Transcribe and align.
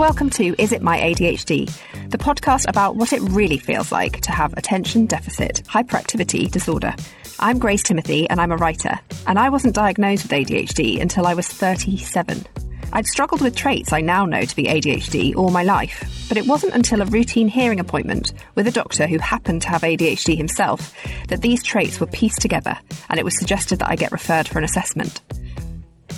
Welcome 0.00 0.30
to 0.30 0.54
Is 0.56 0.72
It 0.72 0.80
My 0.80 0.98
ADHD, 0.98 1.70
the 2.08 2.16
podcast 2.16 2.66
about 2.66 2.96
what 2.96 3.12
it 3.12 3.20
really 3.20 3.58
feels 3.58 3.92
like 3.92 4.22
to 4.22 4.32
have 4.32 4.54
attention 4.54 5.04
deficit 5.04 5.62
hyperactivity 5.68 6.50
disorder. 6.50 6.94
I'm 7.38 7.58
Grace 7.58 7.82
Timothy, 7.82 8.26
and 8.30 8.40
I'm 8.40 8.50
a 8.50 8.56
writer, 8.56 8.98
and 9.26 9.38
I 9.38 9.50
wasn't 9.50 9.74
diagnosed 9.74 10.22
with 10.22 10.32
ADHD 10.32 11.02
until 11.02 11.26
I 11.26 11.34
was 11.34 11.46
37. 11.48 12.46
I'd 12.94 13.04
struggled 13.04 13.42
with 13.42 13.54
traits 13.54 13.92
I 13.92 14.00
now 14.00 14.24
know 14.24 14.40
to 14.40 14.56
be 14.56 14.64
ADHD 14.64 15.36
all 15.36 15.50
my 15.50 15.64
life, 15.64 16.26
but 16.30 16.38
it 16.38 16.46
wasn't 16.46 16.74
until 16.74 17.02
a 17.02 17.06
routine 17.06 17.48
hearing 17.48 17.78
appointment 17.78 18.32
with 18.54 18.66
a 18.66 18.72
doctor 18.72 19.06
who 19.06 19.18
happened 19.18 19.60
to 19.62 19.68
have 19.68 19.82
ADHD 19.82 20.34
himself 20.34 20.94
that 21.28 21.42
these 21.42 21.62
traits 21.62 22.00
were 22.00 22.06
pieced 22.06 22.40
together 22.40 22.78
and 23.10 23.20
it 23.20 23.24
was 23.24 23.38
suggested 23.38 23.80
that 23.80 23.90
I 23.90 23.96
get 23.96 24.12
referred 24.12 24.48
for 24.48 24.56
an 24.56 24.64
assessment. 24.64 25.20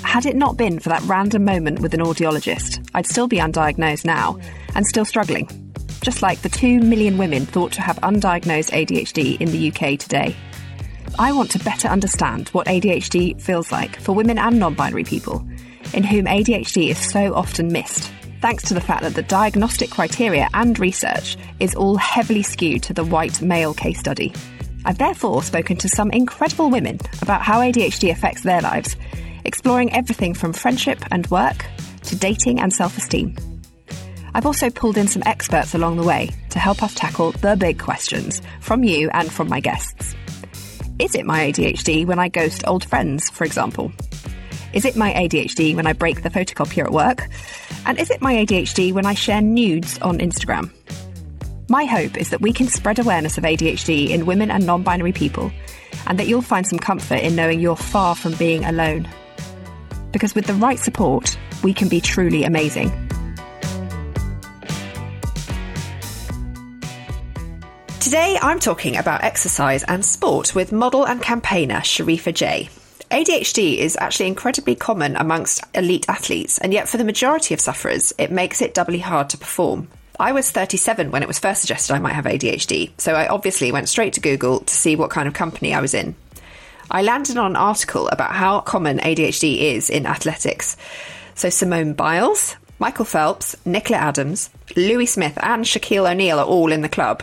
Had 0.02 0.26
it 0.26 0.36
not 0.36 0.56
been 0.56 0.78
for 0.78 0.90
that 0.90 1.02
random 1.02 1.44
moment 1.44 1.80
with 1.80 1.94
an 1.94 2.00
audiologist, 2.00 2.86
I'd 2.94 3.06
still 3.06 3.28
be 3.28 3.38
undiagnosed 3.38 4.04
now 4.04 4.38
and 4.74 4.86
still 4.86 5.04
struggling. 5.04 5.48
Just 6.02 6.22
like 6.22 6.42
the 6.42 6.48
2 6.48 6.80
million 6.80 7.16
women 7.16 7.46
thought 7.46 7.72
to 7.72 7.82
have 7.82 7.96
undiagnosed 8.00 8.72
ADHD 8.72 9.40
in 9.40 9.50
the 9.50 9.68
UK 9.70 9.98
today. 9.98 10.36
I 11.18 11.32
want 11.32 11.50
to 11.52 11.58
better 11.58 11.88
understand 11.88 12.48
what 12.50 12.66
ADHD 12.66 13.40
feels 13.40 13.70
like 13.70 14.00
for 14.00 14.12
women 14.12 14.38
and 14.38 14.58
non 14.58 14.74
binary 14.74 15.04
people, 15.04 15.46
in 15.92 16.02
whom 16.04 16.24
ADHD 16.24 16.90
is 16.90 16.98
so 16.98 17.34
often 17.34 17.72
missed, 17.72 18.10
thanks 18.40 18.64
to 18.64 18.74
the 18.74 18.80
fact 18.80 19.02
that 19.02 19.14
the 19.14 19.22
diagnostic 19.22 19.90
criteria 19.90 20.48
and 20.54 20.78
research 20.78 21.36
is 21.60 21.74
all 21.74 21.96
heavily 21.96 22.42
skewed 22.42 22.82
to 22.84 22.94
the 22.94 23.04
white 23.04 23.40
male 23.40 23.74
case 23.74 23.98
study. 23.98 24.32
I've 24.84 24.98
therefore 24.98 25.42
spoken 25.42 25.76
to 25.76 25.88
some 25.88 26.10
incredible 26.10 26.70
women 26.70 26.98
about 27.20 27.42
how 27.42 27.60
ADHD 27.60 28.10
affects 28.10 28.42
their 28.42 28.60
lives, 28.60 28.96
exploring 29.44 29.92
everything 29.92 30.34
from 30.34 30.52
friendship 30.52 30.98
and 31.10 31.26
work 31.28 31.64
to 32.04 32.16
dating 32.16 32.60
and 32.60 32.72
self 32.72 32.96
esteem. 32.96 33.36
I've 34.34 34.46
also 34.46 34.70
pulled 34.70 34.96
in 34.96 35.08
some 35.08 35.22
experts 35.26 35.74
along 35.74 35.96
the 35.96 36.04
way 36.04 36.30
to 36.50 36.58
help 36.58 36.82
us 36.82 36.94
tackle 36.94 37.32
the 37.32 37.56
big 37.56 37.78
questions 37.78 38.40
from 38.60 38.82
you 38.82 39.10
and 39.12 39.30
from 39.30 39.48
my 39.48 39.60
guests. 39.60 40.14
Is 40.98 41.14
it 41.14 41.26
my 41.26 41.50
ADHD 41.50 42.06
when 42.06 42.18
I 42.18 42.28
ghost 42.28 42.64
old 42.66 42.84
friends, 42.84 43.28
for 43.28 43.44
example? 43.44 43.92
Is 44.72 44.84
it 44.86 44.96
my 44.96 45.12
ADHD 45.12 45.74
when 45.74 45.86
I 45.86 45.92
break 45.92 46.22
the 46.22 46.30
photocopier 46.30 46.84
at 46.84 46.92
work? 46.92 47.28
And 47.84 47.98
is 47.98 48.10
it 48.10 48.22
my 48.22 48.34
ADHD 48.34 48.92
when 48.92 49.04
I 49.04 49.14
share 49.14 49.42
nudes 49.42 49.98
on 49.98 50.18
Instagram? 50.18 50.70
My 51.68 51.84
hope 51.84 52.16
is 52.16 52.30
that 52.30 52.40
we 52.40 52.52
can 52.52 52.68
spread 52.68 52.98
awareness 52.98 53.36
of 53.36 53.44
ADHD 53.44 54.10
in 54.10 54.26
women 54.26 54.50
and 54.50 54.66
non 54.66 54.82
binary 54.82 55.12
people, 55.12 55.50
and 56.06 56.18
that 56.18 56.26
you'll 56.26 56.42
find 56.42 56.66
some 56.66 56.78
comfort 56.78 57.20
in 57.20 57.36
knowing 57.36 57.60
you're 57.60 57.76
far 57.76 58.14
from 58.14 58.34
being 58.34 58.64
alone. 58.64 59.08
Because 60.12 60.34
with 60.34 60.46
the 60.46 60.54
right 60.54 60.78
support, 60.78 61.36
we 61.64 61.74
can 61.74 61.88
be 61.88 62.00
truly 62.00 62.44
amazing. 62.44 62.90
Today, 68.00 68.36
I'm 68.42 68.58
talking 68.58 68.96
about 68.96 69.24
exercise 69.24 69.84
and 69.84 70.04
sport 70.04 70.54
with 70.54 70.70
model 70.70 71.06
and 71.06 71.22
campaigner 71.22 71.76
Shareefa 71.76 72.34
J. 72.34 72.68
ADHD 73.10 73.76
is 73.76 73.96
actually 74.00 74.26
incredibly 74.26 74.74
common 74.74 75.16
amongst 75.16 75.62
elite 75.74 76.06
athletes, 76.08 76.58
and 76.58 76.72
yet 76.72 76.88
for 76.88 76.96
the 76.96 77.04
majority 77.04 77.54
of 77.54 77.60
sufferers, 77.60 78.12
it 78.18 78.30
makes 78.30 78.60
it 78.60 78.74
doubly 78.74 78.98
hard 78.98 79.30
to 79.30 79.38
perform. 79.38 79.88
I 80.18 80.32
was 80.32 80.50
37 80.50 81.10
when 81.10 81.22
it 81.22 81.26
was 81.28 81.38
first 81.38 81.60
suggested 81.60 81.94
I 81.94 81.98
might 81.98 82.14
have 82.14 82.24
ADHD, 82.24 82.90
so 82.98 83.14
I 83.14 83.28
obviously 83.28 83.72
went 83.72 83.88
straight 83.88 84.14
to 84.14 84.20
Google 84.20 84.60
to 84.60 84.74
see 84.74 84.96
what 84.96 85.10
kind 85.10 85.28
of 85.28 85.34
company 85.34 85.74
I 85.74 85.80
was 85.80 85.94
in. 85.94 86.14
I 86.90 87.02
landed 87.02 87.36
on 87.36 87.52
an 87.52 87.56
article 87.56 88.08
about 88.08 88.32
how 88.32 88.60
common 88.60 88.98
ADHD 88.98 89.74
is 89.74 89.88
in 89.88 90.06
athletics. 90.06 90.76
So 91.34 91.48
Simone 91.48 91.94
Biles, 91.94 92.56
Michael 92.78 93.04
Phelps, 93.04 93.56
Nicola 93.64 93.98
Adams, 93.98 94.50
Louis 94.76 95.06
Smith, 95.06 95.38
and 95.42 95.64
Shaquille 95.64 96.10
O'Neal 96.10 96.38
are 96.38 96.46
all 96.46 96.72
in 96.72 96.82
the 96.82 96.88
club. 96.88 97.22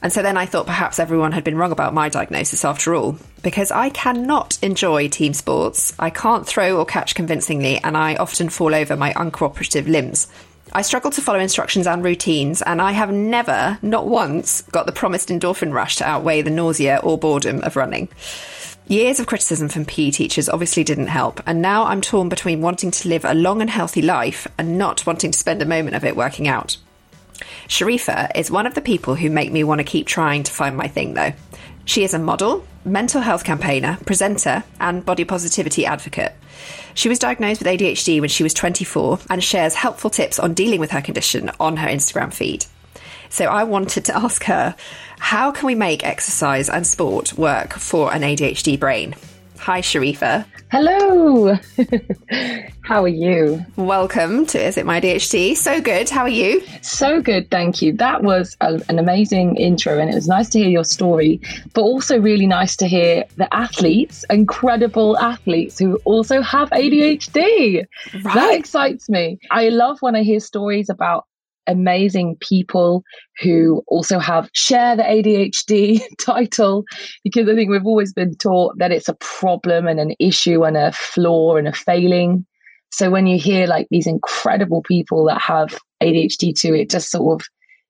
And 0.00 0.12
so 0.12 0.22
then 0.22 0.36
I 0.36 0.46
thought 0.46 0.66
perhaps 0.66 0.98
everyone 0.98 1.32
had 1.32 1.44
been 1.44 1.56
wrong 1.56 1.72
about 1.72 1.92
my 1.92 2.08
diagnosis 2.08 2.64
after 2.64 2.94
all, 2.94 3.18
because 3.42 3.70
I 3.70 3.90
cannot 3.90 4.58
enjoy 4.62 5.08
team 5.08 5.34
sports. 5.34 5.92
I 5.98 6.10
can't 6.10 6.46
throw 6.46 6.78
or 6.78 6.86
catch 6.86 7.14
convincingly, 7.14 7.78
and 7.78 7.96
I 7.96 8.14
often 8.14 8.48
fall 8.48 8.74
over 8.74 8.96
my 8.96 9.12
uncooperative 9.14 9.88
limbs. 9.88 10.28
I 10.72 10.82
struggle 10.82 11.10
to 11.12 11.22
follow 11.22 11.38
instructions 11.38 11.86
and 11.86 12.04
routines, 12.04 12.62
and 12.62 12.80
I 12.80 12.92
have 12.92 13.12
never, 13.12 13.78
not 13.82 14.06
once, 14.06 14.62
got 14.62 14.86
the 14.86 14.92
promised 14.92 15.30
endorphin 15.30 15.72
rush 15.72 15.96
to 15.96 16.06
outweigh 16.06 16.42
the 16.42 16.50
nausea 16.50 17.00
or 17.02 17.18
boredom 17.18 17.62
of 17.62 17.74
running. 17.74 18.08
Years 18.88 19.20
of 19.20 19.26
criticism 19.26 19.68
from 19.68 19.84
PE 19.84 20.12
teachers 20.12 20.48
obviously 20.48 20.82
didn't 20.82 21.08
help, 21.08 21.42
and 21.46 21.60
now 21.60 21.84
I'm 21.84 22.00
torn 22.00 22.30
between 22.30 22.62
wanting 22.62 22.90
to 22.90 23.08
live 23.10 23.22
a 23.26 23.34
long 23.34 23.60
and 23.60 23.68
healthy 23.68 24.00
life 24.00 24.48
and 24.56 24.78
not 24.78 25.04
wanting 25.04 25.30
to 25.30 25.38
spend 25.38 25.60
a 25.60 25.66
moment 25.66 25.94
of 25.94 26.06
it 26.06 26.16
working 26.16 26.48
out. 26.48 26.78
Shareefa 27.68 28.30
is 28.34 28.50
one 28.50 28.66
of 28.66 28.74
the 28.74 28.80
people 28.80 29.14
who 29.14 29.28
make 29.28 29.52
me 29.52 29.62
want 29.62 29.80
to 29.80 29.84
keep 29.84 30.06
trying 30.06 30.42
to 30.42 30.52
find 30.52 30.74
my 30.74 30.88
thing, 30.88 31.12
though. 31.12 31.34
She 31.84 32.02
is 32.02 32.14
a 32.14 32.18
model, 32.18 32.66
mental 32.82 33.20
health 33.20 33.44
campaigner, 33.44 33.98
presenter, 34.06 34.64
and 34.80 35.04
body 35.04 35.26
positivity 35.26 35.84
advocate. 35.84 36.32
She 36.94 37.10
was 37.10 37.18
diagnosed 37.18 37.60
with 37.60 37.68
ADHD 37.68 38.20
when 38.20 38.30
she 38.30 38.42
was 38.42 38.54
24 38.54 39.18
and 39.28 39.44
shares 39.44 39.74
helpful 39.74 40.08
tips 40.08 40.38
on 40.38 40.54
dealing 40.54 40.80
with 40.80 40.92
her 40.92 41.02
condition 41.02 41.50
on 41.60 41.76
her 41.76 41.88
Instagram 41.88 42.32
feed. 42.32 42.64
So 43.30 43.44
I 43.44 43.64
wanted 43.64 44.04
to 44.06 44.16
ask 44.16 44.44
her, 44.44 44.74
how 45.18 45.50
can 45.50 45.66
we 45.66 45.74
make 45.74 46.04
exercise 46.04 46.68
and 46.68 46.86
sport 46.86 47.34
work 47.34 47.74
for 47.74 48.12
an 48.12 48.22
ADHD 48.22 48.78
brain? 48.78 49.14
Hi, 49.58 49.80
Shareefa. 49.80 50.46
Hello. 50.70 51.56
How 52.82 53.02
are 53.02 53.08
you? 53.08 53.64
Welcome 53.76 54.46
to 54.46 54.62
Is 54.62 54.78
It 54.78 54.86
My 54.86 55.00
ADHD? 55.00 55.56
So 55.56 55.80
good. 55.80 56.08
How 56.08 56.22
are 56.22 56.28
you? 56.28 56.62
So 56.82 57.20
good, 57.20 57.50
thank 57.50 57.82
you. 57.82 57.92
That 57.92 58.22
was 58.22 58.56
a, 58.60 58.80
an 58.88 58.98
amazing 58.98 59.56
intro, 59.56 59.98
and 59.98 60.10
it 60.10 60.14
was 60.14 60.28
nice 60.28 60.48
to 60.50 60.58
hear 60.58 60.68
your 60.68 60.84
story, 60.84 61.40
but 61.74 61.82
also 61.82 62.18
really 62.18 62.46
nice 62.46 62.76
to 62.76 62.86
hear 62.86 63.24
the 63.36 63.52
athletes, 63.54 64.24
incredible 64.30 65.18
athletes 65.18 65.78
who 65.78 65.96
also 66.04 66.40
have 66.40 66.70
ADHD. 66.70 67.86
Right. 68.22 68.34
That 68.34 68.54
excites 68.54 69.08
me. 69.08 69.38
I 69.50 69.70
love 69.70 69.98
when 70.00 70.16
I 70.16 70.22
hear 70.22 70.40
stories 70.40 70.88
about 70.88 71.26
amazing 71.68 72.36
people 72.40 73.04
who 73.40 73.82
also 73.86 74.18
have 74.18 74.50
share 74.54 74.96
the 74.96 75.02
ADHD 75.02 76.02
title 76.18 76.84
because 77.22 77.48
I 77.48 77.54
think 77.54 77.70
we've 77.70 77.86
always 77.86 78.12
been 78.12 78.34
taught 78.34 78.76
that 78.78 78.90
it's 78.90 79.08
a 79.08 79.14
problem 79.14 79.86
and 79.86 80.00
an 80.00 80.14
issue 80.18 80.64
and 80.64 80.76
a 80.76 80.92
flaw 80.92 81.56
and 81.56 81.68
a 81.68 81.72
failing. 81.72 82.44
So 82.90 83.10
when 83.10 83.26
you 83.26 83.38
hear 83.38 83.66
like 83.66 83.86
these 83.90 84.06
incredible 84.06 84.82
people 84.82 85.26
that 85.26 85.40
have 85.40 85.78
ADHD 86.02 86.58
too, 86.58 86.74
it 86.74 86.90
just 86.90 87.10
sort 87.10 87.40
of 87.40 87.46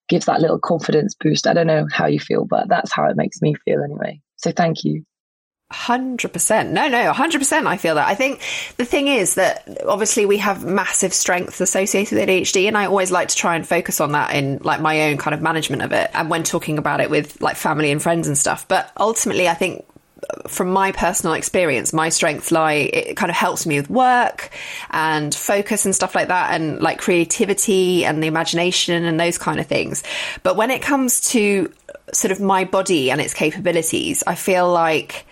gives 0.08 0.26
that 0.26 0.40
little 0.40 0.58
confidence 0.58 1.14
boost. 1.18 1.46
I 1.46 1.54
don't 1.54 1.66
know 1.66 1.86
how 1.92 2.06
you 2.06 2.18
feel, 2.18 2.44
but 2.44 2.68
that's 2.68 2.92
how 2.92 3.08
it 3.08 3.16
makes 3.16 3.40
me 3.40 3.54
feel 3.64 3.82
anyway. 3.82 4.20
So 4.36 4.50
thank 4.50 4.84
you. 4.84 5.04
Hundred 5.70 6.32
percent. 6.32 6.70
No, 6.70 6.88
no, 6.88 7.12
hundred 7.12 7.40
percent. 7.40 7.66
I 7.66 7.76
feel 7.76 7.96
that. 7.96 8.08
I 8.08 8.14
think 8.14 8.40
the 8.78 8.86
thing 8.86 9.06
is 9.06 9.34
that 9.34 9.68
obviously 9.86 10.24
we 10.24 10.38
have 10.38 10.64
massive 10.64 11.12
strengths 11.12 11.60
associated 11.60 12.18
with 12.18 12.26
ADHD, 12.26 12.68
and 12.68 12.78
I 12.78 12.86
always 12.86 13.10
like 13.10 13.28
to 13.28 13.36
try 13.36 13.54
and 13.54 13.68
focus 13.68 14.00
on 14.00 14.12
that 14.12 14.34
in 14.34 14.60
like 14.62 14.80
my 14.80 15.10
own 15.10 15.18
kind 15.18 15.34
of 15.34 15.42
management 15.42 15.82
of 15.82 15.92
it, 15.92 16.10
and 16.14 16.30
when 16.30 16.42
talking 16.42 16.78
about 16.78 17.02
it 17.02 17.10
with 17.10 17.42
like 17.42 17.56
family 17.56 17.90
and 17.90 18.02
friends 18.02 18.26
and 18.26 18.38
stuff. 18.38 18.66
But 18.66 18.90
ultimately, 18.98 19.46
I 19.46 19.52
think 19.52 19.84
uh, 20.30 20.48
from 20.48 20.70
my 20.70 20.90
personal 20.92 21.34
experience, 21.34 21.92
my 21.92 22.08
strengths 22.08 22.50
lie, 22.50 22.72
it 22.90 23.18
kind 23.18 23.28
of 23.28 23.36
helps 23.36 23.66
me 23.66 23.78
with 23.78 23.90
work 23.90 24.48
and 24.88 25.34
focus 25.34 25.84
and 25.84 25.94
stuff 25.94 26.14
like 26.14 26.28
that, 26.28 26.54
and 26.54 26.80
like 26.80 26.98
creativity 26.98 28.06
and 28.06 28.22
the 28.22 28.26
imagination 28.26 29.04
and 29.04 29.20
those 29.20 29.36
kind 29.36 29.60
of 29.60 29.66
things. 29.66 30.02
But 30.42 30.56
when 30.56 30.70
it 30.70 30.80
comes 30.80 31.20
to 31.32 31.70
sort 32.14 32.32
of 32.32 32.40
my 32.40 32.64
body 32.64 33.10
and 33.10 33.20
its 33.20 33.34
capabilities, 33.34 34.24
I 34.26 34.34
feel 34.34 34.72
like 34.72 35.26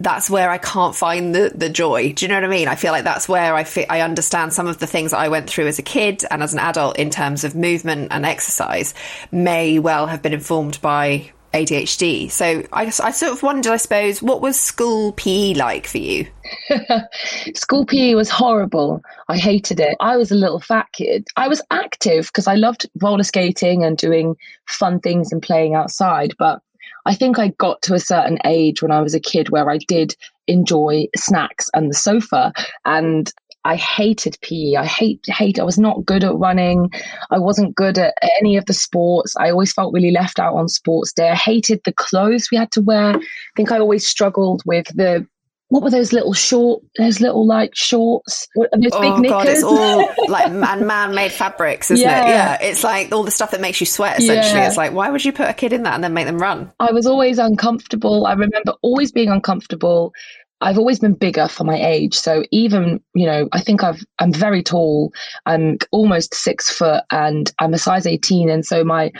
that's 0.00 0.28
where 0.28 0.50
I 0.50 0.58
can't 0.58 0.94
find 0.94 1.34
the, 1.34 1.52
the 1.54 1.68
joy. 1.68 2.12
Do 2.12 2.24
you 2.24 2.28
know 2.28 2.36
what 2.36 2.44
I 2.44 2.48
mean? 2.48 2.68
I 2.68 2.74
feel 2.74 2.92
like 2.92 3.04
that's 3.04 3.28
where 3.28 3.54
I 3.54 3.64
feel, 3.64 3.86
I 3.88 4.00
understand 4.00 4.52
some 4.52 4.66
of 4.66 4.78
the 4.78 4.86
things 4.86 5.12
that 5.12 5.18
I 5.18 5.28
went 5.28 5.48
through 5.48 5.68
as 5.68 5.78
a 5.78 5.82
kid 5.82 6.24
and 6.30 6.42
as 6.42 6.52
an 6.52 6.58
adult 6.58 6.98
in 6.98 7.10
terms 7.10 7.44
of 7.44 7.54
movement 7.54 8.08
and 8.10 8.26
exercise 8.26 8.94
may 9.30 9.78
well 9.78 10.06
have 10.06 10.22
been 10.22 10.32
informed 10.32 10.80
by 10.80 11.30
ADHD. 11.54 12.30
So 12.30 12.64
I, 12.72 12.86
I 12.86 13.10
sort 13.12 13.32
of 13.32 13.42
wondered, 13.42 13.72
I 13.72 13.76
suppose, 13.76 14.20
what 14.20 14.40
was 14.40 14.58
school 14.58 15.12
PE 15.12 15.54
like 15.54 15.86
for 15.86 15.98
you? 15.98 16.26
school 17.54 17.86
PE 17.86 18.16
was 18.16 18.28
horrible. 18.28 19.00
I 19.28 19.38
hated 19.38 19.78
it. 19.78 19.96
I 20.00 20.16
was 20.16 20.32
a 20.32 20.36
little 20.36 20.58
fat 20.58 20.88
kid. 20.92 21.28
I 21.36 21.46
was 21.46 21.62
active 21.70 22.26
because 22.26 22.48
I 22.48 22.56
loved 22.56 22.90
roller 23.00 23.22
skating 23.22 23.84
and 23.84 23.96
doing 23.96 24.36
fun 24.66 24.98
things 24.98 25.30
and 25.30 25.40
playing 25.40 25.74
outside, 25.74 26.34
but 26.38 26.60
I 27.06 27.14
think 27.14 27.38
I 27.38 27.48
got 27.58 27.82
to 27.82 27.94
a 27.94 28.00
certain 28.00 28.38
age 28.44 28.82
when 28.82 28.90
I 28.90 29.02
was 29.02 29.14
a 29.14 29.20
kid 29.20 29.50
where 29.50 29.70
I 29.70 29.78
did 29.78 30.16
enjoy 30.46 31.06
snacks 31.16 31.70
and 31.74 31.90
the 31.90 31.94
sofa. 31.94 32.52
And 32.84 33.32
I 33.64 33.76
hated 33.76 34.36
PE. 34.42 34.74
I 34.74 34.84
hate 34.84 35.24
hate. 35.26 35.58
I 35.58 35.64
was 35.64 35.78
not 35.78 36.04
good 36.04 36.22
at 36.22 36.34
running. 36.34 36.90
I 37.30 37.38
wasn't 37.38 37.74
good 37.74 37.98
at 37.98 38.14
any 38.38 38.56
of 38.56 38.66
the 38.66 38.74
sports. 38.74 39.34
I 39.36 39.50
always 39.50 39.72
felt 39.72 39.94
really 39.94 40.10
left 40.10 40.38
out 40.38 40.54
on 40.54 40.68
sports 40.68 41.12
day. 41.12 41.30
I 41.30 41.34
hated 41.34 41.80
the 41.84 41.92
clothes 41.92 42.48
we 42.52 42.58
had 42.58 42.70
to 42.72 42.82
wear. 42.82 43.16
I 43.16 43.20
think 43.56 43.72
I 43.72 43.78
always 43.78 44.06
struggled 44.06 44.62
with 44.66 44.86
the 44.94 45.26
what 45.68 45.82
were 45.82 45.90
those 45.90 46.12
little 46.12 46.32
short, 46.32 46.82
those 46.98 47.20
little 47.20 47.46
like 47.46 47.74
shorts, 47.74 48.46
those 48.54 48.90
oh, 48.92 49.00
big 49.00 49.22
knickers? 49.22 49.30
God, 49.30 49.48
it's 49.48 49.62
all 49.62 50.08
like 50.28 50.52
man, 50.52 50.86
man-made 50.86 51.32
fabrics, 51.32 51.90
isn't 51.90 52.06
yeah. 52.06 52.24
it? 52.24 52.28
Yeah, 52.28 52.58
it's 52.60 52.84
like 52.84 53.12
all 53.12 53.24
the 53.24 53.30
stuff 53.30 53.50
that 53.52 53.60
makes 53.60 53.80
you 53.80 53.86
sweat. 53.86 54.18
Essentially, 54.18 54.60
yeah. 54.60 54.68
it's 54.68 54.76
like 54.76 54.92
why 54.92 55.10
would 55.10 55.24
you 55.24 55.32
put 55.32 55.48
a 55.48 55.54
kid 55.54 55.72
in 55.72 55.82
that 55.84 55.94
and 55.94 56.04
then 56.04 56.14
make 56.14 56.26
them 56.26 56.38
run? 56.38 56.70
I 56.80 56.92
was 56.92 57.06
always 57.06 57.38
uncomfortable. 57.38 58.26
I 58.26 58.34
remember 58.34 58.74
always 58.82 59.10
being 59.10 59.30
uncomfortable. 59.30 60.12
I've 60.60 60.78
always 60.78 61.00
been 61.00 61.14
bigger 61.14 61.48
for 61.48 61.64
my 61.64 61.76
age, 61.76 62.14
so 62.14 62.44
even 62.50 63.02
you 63.14 63.26
know, 63.26 63.48
I 63.52 63.60
think 63.60 63.82
I've 63.82 64.04
I'm 64.18 64.32
very 64.32 64.62
tall. 64.62 65.12
I'm 65.46 65.78
almost 65.90 66.34
six 66.34 66.70
foot, 66.70 67.02
and 67.10 67.50
I'm 67.58 67.74
a 67.74 67.78
size 67.78 68.06
eighteen, 68.06 68.50
and 68.50 68.64
so 68.64 68.84
my 68.84 69.12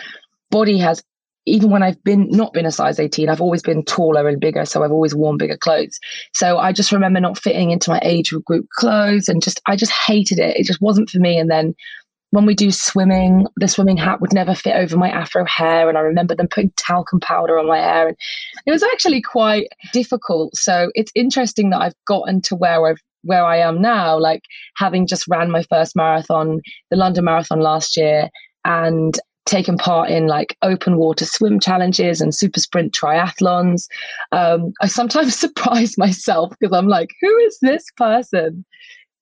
body 0.50 0.79
has 0.79 1.02
even 1.46 1.70
when 1.70 1.82
I've 1.82 2.02
been 2.05 2.29
not 2.31 2.52
been 2.52 2.67
a 2.67 2.70
size 2.70 2.99
18, 2.99 3.29
I've 3.29 3.41
always 3.41 3.62
been 3.62 3.85
taller 3.85 4.29
and 4.29 4.41
bigger. 4.41 4.64
So 4.64 4.82
I've 4.82 4.93
always 4.93 5.14
worn 5.14 5.37
bigger 5.37 5.56
clothes. 5.56 5.99
So 6.32 6.58
I 6.58 6.73
just 6.73 6.93
remember 6.93 7.20
not 7.20 7.38
fitting 7.38 7.70
into 7.70 7.91
my 7.91 8.00
age 8.02 8.32
group 8.44 8.67
clothes 8.76 9.29
and 9.29 9.43
just, 9.43 9.61
I 9.67 9.76
just 9.76 9.93
hated 9.93 10.38
it. 10.38 10.56
It 10.56 10.64
just 10.64 10.81
wasn't 10.81 11.11
for 11.11 11.19
me. 11.19 11.38
And 11.38 11.50
then 11.50 11.75
when 12.31 12.46
we 12.46 12.55
do 12.55 12.70
swimming, 12.70 13.46
the 13.56 13.69
swimming 13.69 13.96
hat 13.96 14.20
would 14.20 14.32
never 14.32 14.55
fit 14.55 14.75
over 14.75 14.96
my 14.96 15.11
afro 15.11 15.44
hair. 15.44 15.88
And 15.88 15.99
I 15.99 16.00
remember 16.00 16.35
them 16.35 16.49
putting 16.49 16.73
talcum 16.76 17.20
powder 17.20 17.58
on 17.58 17.69
my 17.69 17.79
hair. 17.79 18.08
And 18.08 18.17
it 18.67 18.73
was 18.73 18.82
actually 18.82 19.20
quite 19.20 19.69
difficult. 19.93 20.56
So 20.56 20.91
it's 20.94 21.12
interesting 21.14 21.70
that 21.70 21.81
I've 21.81 22.05
gotten 22.06 22.41
to 22.43 22.56
where 22.56 22.87
I've 22.87 23.00
where 23.26 23.44
I 23.44 23.56
am 23.56 23.81
now, 23.81 24.19
like 24.19 24.43
having 24.76 25.06
just 25.06 25.26
ran 25.29 25.50
my 25.50 25.62
first 25.62 25.96
marathon, 25.96 26.61
the 26.91 26.96
London 26.99 27.25
Marathon 27.25 27.61
last 27.61 27.96
year, 27.96 28.29
and 28.67 29.19
taken 29.44 29.76
part 29.76 30.11
in 30.11 30.26
like 30.26 30.56
open 30.62 30.96
water 30.96 31.25
swim 31.25 31.61
challenges 31.61 32.20
and 32.20 32.35
super 32.35 32.61
sprint 32.61 32.93
triathlons. 32.93 33.88
Um, 34.32 34.73
I 34.81 34.87
sometimes 34.87 35.37
surprise 35.38 35.99
myself 35.99 36.55
because 36.58 36.76
I'm 36.76 36.88
like, 36.88 37.11
who 37.20 37.37
is 37.38 37.58
this 37.61 37.85
person? 37.96 38.64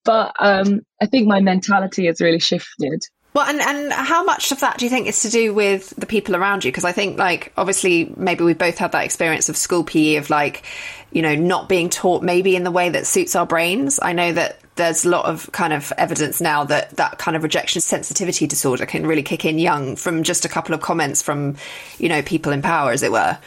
But 0.04 0.34
um, 0.40 0.80
I 1.00 1.06
think 1.06 1.28
my 1.28 1.40
mentality 1.40 2.06
has 2.06 2.20
really 2.20 2.40
shifted. 2.40 3.04
Well, 3.34 3.48
and, 3.48 3.60
and 3.60 3.92
how 3.92 4.24
much 4.24 4.52
of 4.52 4.60
that 4.60 4.76
do 4.78 4.84
you 4.84 4.90
think 4.90 5.06
is 5.06 5.22
to 5.22 5.30
do 5.30 5.54
with 5.54 5.90
the 5.96 6.06
people 6.06 6.36
around 6.36 6.64
you? 6.64 6.70
Because 6.70 6.84
I 6.84 6.92
think, 6.92 7.18
like, 7.18 7.52
obviously, 7.56 8.12
maybe 8.16 8.44
we 8.44 8.52
both 8.52 8.76
had 8.76 8.92
that 8.92 9.04
experience 9.04 9.48
of 9.48 9.56
school 9.56 9.84
PE 9.84 10.16
of, 10.16 10.28
like, 10.28 10.64
you 11.12 11.22
know, 11.22 11.34
not 11.34 11.68
being 11.68 11.88
taught 11.88 12.22
maybe 12.22 12.56
in 12.56 12.64
the 12.64 12.70
way 12.70 12.90
that 12.90 13.06
suits 13.06 13.34
our 13.34 13.46
brains. 13.46 13.98
I 14.02 14.12
know 14.12 14.32
that 14.32 14.58
there's 14.76 15.04
a 15.04 15.08
lot 15.08 15.26
of 15.26 15.50
kind 15.52 15.72
of 15.72 15.92
evidence 15.98 16.40
now 16.40 16.64
that 16.64 16.90
that 16.96 17.18
kind 17.18 17.36
of 17.36 17.42
rejection 17.42 17.80
sensitivity 17.80 18.46
disorder 18.46 18.86
can 18.86 19.06
really 19.06 19.22
kick 19.22 19.44
in 19.44 19.58
young 19.58 19.96
from 19.96 20.22
just 20.22 20.44
a 20.44 20.48
couple 20.48 20.74
of 20.74 20.80
comments 20.80 21.20
from, 21.20 21.56
you 21.98 22.08
know, 22.08 22.22
people 22.22 22.52
in 22.52 22.62
power, 22.62 22.90
as 22.90 23.02
it 23.02 23.12
were. 23.12 23.38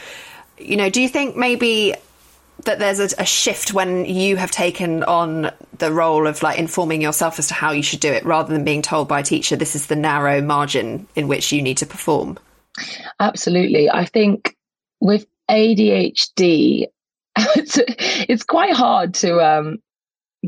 You 0.58 0.76
know, 0.76 0.88
do 0.88 1.02
you 1.02 1.08
think 1.08 1.36
maybe 1.36 1.94
that 2.64 2.78
there's 2.78 3.00
a, 3.00 3.08
a, 3.20 3.26
shift 3.26 3.74
when 3.74 4.04
you 4.06 4.36
have 4.36 4.50
taken 4.50 5.02
on 5.04 5.50
the 5.78 5.92
role 5.92 6.26
of 6.26 6.42
like 6.42 6.58
informing 6.58 7.02
yourself 7.02 7.38
as 7.38 7.48
to 7.48 7.54
how 7.54 7.72
you 7.72 7.82
should 7.82 8.00
do 8.00 8.12
it 8.12 8.24
rather 8.24 8.52
than 8.52 8.64
being 8.64 8.82
told 8.82 9.08
by 9.08 9.20
a 9.20 9.22
teacher 9.22 9.56
this 9.56 9.76
is 9.76 9.88
the 9.88 9.96
narrow 9.96 10.40
margin 10.40 11.06
in 11.14 11.28
which 11.28 11.52
you 11.52 11.60
need 11.60 11.76
to 11.76 11.84
perform 11.84 12.38
absolutely 13.20 13.90
i 13.90 14.06
think 14.06 14.56
with 15.00 15.26
adhd 15.50 16.86
it's, 17.36 17.78
it's 18.28 18.42
quite 18.42 18.72
hard 18.72 19.12
to 19.12 19.38
um, 19.38 19.78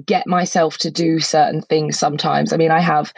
get 0.05 0.27
myself 0.27 0.79
to 0.79 0.91
do 0.91 1.21
certain 1.21 1.63
things 1.63 1.99
sometimes. 1.99 2.53
I 2.53 2.57
mean, 2.57 2.71
I 2.71 2.81
have 2.81 3.13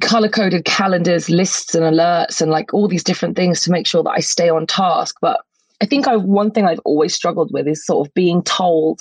color 0.00 0.28
coded 0.28 0.64
calendars, 0.64 1.28
lists, 1.28 1.74
and 1.74 1.84
alerts, 1.84 2.40
and 2.40 2.50
like 2.50 2.72
all 2.72 2.88
these 2.88 3.04
different 3.04 3.36
things 3.36 3.60
to 3.62 3.70
make 3.70 3.86
sure 3.86 4.02
that 4.02 4.10
I 4.10 4.20
stay 4.20 4.48
on 4.48 4.66
task. 4.66 5.16
But 5.20 5.40
I 5.82 5.86
think 5.86 6.08
I 6.08 6.16
one 6.16 6.50
thing 6.50 6.66
I've 6.66 6.80
always 6.84 7.14
struggled 7.14 7.50
with 7.52 7.68
is 7.68 7.84
sort 7.84 8.06
of 8.06 8.14
being 8.14 8.42
told 8.42 9.00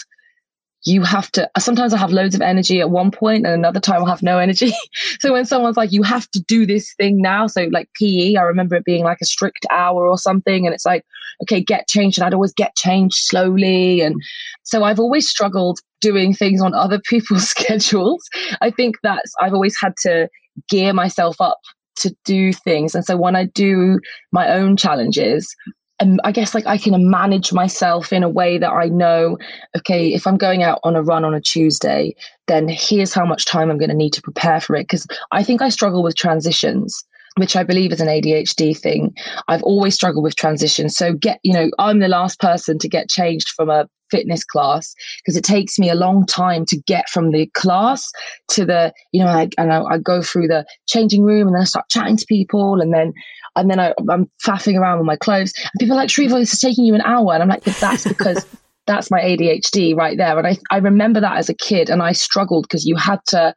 you 0.85 1.01
have 1.03 1.29
to 1.31 1.49
sometimes 1.59 1.93
I 1.93 1.97
have 1.97 2.11
loads 2.11 2.35
of 2.35 2.41
energy 2.41 2.79
at 2.79 2.89
one 2.89 3.11
point 3.11 3.45
and 3.45 3.53
another 3.53 3.79
time 3.79 4.01
I'll 4.01 4.05
have 4.05 4.23
no 4.23 4.37
energy. 4.37 4.71
so 5.19 5.33
when 5.33 5.45
someone's 5.45 5.77
like, 5.77 5.91
you 5.91 6.03
have 6.03 6.29
to 6.31 6.41
do 6.41 6.65
this 6.65 6.93
thing 6.95 7.21
now. 7.21 7.47
So 7.47 7.63
like 7.71 7.89
PE, 7.99 8.35
I 8.35 8.43
remember 8.43 8.75
it 8.75 8.85
being 8.85 9.03
like 9.03 9.17
a 9.21 9.25
strict 9.25 9.65
hour 9.71 10.07
or 10.07 10.17
something. 10.17 10.65
And 10.65 10.73
it's 10.73 10.85
like, 10.85 11.03
okay, 11.43 11.61
get 11.61 11.87
changed. 11.87 12.17
And 12.17 12.25
I'd 12.25 12.33
always 12.33 12.53
get 12.53 12.75
changed 12.75 13.17
slowly. 13.17 14.01
And 14.01 14.15
so 14.63 14.83
I've 14.83 14.99
always 14.99 15.29
struggled 15.29 15.79
doing 16.01 16.33
things 16.33 16.61
on 16.61 16.73
other 16.73 16.99
people's 17.09 17.49
schedules. 17.49 18.23
I 18.61 18.71
think 18.71 18.97
that's 19.03 19.33
I've 19.41 19.53
always 19.53 19.75
had 19.79 19.93
to 20.03 20.29
gear 20.69 20.93
myself 20.93 21.39
up 21.39 21.59
to 21.97 22.15
do 22.25 22.53
things. 22.53 22.93
And 22.95 23.05
so 23.05 23.17
when 23.17 23.35
I 23.35 23.45
do 23.45 23.99
my 24.31 24.49
own 24.49 24.77
challenges, 24.77 25.55
and 25.99 26.21
I 26.23 26.31
guess 26.31 26.53
like 26.53 26.67
I 26.67 26.77
can 26.77 27.09
manage 27.09 27.51
myself 27.51 28.13
in 28.13 28.21
a 28.21 28.29
way 28.29 28.59
that 28.59 28.69
I 28.69 28.85
know, 28.87 29.37
okay, 29.75 30.13
if 30.13 30.27
I'm 30.27 30.37
going 30.37 30.61
out 30.61 30.79
on 30.83 30.95
a 30.95 31.01
run 31.01 31.25
on 31.25 31.33
a 31.33 31.41
Tuesday, 31.41 32.15
then 32.45 32.67
here's 32.67 33.13
how 33.13 33.25
much 33.25 33.45
time 33.45 33.71
I'm 33.71 33.79
going 33.79 33.89
to 33.89 33.95
need 33.95 34.13
to 34.13 34.21
prepare 34.21 34.61
for 34.61 34.75
it. 34.75 34.83
Because 34.83 35.07
I 35.31 35.43
think 35.43 35.61
I 35.61 35.69
struggle 35.69 36.03
with 36.03 36.15
transitions 36.15 37.03
which 37.37 37.55
I 37.55 37.63
believe 37.63 37.91
is 37.91 38.01
an 38.01 38.07
ADHD 38.07 38.77
thing. 38.77 39.15
I've 39.47 39.63
always 39.63 39.95
struggled 39.95 40.23
with 40.23 40.35
transitions. 40.35 40.95
So 40.95 41.13
get, 41.13 41.39
you 41.43 41.53
know, 41.53 41.69
I'm 41.79 41.99
the 41.99 42.07
last 42.07 42.39
person 42.39 42.77
to 42.79 42.89
get 42.89 43.09
changed 43.09 43.49
from 43.49 43.69
a 43.69 43.87
fitness 44.09 44.43
class 44.43 44.93
because 45.19 45.37
it 45.37 45.43
takes 45.43 45.77
me 45.77 45.89
a 45.89 45.95
long 45.95 46.25
time 46.25 46.65
to 46.65 46.77
get 46.87 47.09
from 47.09 47.31
the 47.31 47.47
class 47.53 48.09
to 48.49 48.65
the, 48.65 48.93
you 49.11 49.23
know, 49.23 49.29
I, 49.29 49.49
and 49.57 49.71
I, 49.71 49.83
I 49.83 49.97
go 49.97 50.21
through 50.21 50.47
the 50.47 50.65
changing 50.87 51.23
room 51.23 51.47
and 51.47 51.55
then 51.55 51.61
I 51.61 51.65
start 51.65 51.89
chatting 51.89 52.17
to 52.17 52.25
people 52.27 52.81
and 52.81 52.93
then 52.93 53.13
and 53.55 53.71
then 53.71 53.79
I, 53.79 53.93
am 54.11 54.29
faffing 54.45 54.79
around 54.79 54.99
with 54.99 55.07
my 55.07 55.15
clothes. 55.15 55.51
And 55.57 55.71
people 55.79 55.95
are 55.95 56.01
like, 56.01 56.09
Shareefa, 56.09 56.39
this 56.39 56.53
is 56.53 56.59
taking 56.59 56.85
you 56.85 56.93
an 56.93 57.01
hour. 57.01 57.33
And 57.33 57.41
I'm 57.41 57.49
like, 57.49 57.63
but 57.63 57.75
that's 57.77 58.07
because 58.07 58.45
that's 58.85 59.09
my 59.09 59.19
ADHD 59.19 59.95
right 59.95 60.15
there. 60.15 60.37
And 60.37 60.45
I, 60.45 60.57
I 60.69 60.77
remember 60.77 61.19
that 61.19 61.37
as 61.37 61.49
a 61.49 61.55
kid 61.55 61.89
and 61.89 62.03
I 62.03 62.11
struggled 62.11 62.65
because 62.65 62.85
you 62.85 62.95
had 62.95 63.19
to, 63.29 63.55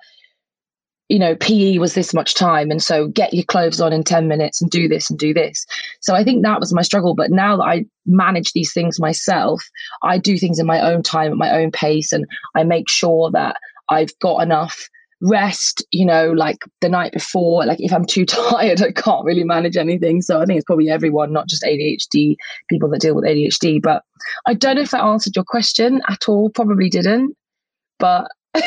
you 1.10 1.18
know, 1.18 1.34
PE 1.34 1.78
was 1.78 1.94
this 1.94 2.14
much 2.14 2.34
time. 2.34 2.70
And 2.70 2.80
so 2.80 3.08
get 3.08 3.34
your 3.34 3.44
clothes 3.44 3.80
on 3.80 3.92
in 3.92 4.04
10 4.04 4.28
minutes 4.28 4.62
and 4.62 4.70
do 4.70 4.86
this 4.86 5.10
and 5.10 5.18
do 5.18 5.34
this. 5.34 5.66
So 6.00 6.14
I 6.14 6.22
think 6.22 6.44
that 6.44 6.60
was 6.60 6.72
my 6.72 6.82
struggle. 6.82 7.16
But 7.16 7.32
now 7.32 7.56
that 7.56 7.64
I 7.64 7.84
manage 8.06 8.52
these 8.52 8.72
things 8.72 9.00
myself, 9.00 9.60
I 10.04 10.18
do 10.18 10.38
things 10.38 10.60
in 10.60 10.66
my 10.66 10.80
own 10.80 11.02
time 11.02 11.32
at 11.32 11.36
my 11.36 11.50
own 11.50 11.72
pace. 11.72 12.12
And 12.12 12.26
I 12.54 12.62
make 12.62 12.88
sure 12.88 13.28
that 13.32 13.56
I've 13.90 14.16
got 14.20 14.40
enough 14.40 14.88
rest, 15.20 15.84
you 15.90 16.06
know, 16.06 16.30
like 16.30 16.58
the 16.80 16.88
night 16.88 17.12
before. 17.12 17.66
Like 17.66 17.80
if 17.80 17.92
I'm 17.92 18.04
too 18.04 18.24
tired, 18.26 18.80
I 18.80 18.92
can't 18.92 19.24
really 19.24 19.44
manage 19.44 19.76
anything. 19.76 20.22
So 20.22 20.40
I 20.40 20.44
think 20.44 20.58
it's 20.58 20.64
probably 20.64 20.90
everyone, 20.90 21.32
not 21.32 21.48
just 21.48 21.64
ADHD, 21.64 22.36
people 22.68 22.88
that 22.88 23.00
deal 23.00 23.16
with 23.16 23.24
ADHD. 23.24 23.82
But 23.82 24.04
I 24.46 24.54
don't 24.54 24.76
know 24.76 24.82
if 24.82 24.92
that 24.92 25.02
answered 25.02 25.34
your 25.34 25.44
question 25.44 26.02
at 26.08 26.28
all. 26.28 26.50
Probably 26.50 26.88
didn't. 26.88 27.36
But 27.98 28.30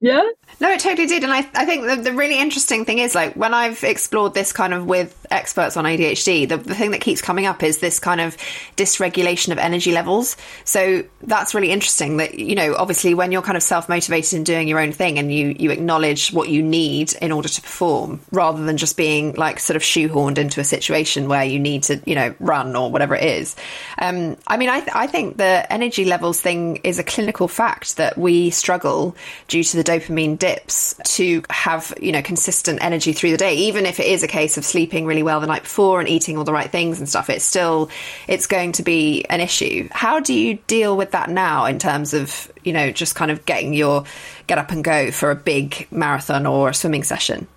Yeah. 0.00 0.22
No, 0.60 0.70
it 0.70 0.78
totally 0.78 1.08
did. 1.08 1.24
And 1.24 1.32
I, 1.32 1.38
I 1.54 1.64
think 1.64 1.84
the, 1.84 1.96
the 1.96 2.12
really 2.12 2.38
interesting 2.38 2.84
thing 2.84 2.98
is 2.98 3.16
like 3.16 3.34
when 3.34 3.52
I've 3.52 3.82
explored 3.82 4.32
this 4.32 4.52
kind 4.52 4.72
of 4.72 4.86
with 4.86 5.26
experts 5.28 5.76
on 5.76 5.84
ADHD, 5.84 6.48
the, 6.48 6.56
the 6.56 6.74
thing 6.74 6.92
that 6.92 7.00
keeps 7.00 7.20
coming 7.20 7.46
up 7.46 7.64
is 7.64 7.78
this 7.78 7.98
kind 7.98 8.20
of 8.20 8.36
dysregulation 8.76 9.50
of 9.50 9.58
energy 9.58 9.90
levels. 9.90 10.36
So 10.64 11.02
that's 11.22 11.52
really 11.52 11.72
interesting 11.72 12.18
that, 12.18 12.38
you 12.38 12.54
know, 12.54 12.76
obviously 12.76 13.14
when 13.14 13.32
you're 13.32 13.42
kind 13.42 13.56
of 13.56 13.62
self 13.62 13.88
motivated 13.88 14.34
in 14.34 14.44
doing 14.44 14.68
your 14.68 14.78
own 14.78 14.92
thing 14.92 15.18
and 15.18 15.32
you, 15.32 15.56
you 15.58 15.72
acknowledge 15.72 16.30
what 16.32 16.48
you 16.48 16.62
need 16.62 17.12
in 17.14 17.32
order 17.32 17.48
to 17.48 17.60
perform 17.60 18.20
rather 18.30 18.64
than 18.64 18.76
just 18.76 18.96
being 18.96 19.34
like 19.34 19.58
sort 19.58 19.76
of 19.76 19.82
shoehorned 19.82 20.38
into 20.38 20.60
a 20.60 20.64
situation 20.64 21.28
where 21.28 21.44
you 21.44 21.58
need 21.58 21.82
to, 21.84 22.00
you 22.06 22.14
know, 22.14 22.32
run 22.38 22.76
or 22.76 22.90
whatever 22.92 23.16
it 23.16 23.24
is. 23.24 23.56
Um, 23.98 24.36
I 24.46 24.58
mean, 24.58 24.68
I, 24.68 24.78
th- 24.78 24.92
I 24.94 25.08
think 25.08 25.38
the 25.38 25.72
energy 25.72 26.04
levels 26.04 26.40
thing 26.40 26.76
is 26.84 27.00
a 27.00 27.04
clinical 27.04 27.48
fact 27.48 27.96
that 27.96 28.16
we 28.16 28.50
struggle 28.50 29.16
due 29.48 29.64
to 29.64 29.76
the 29.76 29.87
dopamine 29.88 30.38
dips 30.38 30.94
to 31.04 31.42
have, 31.48 31.94
you 32.00 32.12
know, 32.12 32.20
consistent 32.20 32.82
energy 32.82 33.12
through 33.12 33.30
the 33.30 33.36
day, 33.36 33.54
even 33.54 33.86
if 33.86 33.98
it 33.98 34.06
is 34.06 34.22
a 34.22 34.28
case 34.28 34.58
of 34.58 34.64
sleeping 34.64 35.06
really 35.06 35.22
well 35.22 35.40
the 35.40 35.46
night 35.46 35.62
before 35.62 36.00
and 36.00 36.08
eating 36.08 36.36
all 36.36 36.44
the 36.44 36.52
right 36.52 36.70
things 36.70 36.98
and 36.98 37.08
stuff, 37.08 37.30
it's 37.30 37.44
still, 37.44 37.88
it's 38.26 38.46
going 38.46 38.72
to 38.72 38.82
be 38.82 39.24
an 39.30 39.40
issue. 39.40 39.88
How 39.90 40.20
do 40.20 40.34
you 40.34 40.58
deal 40.66 40.96
with 40.96 41.12
that 41.12 41.30
now 41.30 41.64
in 41.64 41.78
terms 41.78 42.12
of, 42.12 42.52
you 42.62 42.72
know, 42.72 42.92
just 42.92 43.14
kind 43.14 43.30
of 43.30 43.46
getting 43.46 43.72
your 43.72 44.04
get 44.46 44.58
up 44.58 44.70
and 44.70 44.84
go 44.84 45.10
for 45.10 45.30
a 45.30 45.36
big 45.36 45.88
marathon 45.90 46.46
or 46.46 46.68
a 46.68 46.74
swimming 46.74 47.02
session? 47.02 47.48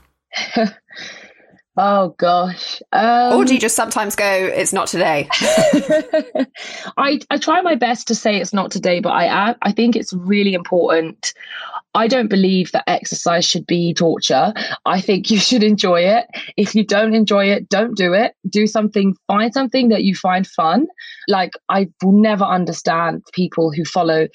Oh 1.78 2.10
gosh. 2.18 2.82
Um, 2.92 3.34
or 3.34 3.46
do 3.46 3.54
you 3.54 3.60
just 3.60 3.78
sometimes 3.78 4.16
go, 4.16 4.26
it's 4.26 4.74
not 4.74 4.88
today? 4.88 5.30
I, 6.98 7.20
I 7.30 7.38
try 7.40 7.62
my 7.62 7.76
best 7.76 8.08
to 8.10 8.16
say 8.16 8.42
it's 8.42 8.54
not 8.54 8.72
today, 8.72 9.00
but 9.00 9.12
I 9.12 9.56
I 9.62 9.72
think 9.72 9.96
it's 9.96 10.12
really 10.12 10.54
important. 10.54 11.34
I 11.94 12.08
don't 12.08 12.30
believe 12.30 12.72
that 12.72 12.84
exercise 12.88 13.46
should 13.46 13.68
be 13.68 13.94
torture. 13.94 14.54
I 14.86 15.02
think 15.02 15.30
you 15.30 15.38
should 15.38 15.64
enjoy 15.64 16.02
it. 16.02 16.26
If 16.56 16.74
you 16.74 16.86
don't 16.86 17.14
enjoy 17.14 17.48
it, 17.52 17.68
don't 17.68 17.96
do 17.98 18.14
it. 18.14 18.34
Do 18.50 18.66
something, 18.66 19.16
find 19.28 19.54
something 19.54 19.90
that 19.90 20.04
you 20.04 20.16
find 20.16 20.48
fun. 20.48 20.88
Like, 21.28 21.54
I 21.68 21.90
will 22.02 22.14
never 22.14 22.46
understand 22.46 23.24
people 23.34 23.74
who 23.74 23.84
follow 23.84 24.28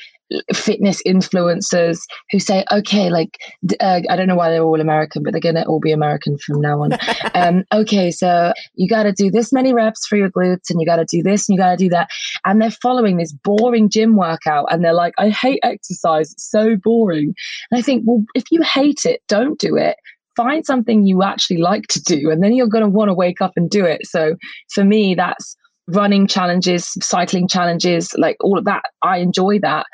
fitness 0.53 1.03
influencers 1.07 1.99
who 2.31 2.39
say, 2.39 2.65
okay, 2.73 3.11
like, 3.11 3.39
uh, 3.81 4.01
I 4.09 4.17
don't 4.17 4.27
know 4.27 4.37
why 4.37 4.51
they're 4.51 4.63
all 4.63 4.81
American, 4.81 5.23
but 5.23 5.33
they're 5.33 5.41
going 5.41 5.55
to 5.55 5.65
all 5.67 5.81
be 5.81 5.93
American 5.93 6.37
from 6.39 6.61
now 6.61 6.83
on. 6.83 6.93
um, 7.35 7.65
okay, 7.73 8.11
so 8.11 8.53
you 8.75 8.89
got 8.89 9.05
to 9.05 9.13
do 9.13 9.31
this 9.31 9.53
many 9.53 9.73
reps 9.73 10.07
for 10.07 10.17
your 10.17 10.31
glutes 10.31 10.71
and 10.71 10.81
you 10.81 10.87
got 10.87 10.97
to 10.97 11.05
do 11.05 11.23
this 11.23 11.49
and 11.49 11.57
you 11.57 11.63
got 11.63 11.71
to 11.71 11.77
do 11.77 11.89
that. 11.91 12.09
And 12.45 12.61
they're 12.61 12.71
following 12.71 13.17
this 13.17 13.33
boring 13.33 13.89
gym 13.89 14.17
workout 14.17 14.67
and 14.71 14.85
they're 14.85 14.93
like, 14.93 15.15
I 15.19 15.31
hate 15.31 15.61
exercise. 15.63 16.33
It's 16.33 16.51
so 16.51 16.77
boring. 16.77 17.35
And 17.71 17.79
I 17.79 17.83
think, 17.83 18.03
well, 18.07 18.25
if 18.35 18.45
you 18.51 18.63
hate 18.63 19.05
it, 19.05 19.23
don't 19.29 19.59
do 19.59 19.77
it 19.77 19.97
find 20.37 20.67
something 20.67 21.07
you 21.07 21.23
actually 21.23 21.57
like 21.57 21.87
to 21.87 22.01
do 22.03 22.31
and 22.31 22.43
then 22.43 22.53
you're 22.53 22.67
going 22.67 22.85
to 22.85 22.91
want 22.91 23.09
to 23.09 23.15
wake 23.15 23.41
up 23.41 23.53
and 23.57 23.71
do 23.71 23.87
it 23.87 24.07
so 24.07 24.37
for 24.69 24.85
me 24.85 25.15
that's 25.15 25.57
running 25.89 26.27
challenges 26.27 26.93
cycling 27.01 27.49
challenges 27.49 28.13
like 28.19 28.37
all 28.41 28.59
of 28.59 28.67
that 28.67 28.83
i 29.03 29.17
enjoy 29.17 29.59
that 29.59 29.87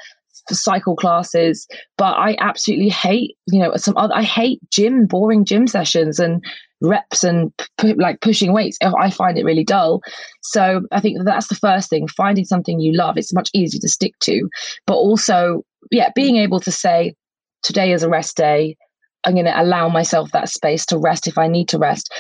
cycle 0.51 0.97
classes, 0.97 1.67
but 1.97 2.15
I 2.17 2.37
absolutely 2.41 2.89
hate, 2.89 3.37
you 3.47 3.61
know, 3.61 3.75
some 3.77 3.97
other, 3.97 4.15
I 4.15 4.23
hate 4.23 4.61
gym, 4.71 5.07
boring 5.07 5.45
gym 5.45 5.67
sessions 5.67 6.19
and 6.19 6.45
reps 6.81 7.23
and 7.25 7.53
p- 7.79 7.95
like 7.95 8.21
pushing 8.21 8.53
weights. 8.53 8.77
Oh, 8.83 8.95
I 8.99 9.11
find 9.11 9.39
it 9.39 9.45
really 9.45 9.65
dull. 9.65 10.03
So 10.43 10.83
I 10.93 11.01
think 11.01 11.19
that's 11.25 11.49
the 11.49 11.55
first 11.55 11.89
thing, 11.91 12.09
finding 12.09 12.45
something 12.45 12.81
you 12.81 12.93
love. 12.93 13.17
It's 13.17 13.35
much 13.35 13.51
easier 13.55 13.81
to 13.81 13.89
stick 13.89 14.15
to, 14.21 14.49
but 14.87 14.95
also, 14.95 15.63
yeah, 15.91 16.11
being 16.15 16.37
able 16.37 16.61
to 16.61 16.73
say, 16.73 17.15
today 17.63 17.93
is 17.93 18.03
a 18.03 18.09
rest 18.09 18.37
day. 18.37 18.77
I'm 19.25 19.35
going 19.35 19.47
to 19.47 19.63
allow 19.63 19.89
myself 19.89 20.33
that 20.33 20.49
space 20.49 20.85
to 20.87 20.99
rest 20.99 21.29
if 21.29 21.39
I 21.39 21.47
need 21.47 21.69
to 21.69 21.79
rest. 21.79 22.13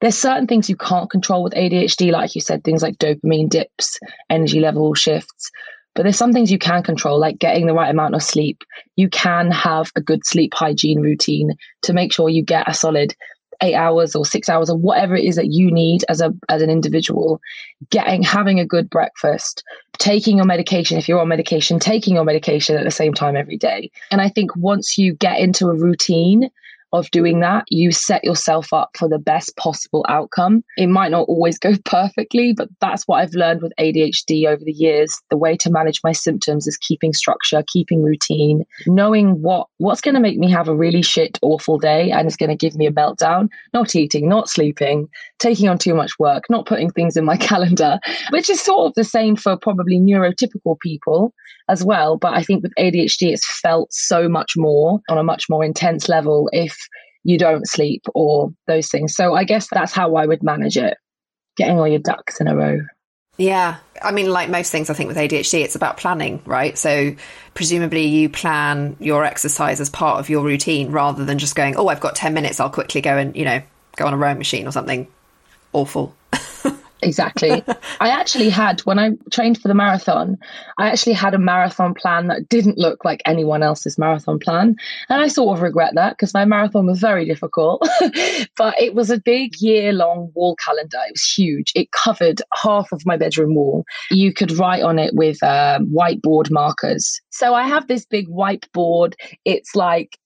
There's 0.00 0.16
certain 0.16 0.46
things 0.46 0.70
you 0.70 0.76
can't 0.76 1.10
control 1.10 1.42
with 1.42 1.54
ADHD, 1.54 2.12
like 2.12 2.34
you 2.34 2.40
said, 2.40 2.62
things 2.62 2.82
like 2.82 2.98
dopamine 2.98 3.50
dips, 3.50 3.98
energy 4.30 4.60
level 4.60 4.94
shifts. 4.94 5.50
But 5.98 6.04
there's 6.04 6.16
some 6.16 6.32
things 6.32 6.52
you 6.52 6.60
can 6.60 6.84
control, 6.84 7.18
like 7.18 7.40
getting 7.40 7.66
the 7.66 7.74
right 7.74 7.90
amount 7.90 8.14
of 8.14 8.22
sleep. 8.22 8.62
You 8.94 9.08
can 9.08 9.50
have 9.50 9.90
a 9.96 10.00
good 10.00 10.24
sleep 10.24 10.54
hygiene 10.54 11.00
routine 11.00 11.56
to 11.82 11.92
make 11.92 12.12
sure 12.12 12.28
you 12.28 12.40
get 12.40 12.68
a 12.68 12.72
solid 12.72 13.16
eight 13.64 13.74
hours 13.74 14.14
or 14.14 14.24
six 14.24 14.48
hours 14.48 14.70
or 14.70 14.78
whatever 14.78 15.16
it 15.16 15.24
is 15.24 15.34
that 15.34 15.52
you 15.52 15.72
need 15.72 16.04
as 16.08 16.20
a 16.20 16.32
as 16.48 16.62
an 16.62 16.70
individual 16.70 17.40
getting 17.90 18.22
having 18.22 18.60
a 18.60 18.64
good 18.64 18.88
breakfast 18.88 19.64
taking 19.94 20.36
your 20.36 20.46
medication 20.46 20.96
if 20.96 21.08
you're 21.08 21.18
on 21.18 21.26
medication 21.26 21.80
taking 21.80 22.14
your 22.14 22.22
medication 22.22 22.76
at 22.76 22.84
the 22.84 22.92
same 22.92 23.12
time 23.12 23.34
every 23.34 23.56
day 23.56 23.90
and 24.12 24.20
i 24.20 24.28
think 24.28 24.54
once 24.54 24.96
you 24.96 25.12
get 25.14 25.40
into 25.40 25.66
a 25.66 25.74
routine 25.74 26.48
of 26.92 27.10
doing 27.10 27.40
that, 27.40 27.64
you 27.68 27.92
set 27.92 28.24
yourself 28.24 28.72
up 28.72 28.90
for 28.96 29.08
the 29.08 29.18
best 29.18 29.56
possible 29.56 30.04
outcome. 30.08 30.62
It 30.76 30.86
might 30.86 31.10
not 31.10 31.28
always 31.28 31.58
go 31.58 31.72
perfectly, 31.84 32.52
but 32.52 32.68
that's 32.80 33.04
what 33.06 33.16
I've 33.16 33.34
learned 33.34 33.62
with 33.62 33.72
ADHD 33.78 34.46
over 34.46 34.64
the 34.64 34.72
years. 34.72 35.14
The 35.30 35.36
way 35.36 35.56
to 35.58 35.70
manage 35.70 36.00
my 36.02 36.12
symptoms 36.12 36.66
is 36.66 36.76
keeping 36.76 37.12
structure, 37.12 37.62
keeping 37.66 38.02
routine, 38.02 38.64
knowing 38.86 39.42
what 39.42 39.68
what's 39.78 40.00
going 40.00 40.14
to 40.14 40.20
make 40.20 40.38
me 40.38 40.50
have 40.50 40.68
a 40.68 40.76
really 40.76 41.02
shit 41.02 41.38
awful 41.42 41.78
day 41.78 42.10
and 42.10 42.26
is 42.26 42.36
going 42.36 42.50
to 42.50 42.56
give 42.56 42.76
me 42.76 42.86
a 42.86 42.92
meltdown, 42.92 43.48
not 43.72 43.94
eating, 43.94 44.28
not 44.28 44.48
sleeping, 44.48 45.08
taking 45.38 45.68
on 45.68 45.78
too 45.78 45.94
much 45.94 46.12
work, 46.18 46.44
not 46.48 46.66
putting 46.66 46.90
things 46.90 47.16
in 47.16 47.24
my 47.24 47.36
calendar, 47.48 47.98
which 48.30 48.48
is 48.48 48.60
sort 48.60 48.86
of 48.86 48.94
the 48.94 49.04
same 49.04 49.36
for 49.36 49.56
probably 49.56 49.98
neurotypical 49.98 50.78
people 50.80 51.34
as 51.68 51.84
well. 51.84 52.16
But 52.16 52.34
I 52.34 52.42
think 52.42 52.62
with 52.62 52.72
ADHD, 52.78 53.32
it's 53.32 53.60
felt 53.60 53.92
so 53.92 54.28
much 54.28 54.54
more 54.56 55.00
on 55.08 55.18
a 55.18 55.22
much 55.22 55.44
more 55.48 55.64
intense 55.64 56.08
level 56.08 56.48
if 56.52 56.76
you 57.24 57.38
don't 57.38 57.66
sleep 57.66 58.04
or 58.14 58.52
those 58.66 58.88
things. 58.88 59.14
So 59.14 59.34
I 59.34 59.44
guess 59.44 59.68
that's 59.70 59.92
how 59.92 60.16
I 60.16 60.26
would 60.26 60.42
manage 60.42 60.76
it, 60.76 60.96
getting 61.56 61.78
all 61.78 61.88
your 61.88 61.98
ducks 61.98 62.40
in 62.40 62.48
a 62.48 62.56
row. 62.56 62.80
Yeah. 63.36 63.76
I 64.02 64.10
mean, 64.10 64.30
like 64.30 64.50
most 64.50 64.72
things, 64.72 64.90
I 64.90 64.94
think 64.94 65.08
with 65.08 65.16
ADHD, 65.16 65.62
it's 65.62 65.76
about 65.76 65.96
planning, 65.96 66.42
right? 66.44 66.76
So 66.76 67.14
presumably 67.54 68.06
you 68.06 68.28
plan 68.28 68.96
your 68.98 69.24
exercise 69.24 69.80
as 69.80 69.90
part 69.90 70.18
of 70.18 70.28
your 70.28 70.44
routine 70.44 70.90
rather 70.90 71.24
than 71.24 71.38
just 71.38 71.54
going, 71.54 71.76
oh, 71.76 71.88
I've 71.88 72.00
got 72.00 72.16
10 72.16 72.34
minutes, 72.34 72.58
I'll 72.58 72.70
quickly 72.70 73.00
go 73.00 73.16
and, 73.16 73.36
you 73.36 73.44
know, 73.44 73.62
go 73.96 74.06
on 74.06 74.14
a 74.14 74.16
rowing 74.16 74.38
machine 74.38 74.66
or 74.66 74.72
something 74.72 75.06
awful. 75.72 76.14
Exactly. 77.02 77.62
I 78.00 78.08
actually 78.08 78.48
had, 78.48 78.80
when 78.80 78.98
I 78.98 79.10
trained 79.30 79.60
for 79.60 79.68
the 79.68 79.74
marathon, 79.74 80.38
I 80.78 80.88
actually 80.88 81.12
had 81.12 81.34
a 81.34 81.38
marathon 81.38 81.94
plan 81.94 82.26
that 82.28 82.48
didn't 82.48 82.78
look 82.78 83.04
like 83.04 83.22
anyone 83.24 83.62
else's 83.62 83.98
marathon 83.98 84.38
plan. 84.38 84.76
And 85.08 85.22
I 85.22 85.28
sort 85.28 85.56
of 85.56 85.62
regret 85.62 85.94
that 85.94 86.10
because 86.10 86.34
my 86.34 86.44
marathon 86.44 86.86
was 86.86 87.00
very 87.00 87.24
difficult. 87.24 87.86
but 88.56 88.80
it 88.80 88.94
was 88.94 89.10
a 89.10 89.20
big 89.20 89.60
year 89.60 89.92
long 89.92 90.30
wall 90.34 90.56
calendar. 90.56 90.98
It 91.06 91.12
was 91.12 91.24
huge. 91.24 91.72
It 91.74 91.92
covered 91.92 92.42
half 92.54 92.90
of 92.92 93.06
my 93.06 93.16
bedroom 93.16 93.54
wall. 93.54 93.84
You 94.10 94.32
could 94.32 94.52
write 94.52 94.82
on 94.82 94.98
it 94.98 95.14
with 95.14 95.42
um, 95.42 95.92
whiteboard 95.92 96.50
markers. 96.50 97.20
So 97.30 97.54
I 97.54 97.66
have 97.66 97.86
this 97.86 98.06
big 98.06 98.28
whiteboard. 98.28 99.14
It's 99.44 99.76
like, 99.76 100.18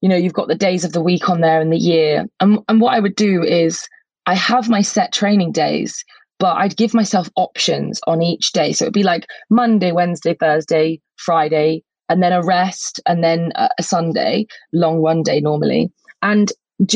you 0.00 0.08
know, 0.08 0.16
you've 0.16 0.32
got 0.32 0.48
the 0.48 0.54
days 0.54 0.84
of 0.84 0.92
the 0.92 1.00
week 1.00 1.28
on 1.28 1.40
there 1.40 1.60
and 1.60 1.72
the 1.72 1.78
year. 1.78 2.26
And, 2.40 2.58
and 2.68 2.80
what 2.80 2.94
I 2.94 3.00
would 3.00 3.16
do 3.16 3.42
is, 3.42 3.88
I 4.26 4.34
have 4.34 4.68
my 4.68 4.82
set 4.82 5.12
training 5.12 5.52
days, 5.52 6.04
but 6.38 6.56
I'd 6.56 6.76
give 6.76 6.94
myself 6.94 7.30
options 7.36 8.00
on 8.06 8.22
each 8.22 8.52
day. 8.52 8.72
So 8.72 8.84
it'd 8.84 8.94
be 8.94 9.02
like 9.02 9.26
Monday, 9.50 9.92
Wednesday, 9.92 10.34
Thursday, 10.38 11.00
Friday, 11.16 11.82
and 12.08 12.22
then 12.22 12.32
a 12.32 12.42
rest, 12.42 13.00
and 13.06 13.24
then 13.24 13.52
a 13.56 13.82
Sunday, 13.82 14.46
long 14.72 15.02
run 15.02 15.22
day 15.22 15.40
normally. 15.40 15.90
And 16.22 16.52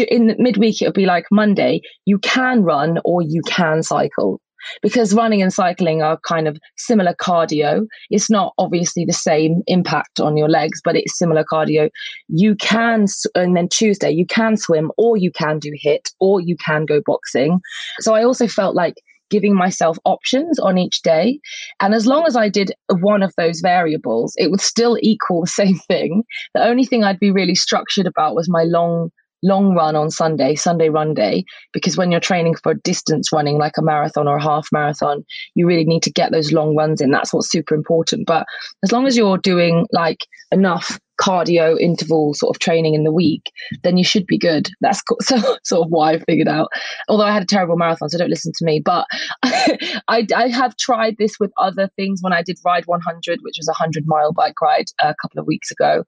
in 0.08 0.26
the 0.26 0.36
midweek, 0.38 0.82
it 0.82 0.86
would 0.86 0.94
be 0.94 1.06
like 1.06 1.24
Monday, 1.32 1.80
you 2.04 2.18
can 2.18 2.62
run 2.62 2.98
or 3.04 3.22
you 3.22 3.42
can 3.46 3.82
cycle 3.82 4.40
because 4.82 5.14
running 5.14 5.42
and 5.42 5.52
cycling 5.52 6.02
are 6.02 6.18
kind 6.26 6.48
of 6.48 6.58
similar 6.76 7.14
cardio. 7.14 7.86
It's 8.10 8.30
not 8.30 8.54
obviously 8.58 9.04
the 9.04 9.12
same 9.12 9.62
impact 9.66 10.20
on 10.20 10.36
your 10.36 10.48
legs, 10.48 10.80
but 10.84 10.96
it's 10.96 11.18
similar 11.18 11.44
cardio. 11.44 11.90
You 12.28 12.54
can, 12.56 13.06
and 13.34 13.56
then 13.56 13.68
Tuesday, 13.68 14.10
you 14.10 14.26
can 14.26 14.56
swim 14.56 14.90
or 14.96 15.16
you 15.16 15.30
can 15.32 15.58
do 15.58 15.72
HIIT 15.84 16.12
or 16.20 16.40
you 16.40 16.56
can 16.56 16.86
go 16.86 17.00
boxing. 17.04 17.60
So 18.00 18.14
I 18.14 18.24
also 18.24 18.46
felt 18.46 18.74
like 18.74 18.94
giving 19.30 19.54
myself 19.54 19.96
options 20.04 20.58
on 20.58 20.76
each 20.76 21.02
day. 21.02 21.40
And 21.80 21.94
as 21.94 22.06
long 22.06 22.26
as 22.26 22.36
I 22.36 22.48
did 22.48 22.72
one 23.00 23.22
of 23.22 23.32
those 23.36 23.60
variables, 23.60 24.34
it 24.36 24.50
would 24.50 24.60
still 24.60 24.98
equal 25.00 25.42
the 25.42 25.46
same 25.62 25.78
thing. 25.78 26.24
The 26.54 26.64
only 26.64 26.84
thing 26.84 27.04
I'd 27.04 27.20
be 27.20 27.30
really 27.30 27.54
structured 27.54 28.06
about 28.06 28.34
was 28.34 28.48
my 28.48 28.64
long 28.64 29.10
long 29.42 29.74
run 29.74 29.96
on 29.96 30.10
Sunday, 30.10 30.54
Sunday 30.54 30.88
run 30.88 31.14
day, 31.14 31.44
because 31.72 31.96
when 31.96 32.10
you're 32.10 32.20
training 32.20 32.54
for 32.62 32.74
distance 32.74 33.32
running 33.32 33.58
like 33.58 33.78
a 33.78 33.82
marathon 33.82 34.28
or 34.28 34.36
a 34.36 34.42
half 34.42 34.68
marathon, 34.72 35.24
you 35.54 35.66
really 35.66 35.84
need 35.84 36.02
to 36.04 36.12
get 36.12 36.32
those 36.32 36.52
long 36.52 36.76
runs 36.76 37.00
in. 37.00 37.10
That's 37.10 37.32
what's 37.32 37.50
super 37.50 37.74
important. 37.74 38.26
But 38.26 38.46
as 38.82 38.92
long 38.92 39.06
as 39.06 39.16
you're 39.16 39.38
doing 39.38 39.86
like 39.92 40.26
enough 40.52 40.98
cardio 41.20 41.78
interval 41.78 42.32
sort 42.32 42.56
of 42.56 42.60
training 42.60 42.94
in 42.94 43.04
the 43.04 43.12
week, 43.12 43.52
then 43.82 43.96
you 43.96 44.04
should 44.04 44.26
be 44.26 44.38
good. 44.38 44.68
That's 44.80 45.02
so, 45.22 45.36
sort 45.64 45.86
of 45.86 45.90
why 45.90 46.12
I 46.12 46.18
figured 46.20 46.48
out. 46.48 46.68
Although 47.08 47.24
I 47.24 47.32
had 47.32 47.42
a 47.42 47.46
terrible 47.46 47.76
marathon, 47.76 48.08
so 48.08 48.18
don't 48.18 48.30
listen 48.30 48.52
to 48.56 48.64
me. 48.64 48.80
But 48.84 49.06
I, 49.42 50.26
I 50.34 50.48
have 50.48 50.76
tried 50.76 51.16
this 51.18 51.34
with 51.38 51.52
other 51.58 51.90
things 51.96 52.20
when 52.22 52.32
I 52.32 52.42
did 52.42 52.58
Ride 52.64 52.86
100, 52.86 53.40
which 53.42 53.56
was 53.58 53.68
a 53.68 53.72
100 53.72 54.04
mile 54.06 54.32
bike 54.32 54.60
ride 54.60 54.86
uh, 55.02 55.08
a 55.08 55.14
couple 55.20 55.40
of 55.40 55.46
weeks 55.46 55.70
ago 55.70 56.04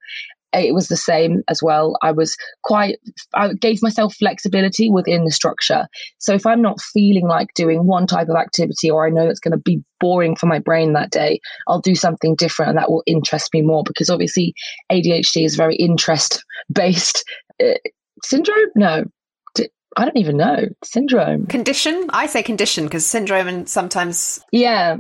it 0.55 0.75
was 0.75 0.89
the 0.89 0.97
same 0.97 1.43
as 1.49 1.63
well. 1.63 1.97
I 2.03 2.13
was 2.13 2.37
quite, 2.63 2.99
I 3.35 3.55
gave 3.55 3.83
myself 3.83 4.15
flexibility 4.15 4.91
within 4.91 5.25
the 5.25 5.31
structure. 5.31 5.87
So 6.19 6.35
if 6.35 6.47
I'm 6.47 6.63
not 6.63 6.81
feeling 6.81 7.27
like 7.27 7.55
doing 7.55 7.87
one 7.87 8.07
type 8.07 8.29
of 8.29 8.37
activity 8.37 8.91
or 8.91 9.07
I 9.07 9.11
know 9.11 9.29
it's 9.29 9.41
going 9.41 9.53
to 9.53 9.59
be 9.59 9.83
boring 10.01 10.37
for 10.37 10.47
my 10.47 10.59
brain 10.59 10.93
that 10.93 11.11
day, 11.11 11.41
I'll 11.69 11.81
do 11.81 11.95
something 11.95 12.35
different 12.35 12.71
and 12.71 12.79
that 12.79 12.91
will 12.91 13.03
interest 13.07 13.51
me 13.55 13.63
more 13.63 13.83
because 13.87 14.11
obviously 14.11 14.55
ADHD 14.91 15.45
is 15.45 15.57
very 15.57 15.77
interest 15.77 16.45
based. 16.73 17.25
Uh, 17.63 17.75
syndrome? 18.23 18.71
No. 18.77 19.05
I 19.95 20.07
don't 20.07 20.17
even 20.17 20.39
know. 20.39 20.69
Syndrome. 20.83 21.45
Condition? 21.49 22.07
I 22.09 22.25
say 22.25 22.43
condition 22.43 22.85
because 22.85 23.05
syndrome 23.05 23.47
and 23.47 23.69
sometimes. 23.69 24.43
Yeah 24.51 24.97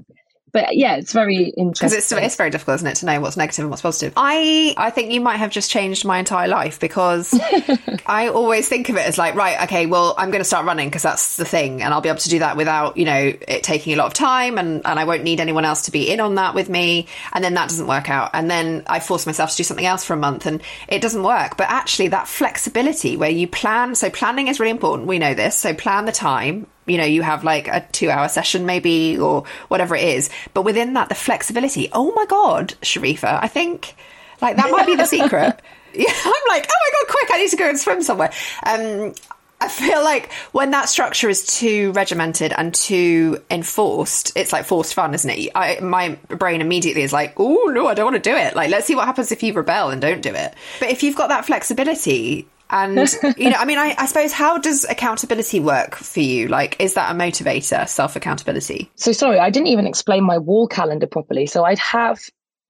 but 0.52 0.76
yeah, 0.76 0.96
it's 0.96 1.12
very 1.14 1.44
interesting 1.44 1.88
because 1.88 1.94
it's 1.94 2.12
it's 2.12 2.36
very 2.36 2.50
difficult, 2.50 2.76
isn't 2.76 2.86
it, 2.86 2.96
to 2.96 3.06
know 3.06 3.20
what's 3.20 3.38
negative 3.38 3.64
and 3.64 3.70
what's 3.70 3.80
positive. 3.80 4.12
I 4.16 4.74
I 4.76 4.90
think 4.90 5.10
you 5.10 5.20
might 5.20 5.38
have 5.38 5.50
just 5.50 5.70
changed 5.70 6.04
my 6.04 6.18
entire 6.18 6.46
life 6.46 6.78
because 6.78 7.32
I 8.06 8.28
always 8.28 8.68
think 8.68 8.90
of 8.90 8.96
it 8.96 9.06
as 9.06 9.16
like 9.16 9.34
right, 9.34 9.62
okay, 9.62 9.86
well, 9.86 10.14
I'm 10.18 10.30
going 10.30 10.40
to 10.40 10.44
start 10.44 10.66
running 10.66 10.88
because 10.88 11.02
that's 11.02 11.36
the 11.36 11.46
thing, 11.46 11.82
and 11.82 11.94
I'll 11.94 12.02
be 12.02 12.10
able 12.10 12.18
to 12.18 12.28
do 12.28 12.40
that 12.40 12.58
without 12.58 12.98
you 12.98 13.06
know 13.06 13.32
it 13.48 13.62
taking 13.62 13.94
a 13.94 13.96
lot 13.96 14.08
of 14.08 14.14
time, 14.14 14.58
and 14.58 14.82
and 14.84 15.00
I 15.00 15.04
won't 15.04 15.24
need 15.24 15.40
anyone 15.40 15.64
else 15.64 15.82
to 15.82 15.90
be 15.90 16.10
in 16.10 16.20
on 16.20 16.34
that 16.34 16.54
with 16.54 16.68
me, 16.68 17.06
and 17.32 17.42
then 17.42 17.54
that 17.54 17.70
doesn't 17.70 17.86
work 17.86 18.10
out, 18.10 18.30
and 18.34 18.50
then 18.50 18.82
I 18.86 19.00
force 19.00 19.24
myself 19.24 19.52
to 19.52 19.56
do 19.56 19.64
something 19.64 19.86
else 19.86 20.04
for 20.04 20.12
a 20.12 20.18
month, 20.18 20.44
and 20.44 20.62
it 20.86 21.00
doesn't 21.00 21.22
work. 21.22 21.56
But 21.56 21.70
actually, 21.70 22.08
that 22.08 22.28
flexibility 22.28 23.16
where 23.16 23.30
you 23.30 23.48
plan, 23.48 23.94
so 23.94 24.10
planning 24.10 24.48
is 24.48 24.60
really 24.60 24.70
important. 24.70 25.08
We 25.08 25.18
know 25.18 25.32
this, 25.32 25.56
so 25.56 25.72
plan 25.72 26.04
the 26.04 26.12
time 26.12 26.66
you 26.86 26.98
know, 26.98 27.04
you 27.04 27.22
have 27.22 27.44
like 27.44 27.68
a 27.68 27.86
two 27.92 28.10
hour 28.10 28.28
session 28.28 28.66
maybe 28.66 29.18
or 29.18 29.44
whatever 29.68 29.94
it 29.94 30.04
is. 30.04 30.30
But 30.54 30.62
within 30.62 30.94
that, 30.94 31.08
the 31.08 31.14
flexibility. 31.14 31.88
Oh 31.92 32.12
my 32.12 32.26
God, 32.26 32.74
Shareefa, 32.82 33.38
I 33.42 33.48
think 33.48 33.94
like 34.40 34.56
that 34.56 34.70
might 34.70 34.86
be 34.86 34.96
the 34.96 35.06
secret. 35.06 35.60
yeah, 35.94 36.12
I'm 36.24 36.42
like, 36.48 36.66
oh 36.68 36.90
my 36.90 36.90
God, 36.92 37.08
quick, 37.08 37.30
I 37.32 37.38
need 37.38 37.50
to 37.50 37.56
go 37.56 37.68
and 37.68 37.78
swim 37.78 38.02
somewhere. 38.02 38.32
Um, 38.64 39.14
I 39.62 39.68
feel 39.68 40.02
like 40.02 40.32
when 40.50 40.72
that 40.72 40.88
structure 40.88 41.28
is 41.28 41.46
too 41.46 41.92
regimented 41.92 42.52
and 42.52 42.74
too 42.74 43.40
enforced, 43.48 44.32
it's 44.34 44.52
like 44.52 44.64
forced 44.64 44.92
fun, 44.92 45.14
isn't 45.14 45.30
it? 45.30 45.52
I, 45.54 45.78
my 45.80 46.18
brain 46.26 46.60
immediately 46.60 47.02
is 47.02 47.12
like, 47.12 47.34
oh 47.36 47.70
no, 47.72 47.86
I 47.86 47.94
don't 47.94 48.06
want 48.12 48.22
to 48.22 48.28
do 48.28 48.36
it. 48.36 48.56
Like, 48.56 48.70
let's 48.70 48.88
see 48.88 48.96
what 48.96 49.06
happens 49.06 49.30
if 49.30 49.40
you 49.44 49.52
rebel 49.52 49.90
and 49.90 50.00
don't 50.00 50.20
do 50.20 50.34
it. 50.34 50.54
But 50.80 50.88
if 50.88 51.04
you've 51.04 51.14
got 51.14 51.28
that 51.28 51.44
flexibility, 51.44 52.48
and, 52.72 52.96
you 53.36 53.50
know, 53.50 53.56
I 53.56 53.64
mean, 53.64 53.78
I, 53.78 53.94
I, 53.98 54.06
suppose 54.06 54.32
how 54.32 54.58
does 54.58 54.84
accountability 54.84 55.60
work 55.60 55.94
for 55.94 56.20
you? 56.20 56.48
Like, 56.48 56.80
is 56.80 56.94
that 56.94 57.14
a 57.14 57.18
motivator, 57.18 57.88
self 57.88 58.16
accountability? 58.16 58.90
So, 58.96 59.12
sorry, 59.12 59.38
I 59.38 59.50
didn't 59.50 59.68
even 59.68 59.86
explain 59.86 60.24
my 60.24 60.38
wall 60.38 60.66
calendar 60.66 61.06
properly. 61.06 61.46
So, 61.46 61.64
I'd 61.64 61.78
have 61.78 62.18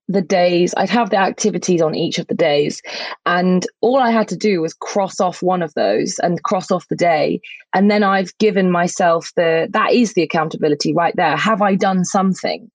the 0.08 0.22
days, 0.22 0.74
I'd 0.76 0.90
have 0.90 1.10
the 1.10 1.16
activities 1.16 1.80
on 1.80 1.94
each 1.94 2.18
of 2.18 2.26
the 2.26 2.34
days. 2.34 2.82
And 3.24 3.66
all 3.80 3.98
I 3.98 4.10
had 4.10 4.28
to 4.28 4.36
do 4.36 4.60
was 4.60 4.74
cross 4.74 5.20
off 5.20 5.42
one 5.42 5.62
of 5.62 5.72
those 5.74 6.18
and 6.18 6.42
cross 6.42 6.70
off 6.70 6.88
the 6.88 6.96
day. 6.96 7.40
And 7.74 7.90
then 7.90 8.02
I've 8.02 8.36
given 8.38 8.70
myself 8.70 9.32
the, 9.36 9.68
that 9.70 9.92
is 9.92 10.14
the 10.14 10.22
accountability 10.22 10.92
right 10.92 11.14
there. 11.16 11.36
Have 11.36 11.62
I 11.62 11.74
done 11.76 12.04
something? 12.04 12.70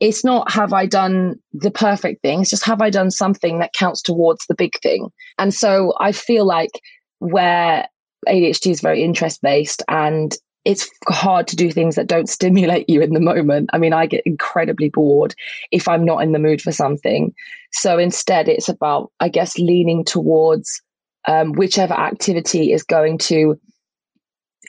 It's 0.00 0.24
not 0.24 0.50
have 0.50 0.72
I 0.72 0.86
done 0.86 1.36
the 1.52 1.70
perfect 1.70 2.22
thing, 2.22 2.42
it's 2.42 2.50
just 2.50 2.64
have 2.64 2.82
I 2.82 2.90
done 2.90 3.10
something 3.10 3.58
that 3.58 3.72
counts 3.72 4.02
towards 4.02 4.46
the 4.46 4.54
big 4.54 4.78
thing. 4.82 5.10
And 5.38 5.54
so 5.54 5.94
I 6.00 6.12
feel 6.12 6.44
like 6.44 6.80
where 7.18 7.88
ADHD 8.28 8.70
is 8.70 8.80
very 8.80 9.02
interest 9.02 9.40
based 9.42 9.82
and 9.88 10.36
it's 10.64 10.90
hard 11.08 11.46
to 11.46 11.56
do 11.56 11.70
things 11.70 11.94
that 11.94 12.08
don't 12.08 12.28
stimulate 12.28 12.90
you 12.90 13.00
in 13.00 13.14
the 13.14 13.20
moment. 13.20 13.70
I 13.72 13.78
mean, 13.78 13.92
I 13.92 14.06
get 14.06 14.26
incredibly 14.26 14.88
bored 14.88 15.32
if 15.70 15.86
I'm 15.86 16.04
not 16.04 16.22
in 16.24 16.32
the 16.32 16.40
mood 16.40 16.60
for 16.60 16.72
something. 16.72 17.32
So 17.72 17.98
instead, 17.98 18.48
it's 18.48 18.68
about, 18.68 19.12
I 19.20 19.28
guess, 19.28 19.58
leaning 19.58 20.04
towards 20.04 20.82
um, 21.28 21.52
whichever 21.52 21.94
activity 21.94 22.72
is 22.72 22.82
going 22.82 23.18
to 23.18 23.58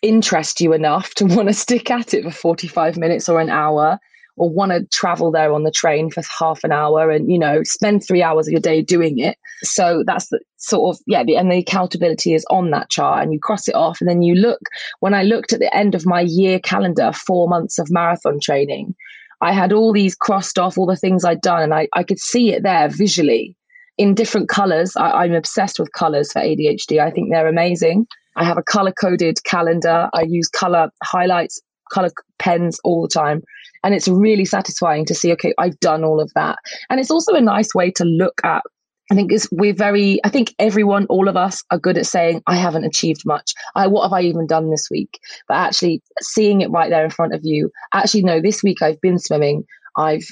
interest 0.03 0.61
you 0.61 0.71
enough 0.71 1.15
to 1.15 1.25
want 1.25 1.47
to 1.47 1.53
stick 1.65 1.89
at 1.89 2.13
it 2.13 2.23
for 2.23 2.31
45 2.31 2.97
minutes 2.97 3.27
or 3.27 3.41
an 3.41 3.49
hour 3.49 3.99
or 4.37 4.49
want 4.49 4.71
to 4.71 4.85
travel 4.85 5.31
there 5.31 5.51
on 5.51 5.63
the 5.63 5.71
train 5.71 6.09
for 6.09 6.23
half 6.39 6.63
an 6.63 6.71
hour 6.71 7.09
and 7.09 7.29
you 7.31 7.39
know 7.39 7.63
spend 7.63 8.05
three 8.05 8.23
hours 8.23 8.47
of 8.47 8.51
your 8.51 8.61
day 8.61 8.81
doing 8.81 9.19
it. 9.19 9.37
So 9.63 10.03
that's 10.05 10.29
the 10.29 10.39
sort 10.57 10.95
of 10.95 11.01
yeah 11.07 11.23
the, 11.23 11.35
and 11.35 11.51
the 11.51 11.57
accountability 11.57 12.33
is 12.33 12.45
on 12.49 12.71
that 12.71 12.89
chart 12.89 13.23
and 13.23 13.31
you 13.31 13.39
cross 13.39 13.67
it 13.67 13.75
off 13.75 14.01
and 14.01 14.09
then 14.09 14.21
you 14.21 14.35
look 14.35 14.59
when 14.99 15.13
i 15.13 15.21
looked 15.23 15.53
at 15.53 15.59
the 15.59 15.75
end 15.75 15.95
of 15.95 16.05
my 16.05 16.21
year 16.21 16.59
calendar 16.59 17.11
four 17.13 17.47
months 17.47 17.77
of 17.77 17.91
marathon 17.91 18.39
training 18.39 18.95
i 19.41 19.51
had 19.51 19.71
all 19.71 19.93
these 19.93 20.15
crossed 20.15 20.57
off 20.57 20.77
all 20.77 20.87
the 20.87 20.95
things 20.95 21.23
i'd 21.23 21.41
done 21.41 21.61
and 21.61 21.73
i, 21.73 21.87
I 21.93 22.03
could 22.03 22.19
see 22.19 22.53
it 22.53 22.63
there 22.63 22.89
visually 22.89 23.55
in 23.97 24.13
different 24.13 24.49
colors. 24.49 24.95
I, 24.95 25.11
i'm 25.11 25.33
obsessed 25.33 25.79
with 25.79 25.91
colors 25.93 26.31
for 26.31 26.41
adhd 26.41 26.99
i 26.99 27.11
think 27.11 27.31
they're 27.31 27.47
amazing. 27.47 28.07
I 28.35 28.43
have 28.43 28.59
a 28.59 28.63
color 28.63 28.91
coded 28.91 29.43
calendar. 29.45 30.09
I 30.13 30.21
use 30.21 30.47
color 30.47 30.91
highlights 31.03 31.59
color 31.91 32.11
pens 32.37 32.79
all 32.83 33.01
the 33.01 33.07
time 33.07 33.41
and 33.83 33.93
it's 33.93 34.07
really 34.07 34.45
satisfying 34.45 35.05
to 35.05 35.15
see, 35.15 35.31
okay, 35.33 35.53
I've 35.57 35.79
done 35.79 36.03
all 36.03 36.19
of 36.19 36.31
that. 36.35 36.57
And 36.89 36.99
it's 36.99 37.11
also 37.11 37.33
a 37.33 37.41
nice 37.41 37.73
way 37.73 37.91
to 37.91 38.03
look 38.03 38.41
at 38.43 38.63
I 39.09 39.15
think 39.15 39.31
is 39.31 39.47
we're 39.51 39.73
very 39.73 40.19
I 40.23 40.29
think 40.29 40.53
everyone, 40.59 41.05
all 41.07 41.27
of 41.27 41.37
us 41.37 41.63
are 41.71 41.79
good 41.79 41.97
at 41.97 42.05
saying, 42.05 42.41
I 42.47 42.55
haven't 42.55 42.83
achieved 42.83 43.21
much. 43.25 43.53
I 43.75 43.87
what 43.87 44.03
have 44.03 44.13
I 44.13 44.21
even 44.21 44.47
done 44.47 44.69
this 44.69 44.89
week? 44.91 45.19
But 45.47 45.55
actually 45.55 46.01
seeing 46.21 46.61
it 46.61 46.71
right 46.71 46.89
there 46.89 47.05
in 47.05 47.09
front 47.11 47.33
of 47.33 47.41
you, 47.43 47.71
actually 47.93 48.23
no, 48.23 48.41
this 48.41 48.63
week 48.63 48.81
I've 48.81 48.99
been 49.01 49.19
swimming, 49.19 49.63
I've 49.97 50.27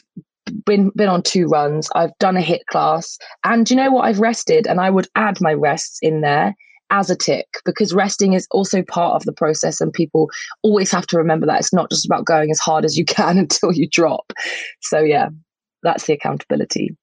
been 0.65 0.91
been 0.95 1.09
on 1.09 1.21
two 1.23 1.47
runs, 1.47 1.89
I've 1.95 2.17
done 2.19 2.37
a 2.37 2.41
HIIT 2.41 2.65
class, 2.69 3.17
and 3.43 3.69
you 3.69 3.77
know 3.77 3.91
what? 3.91 4.05
I've 4.05 4.19
rested 4.19 4.67
and 4.67 4.81
I 4.81 4.89
would 4.89 5.07
add 5.15 5.39
my 5.39 5.53
rests 5.53 5.99
in 6.01 6.21
there 6.21 6.53
as 6.91 7.09
a 7.09 7.15
tick 7.15 7.47
because 7.65 7.93
resting 7.93 8.33
is 8.33 8.47
also 8.51 8.83
part 8.83 9.15
of 9.15 9.23
the 9.23 9.33
process 9.33 9.81
and 9.81 9.91
people 9.91 10.29
always 10.61 10.91
have 10.91 11.07
to 11.07 11.17
remember 11.17 11.45
that 11.45 11.59
it's 11.59 11.73
not 11.73 11.89
just 11.89 12.05
about 12.05 12.25
going 12.25 12.51
as 12.51 12.59
hard 12.59 12.85
as 12.85 12.97
you 12.97 13.05
can 13.17 13.37
until 13.37 13.71
you 13.71 13.87
drop 13.89 14.31
so 14.81 14.99
yeah 14.99 15.29
that's 15.83 16.05
the 16.05 16.13
accountability 16.13 16.95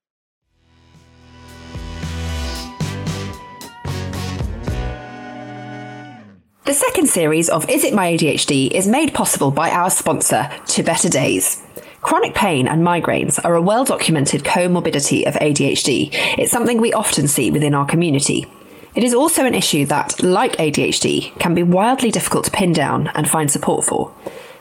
The 6.64 6.74
second 6.74 7.08
series 7.08 7.50
of 7.50 7.68
Is 7.68 7.82
It 7.82 7.92
My 7.92 8.12
ADHD 8.12 8.70
is 8.70 8.86
made 8.86 9.12
possible 9.12 9.50
by 9.50 9.70
our 9.70 9.90
sponsor, 9.90 10.48
To 10.68 10.82
Better 10.84 11.08
Days. 11.08 11.60
Chronic 12.02 12.34
pain 12.36 12.68
and 12.68 12.86
migraines 12.86 13.44
are 13.44 13.56
a 13.56 13.60
well 13.60 13.84
documented 13.84 14.44
comorbidity 14.44 15.26
of 15.26 15.34
ADHD. 15.34 16.10
It's 16.38 16.52
something 16.52 16.80
we 16.80 16.92
often 16.92 17.26
see 17.26 17.50
within 17.50 17.74
our 17.74 17.84
community. 17.84 18.46
It 18.94 19.04
is 19.04 19.14
also 19.14 19.46
an 19.46 19.54
issue 19.54 19.86
that, 19.86 20.22
like 20.22 20.56
ADHD, 20.56 21.38
can 21.38 21.54
be 21.54 21.62
wildly 21.62 22.10
difficult 22.10 22.44
to 22.44 22.50
pin 22.50 22.74
down 22.74 23.08
and 23.14 23.28
find 23.28 23.50
support 23.50 23.84
for. 23.84 24.12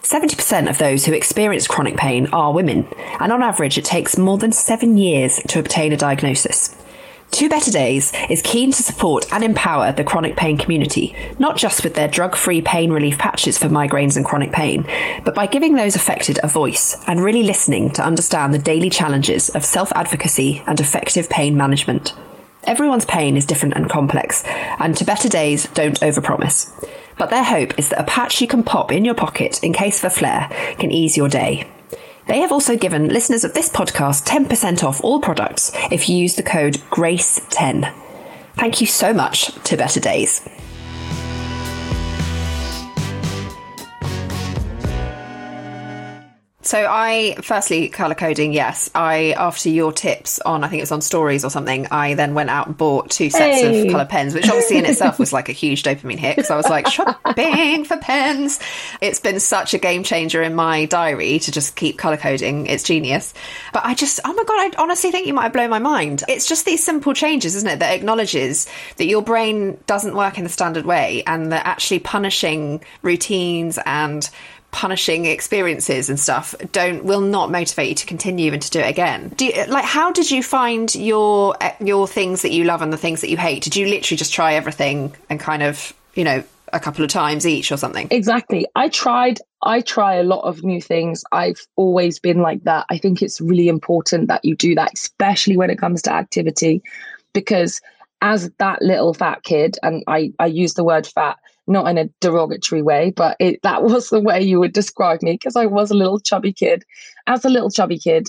70% 0.03 0.69
of 0.69 0.77
those 0.77 1.05
who 1.05 1.13
experience 1.13 1.67
chronic 1.67 1.97
pain 1.97 2.27
are 2.27 2.53
women, 2.53 2.87
and 3.19 3.33
on 3.33 3.43
average, 3.43 3.77
it 3.77 3.85
takes 3.85 4.17
more 4.17 4.37
than 4.37 4.53
seven 4.53 4.97
years 4.97 5.41
to 5.49 5.59
obtain 5.59 5.91
a 5.91 5.97
diagnosis. 5.97 6.75
Two 7.31 7.49
Better 7.49 7.71
Days 7.71 8.13
is 8.29 8.41
keen 8.41 8.71
to 8.71 8.83
support 8.83 9.31
and 9.33 9.43
empower 9.43 9.91
the 9.91 10.03
chronic 10.03 10.37
pain 10.37 10.57
community, 10.57 11.15
not 11.37 11.57
just 11.57 11.83
with 11.83 11.95
their 11.95 12.07
drug 12.07 12.35
free 12.35 12.61
pain 12.61 12.91
relief 12.91 13.17
patches 13.17 13.57
for 13.57 13.67
migraines 13.67 14.15
and 14.15 14.25
chronic 14.25 14.51
pain, 14.51 14.85
but 15.23 15.35
by 15.35 15.45
giving 15.45 15.75
those 15.75 15.95
affected 15.95 16.39
a 16.41 16.47
voice 16.47 17.01
and 17.05 17.21
really 17.21 17.43
listening 17.43 17.89
to 17.91 18.03
understand 18.03 18.53
the 18.53 18.59
daily 18.59 18.89
challenges 18.89 19.49
of 19.49 19.65
self 19.65 19.91
advocacy 19.93 20.63
and 20.67 20.79
effective 20.79 21.29
pain 21.29 21.55
management. 21.55 22.13
Everyone's 22.65 23.05
pain 23.05 23.37
is 23.37 23.45
different 23.45 23.75
and 23.75 23.89
complex, 23.89 24.43
and 24.79 24.95
to 24.97 25.05
better 25.05 25.27
days 25.27 25.67
don't 25.73 25.99
overpromise. 26.01 26.71
But 27.17 27.29
their 27.29 27.43
hope 27.43 27.77
is 27.77 27.89
that 27.89 27.99
a 27.99 28.03
patch 28.03 28.41
you 28.41 28.47
can 28.47 28.63
pop 28.63 28.91
in 28.91 29.05
your 29.05 29.15
pocket 29.15 29.63
in 29.63 29.73
case 29.73 29.99
of 29.99 30.11
a 30.11 30.15
flare 30.15 30.47
can 30.79 30.91
ease 30.91 31.17
your 31.17 31.29
day. 31.29 31.67
They 32.27 32.39
have 32.39 32.51
also 32.51 32.77
given 32.77 33.09
listeners 33.09 33.43
of 33.43 33.53
this 33.53 33.69
podcast 33.69 34.25
10% 34.25 34.83
off 34.83 35.03
all 35.03 35.19
products 35.19 35.71
if 35.91 36.07
you 36.07 36.17
use 36.17 36.35
the 36.35 36.43
code 36.43 36.75
GRACE10. 36.91 37.93
Thank 38.57 38.79
you 38.79 38.87
so 38.87 39.13
much 39.13 39.47
to 39.63 39.75
Better 39.75 39.99
Days. 39.99 40.47
So 46.71 46.87
I 46.89 47.35
firstly 47.41 47.89
color 47.89 48.15
coding, 48.15 48.53
yes. 48.53 48.89
I 48.95 49.33
after 49.37 49.67
your 49.67 49.91
tips 49.91 50.39
on 50.39 50.63
I 50.63 50.69
think 50.69 50.79
it 50.79 50.83
was 50.83 50.93
on 50.93 51.01
stories 51.01 51.43
or 51.43 51.49
something, 51.49 51.85
I 51.91 52.13
then 52.13 52.33
went 52.33 52.49
out 52.49 52.67
and 52.67 52.77
bought 52.77 53.09
two 53.09 53.29
sets 53.29 53.59
hey. 53.59 53.87
of 53.87 53.91
color 53.91 54.05
pens, 54.05 54.33
which 54.33 54.47
obviously 54.47 54.77
in 54.77 54.85
itself 54.85 55.19
was 55.19 55.33
like 55.33 55.49
a 55.49 55.51
huge 55.51 55.83
dopamine 55.83 56.17
hit 56.17 56.37
because 56.37 56.49
I 56.49 56.55
was 56.55 56.69
like 56.69 56.87
shopping 56.87 57.83
for 57.83 57.97
pens. 57.97 58.61
It's 59.01 59.19
been 59.19 59.41
such 59.41 59.73
a 59.73 59.79
game 59.79 60.03
changer 60.03 60.41
in 60.41 60.55
my 60.55 60.85
diary 60.85 61.39
to 61.39 61.51
just 61.51 61.75
keep 61.75 61.97
color 61.97 62.15
coding. 62.15 62.67
It's 62.67 62.83
genius. 62.83 63.33
But 63.73 63.83
I 63.83 63.93
just 63.93 64.21
oh 64.23 64.31
my 64.31 64.45
god, 64.45 64.55
I 64.57 64.81
honestly 64.81 65.11
think 65.11 65.27
you 65.27 65.33
might 65.33 65.43
have 65.43 65.53
blown 65.53 65.69
my 65.69 65.79
mind. 65.79 66.23
It's 66.29 66.47
just 66.47 66.63
these 66.63 66.81
simple 66.81 67.13
changes, 67.13 67.57
isn't 67.57 67.69
it, 67.69 67.79
that 67.79 67.93
acknowledges 67.93 68.65
that 68.95 69.07
your 69.07 69.23
brain 69.23 69.77
doesn't 69.87 70.15
work 70.15 70.37
in 70.37 70.45
the 70.45 70.49
standard 70.49 70.85
way 70.85 71.21
and 71.27 71.51
that 71.51 71.65
actually 71.65 71.99
punishing 71.99 72.81
routines 73.01 73.77
and 73.85 74.29
punishing 74.71 75.25
experiences 75.25 76.09
and 76.09 76.19
stuff 76.19 76.55
don't 76.71 77.03
will 77.03 77.21
not 77.21 77.51
motivate 77.51 77.89
you 77.89 77.95
to 77.95 78.05
continue 78.05 78.53
and 78.53 78.61
to 78.61 78.69
do 78.69 78.79
it 78.79 78.89
again. 78.89 79.29
Do 79.35 79.45
you, 79.45 79.65
like 79.65 79.85
how 79.85 80.11
did 80.11 80.31
you 80.31 80.41
find 80.41 80.93
your 80.95 81.55
eh, 81.61 81.73
your 81.79 82.07
things 82.07 82.41
that 82.41 82.51
you 82.51 82.63
love 82.63 82.81
and 82.81 82.91
the 82.91 82.97
things 82.97 83.21
that 83.21 83.29
you 83.29 83.37
hate? 83.37 83.63
Did 83.63 83.75
you 83.75 83.87
literally 83.87 84.17
just 84.17 84.33
try 84.33 84.53
everything 84.53 85.13
and 85.29 85.39
kind 85.39 85.61
of 85.61 85.93
you 86.15 86.23
know 86.23 86.43
a 86.73 86.79
couple 86.79 87.03
of 87.03 87.11
times 87.11 87.45
each 87.45 87.71
or 87.71 87.77
something? 87.77 88.07
Exactly. 88.11 88.65
I 88.75 88.89
tried. 88.89 89.39
I 89.61 89.81
try 89.81 90.15
a 90.15 90.23
lot 90.23 90.43
of 90.43 90.63
new 90.63 90.81
things. 90.81 91.23
I've 91.31 91.61
always 91.75 92.19
been 92.19 92.41
like 92.41 92.63
that. 92.63 92.85
I 92.89 92.97
think 92.97 93.21
it's 93.21 93.41
really 93.41 93.67
important 93.67 94.29
that 94.29 94.43
you 94.43 94.55
do 94.55 94.73
that, 94.75 94.91
especially 94.93 95.57
when 95.57 95.69
it 95.69 95.77
comes 95.77 96.01
to 96.03 96.13
activity, 96.13 96.81
because 97.33 97.81
as 98.21 98.49
that 98.59 98.81
little 98.81 99.13
fat 99.13 99.43
kid, 99.43 99.77
and 99.83 100.03
I 100.07 100.31
I 100.39 100.47
use 100.47 100.73
the 100.75 100.83
word 100.83 101.07
fat 101.07 101.37
not 101.67 101.87
in 101.87 101.97
a 101.97 102.09
derogatory 102.19 102.81
way, 102.81 103.13
but 103.15 103.37
it, 103.39 103.59
that 103.63 103.83
was 103.83 104.09
the 104.09 104.19
way 104.19 104.41
you 104.41 104.59
would 104.59 104.73
describe 104.73 105.21
me 105.21 105.33
because 105.33 105.55
I 105.55 105.65
was 105.65 105.91
a 105.91 105.95
little 105.95 106.19
chubby 106.19 106.53
kid. 106.53 106.83
As 107.27 107.45
a 107.45 107.49
little 107.49 107.69
chubby 107.69 107.99
kid 107.99 108.27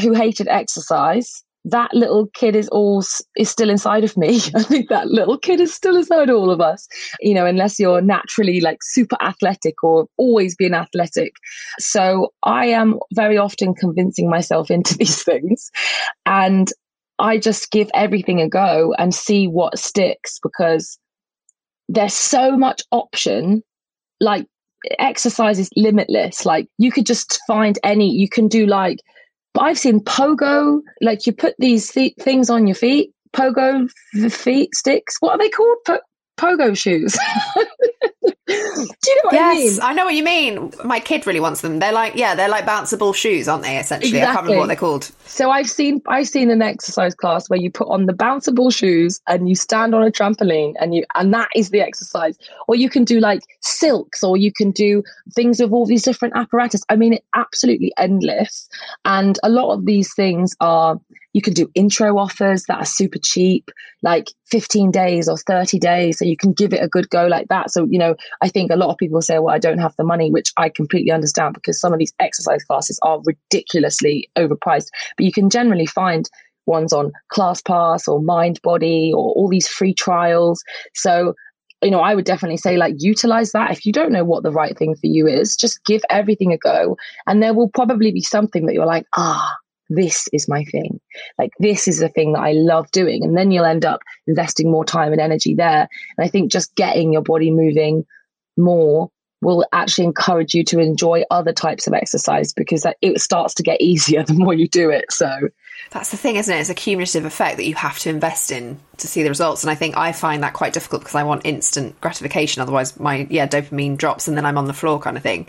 who 0.00 0.12
hated 0.12 0.48
exercise, 0.48 1.42
that 1.64 1.92
little 1.92 2.28
kid 2.34 2.56
is 2.56 2.68
all 2.68 3.04
is 3.36 3.50
still 3.50 3.68
inside 3.68 4.04
of 4.04 4.16
me. 4.16 4.36
I 4.54 4.62
think 4.62 4.88
that 4.88 5.08
little 5.08 5.38
kid 5.38 5.60
is 5.60 5.74
still 5.74 5.96
inside 5.96 6.30
all 6.30 6.50
of 6.50 6.60
us. 6.60 6.86
You 7.20 7.34
know, 7.34 7.46
unless 7.46 7.78
you're 7.78 8.00
naturally 8.00 8.60
like 8.60 8.78
super 8.82 9.16
athletic 9.20 9.82
or 9.82 10.06
always 10.16 10.54
been 10.54 10.74
athletic. 10.74 11.32
So 11.78 12.32
I 12.42 12.66
am 12.66 12.98
very 13.12 13.38
often 13.38 13.74
convincing 13.74 14.30
myself 14.30 14.70
into 14.70 14.96
these 14.96 15.22
things, 15.22 15.70
and 16.26 16.70
I 17.18 17.38
just 17.38 17.70
give 17.70 17.90
everything 17.94 18.40
a 18.40 18.48
go 18.48 18.94
and 18.98 19.14
see 19.14 19.46
what 19.48 19.78
sticks 19.78 20.38
because 20.42 20.98
there's 21.88 22.14
so 22.14 22.56
much 22.56 22.82
option. 22.92 23.62
Like 24.20 24.46
exercise 24.98 25.58
is 25.58 25.70
limitless. 25.76 26.46
Like 26.46 26.68
you 26.78 26.92
could 26.92 27.06
just 27.06 27.40
find 27.46 27.78
any. 27.82 28.10
You 28.10 28.28
can 28.28 28.48
do 28.48 28.66
like 28.66 28.98
i've 29.58 29.78
seen 29.78 29.98
pogo 29.98 30.80
like 31.00 31.26
you 31.26 31.32
put 31.32 31.54
these 31.58 31.90
th- 31.90 32.14
things 32.20 32.48
on 32.48 32.68
your 32.68 32.76
feet 32.76 33.10
pogo 33.34 33.88
feet 34.30 34.74
sticks. 34.74 35.16
What 35.20 35.32
are 35.32 35.38
they 35.38 35.48
called? 35.48 35.78
Po- 35.86 36.00
pogo 36.38 36.76
shoes 36.76 37.18
Do 39.02 39.10
you 39.10 39.16
know 39.16 39.22
what 39.24 39.34
yes, 39.34 39.56
I 39.56 39.58
mean? 39.58 39.78
I 39.82 39.92
know 39.94 40.04
what 40.04 40.14
you 40.14 40.22
mean. 40.22 40.72
My 40.84 41.00
kid 41.00 41.26
really 41.26 41.40
wants 41.40 41.60
them. 41.60 41.78
They're 41.78 41.92
like, 41.92 42.14
yeah, 42.14 42.34
they're 42.34 42.48
like 42.48 42.64
bounceable 42.64 43.14
shoes, 43.14 43.48
aren't 43.48 43.64
they? 43.64 43.78
Essentially, 43.78 44.18
exactly. 44.18 44.22
I 44.22 44.34
can't 44.34 44.44
remember 44.44 44.60
what 44.60 44.66
they're 44.66 44.76
called. 44.76 45.10
So 45.26 45.50
I've 45.50 45.68
seen 45.68 46.02
I've 46.06 46.28
seen 46.28 46.50
an 46.50 46.62
exercise 46.62 47.14
class 47.14 47.48
where 47.48 47.58
you 47.58 47.70
put 47.70 47.88
on 47.88 48.06
the 48.06 48.12
bounceable 48.12 48.74
shoes 48.74 49.20
and 49.26 49.48
you 49.48 49.54
stand 49.54 49.94
on 49.94 50.02
a 50.02 50.10
trampoline 50.10 50.74
and 50.80 50.94
you 50.94 51.04
and 51.14 51.32
that 51.34 51.48
is 51.54 51.70
the 51.70 51.80
exercise. 51.80 52.38
Or 52.66 52.74
you 52.74 52.88
can 52.88 53.04
do 53.04 53.20
like 53.20 53.42
silks, 53.60 54.22
or 54.22 54.36
you 54.36 54.52
can 54.52 54.70
do 54.70 55.02
things 55.34 55.60
with 55.60 55.72
all 55.72 55.86
these 55.86 56.02
different 56.02 56.36
apparatus. 56.36 56.82
I 56.88 56.96
mean, 56.96 57.14
it's 57.14 57.26
absolutely 57.34 57.92
endless. 57.96 58.68
And 59.04 59.38
a 59.42 59.48
lot 59.48 59.72
of 59.72 59.86
these 59.86 60.14
things 60.14 60.54
are 60.60 61.00
you 61.32 61.42
can 61.42 61.52
do 61.52 61.70
intro 61.74 62.18
offers 62.18 62.64
that 62.64 62.78
are 62.78 62.86
super 62.86 63.18
cheap, 63.18 63.70
like 64.02 64.28
15 64.50 64.90
days 64.90 65.28
or 65.28 65.36
30 65.36 65.78
days. 65.78 66.18
So 66.18 66.24
you 66.24 66.36
can 66.36 66.52
give 66.52 66.72
it 66.72 66.82
a 66.82 66.88
good 66.88 67.10
go 67.10 67.26
like 67.26 67.48
that. 67.48 67.70
So, 67.70 67.86
you 67.90 67.98
know, 67.98 68.16
I 68.42 68.48
think 68.48 68.70
a 68.70 68.76
lot 68.76 68.90
of 68.90 68.96
people 68.96 69.20
say, 69.20 69.38
well, 69.38 69.54
I 69.54 69.58
don't 69.58 69.78
have 69.78 69.94
the 69.96 70.04
money, 70.04 70.30
which 70.30 70.52
I 70.56 70.68
completely 70.68 71.12
understand 71.12 71.54
because 71.54 71.80
some 71.80 71.92
of 71.92 71.98
these 71.98 72.14
exercise 72.18 72.64
classes 72.64 72.98
are 73.02 73.20
ridiculously 73.24 74.30
overpriced. 74.36 74.88
But 75.16 75.26
you 75.26 75.32
can 75.32 75.50
generally 75.50 75.86
find 75.86 76.28
ones 76.66 76.92
on 76.92 77.12
ClassPass 77.32 78.08
or 78.08 78.20
Mindbody 78.20 79.10
or 79.10 79.32
all 79.32 79.48
these 79.48 79.68
free 79.68 79.94
trials. 79.94 80.62
So, 80.94 81.34
you 81.82 81.90
know, 81.90 82.00
I 82.00 82.14
would 82.14 82.24
definitely 82.24 82.56
say 82.56 82.76
like 82.76 82.94
utilize 82.98 83.52
that. 83.52 83.70
If 83.70 83.86
you 83.86 83.92
don't 83.92 84.12
know 84.12 84.24
what 84.24 84.42
the 84.42 84.50
right 84.50 84.76
thing 84.76 84.94
for 84.94 85.06
you 85.06 85.26
is, 85.26 85.56
just 85.56 85.84
give 85.84 86.02
everything 86.10 86.52
a 86.52 86.58
go. 86.58 86.96
And 87.26 87.42
there 87.42 87.54
will 87.54 87.70
probably 87.70 88.12
be 88.12 88.22
something 88.22 88.66
that 88.66 88.74
you're 88.74 88.86
like, 88.86 89.06
ah, 89.16 89.56
this 89.88 90.28
is 90.32 90.48
my 90.48 90.64
thing. 90.64 91.00
Like, 91.38 91.52
this 91.58 91.88
is 91.88 91.98
the 91.98 92.08
thing 92.08 92.32
that 92.32 92.40
I 92.40 92.52
love 92.52 92.90
doing. 92.90 93.24
And 93.24 93.36
then 93.36 93.50
you'll 93.50 93.64
end 93.64 93.84
up 93.84 94.02
investing 94.26 94.70
more 94.70 94.84
time 94.84 95.12
and 95.12 95.20
energy 95.20 95.54
there. 95.54 95.88
And 96.16 96.24
I 96.24 96.28
think 96.28 96.52
just 96.52 96.74
getting 96.74 97.12
your 97.12 97.22
body 97.22 97.50
moving 97.50 98.06
more 98.56 99.10
will 99.40 99.64
actually 99.72 100.04
encourage 100.04 100.52
you 100.52 100.64
to 100.64 100.80
enjoy 100.80 101.22
other 101.30 101.52
types 101.52 101.86
of 101.86 101.92
exercise 101.92 102.52
because 102.52 102.84
it 103.00 103.20
starts 103.20 103.54
to 103.54 103.62
get 103.62 103.80
easier 103.80 104.22
the 104.22 104.34
more 104.34 104.54
you 104.54 104.68
do 104.68 104.90
it. 104.90 105.10
So 105.10 105.30
that's 105.90 106.10
the 106.10 106.16
thing, 106.16 106.36
isn't 106.36 106.54
it? 106.54 106.60
It's 106.60 106.70
a 106.70 106.74
cumulative 106.74 107.24
effect 107.24 107.56
that 107.56 107.64
you 107.64 107.74
have 107.76 107.98
to 108.00 108.10
invest 108.10 108.50
in 108.50 108.78
to 108.98 109.06
see 109.06 109.22
the 109.22 109.28
results. 109.28 109.62
And 109.62 109.70
I 109.70 109.74
think 109.74 109.96
I 109.96 110.12
find 110.12 110.42
that 110.42 110.54
quite 110.54 110.72
difficult 110.72 111.02
because 111.02 111.14
I 111.14 111.22
want 111.22 111.46
instant 111.46 112.00
gratification. 112.00 112.62
Otherwise, 112.62 112.98
my 112.98 113.26
yeah 113.30 113.46
dopamine 113.46 113.96
drops 113.96 114.28
and 114.28 114.36
then 114.36 114.44
I'm 114.44 114.58
on 114.58 114.66
the 114.66 114.74
floor, 114.74 114.98
kind 114.98 115.16
of 115.16 115.22
thing. 115.22 115.46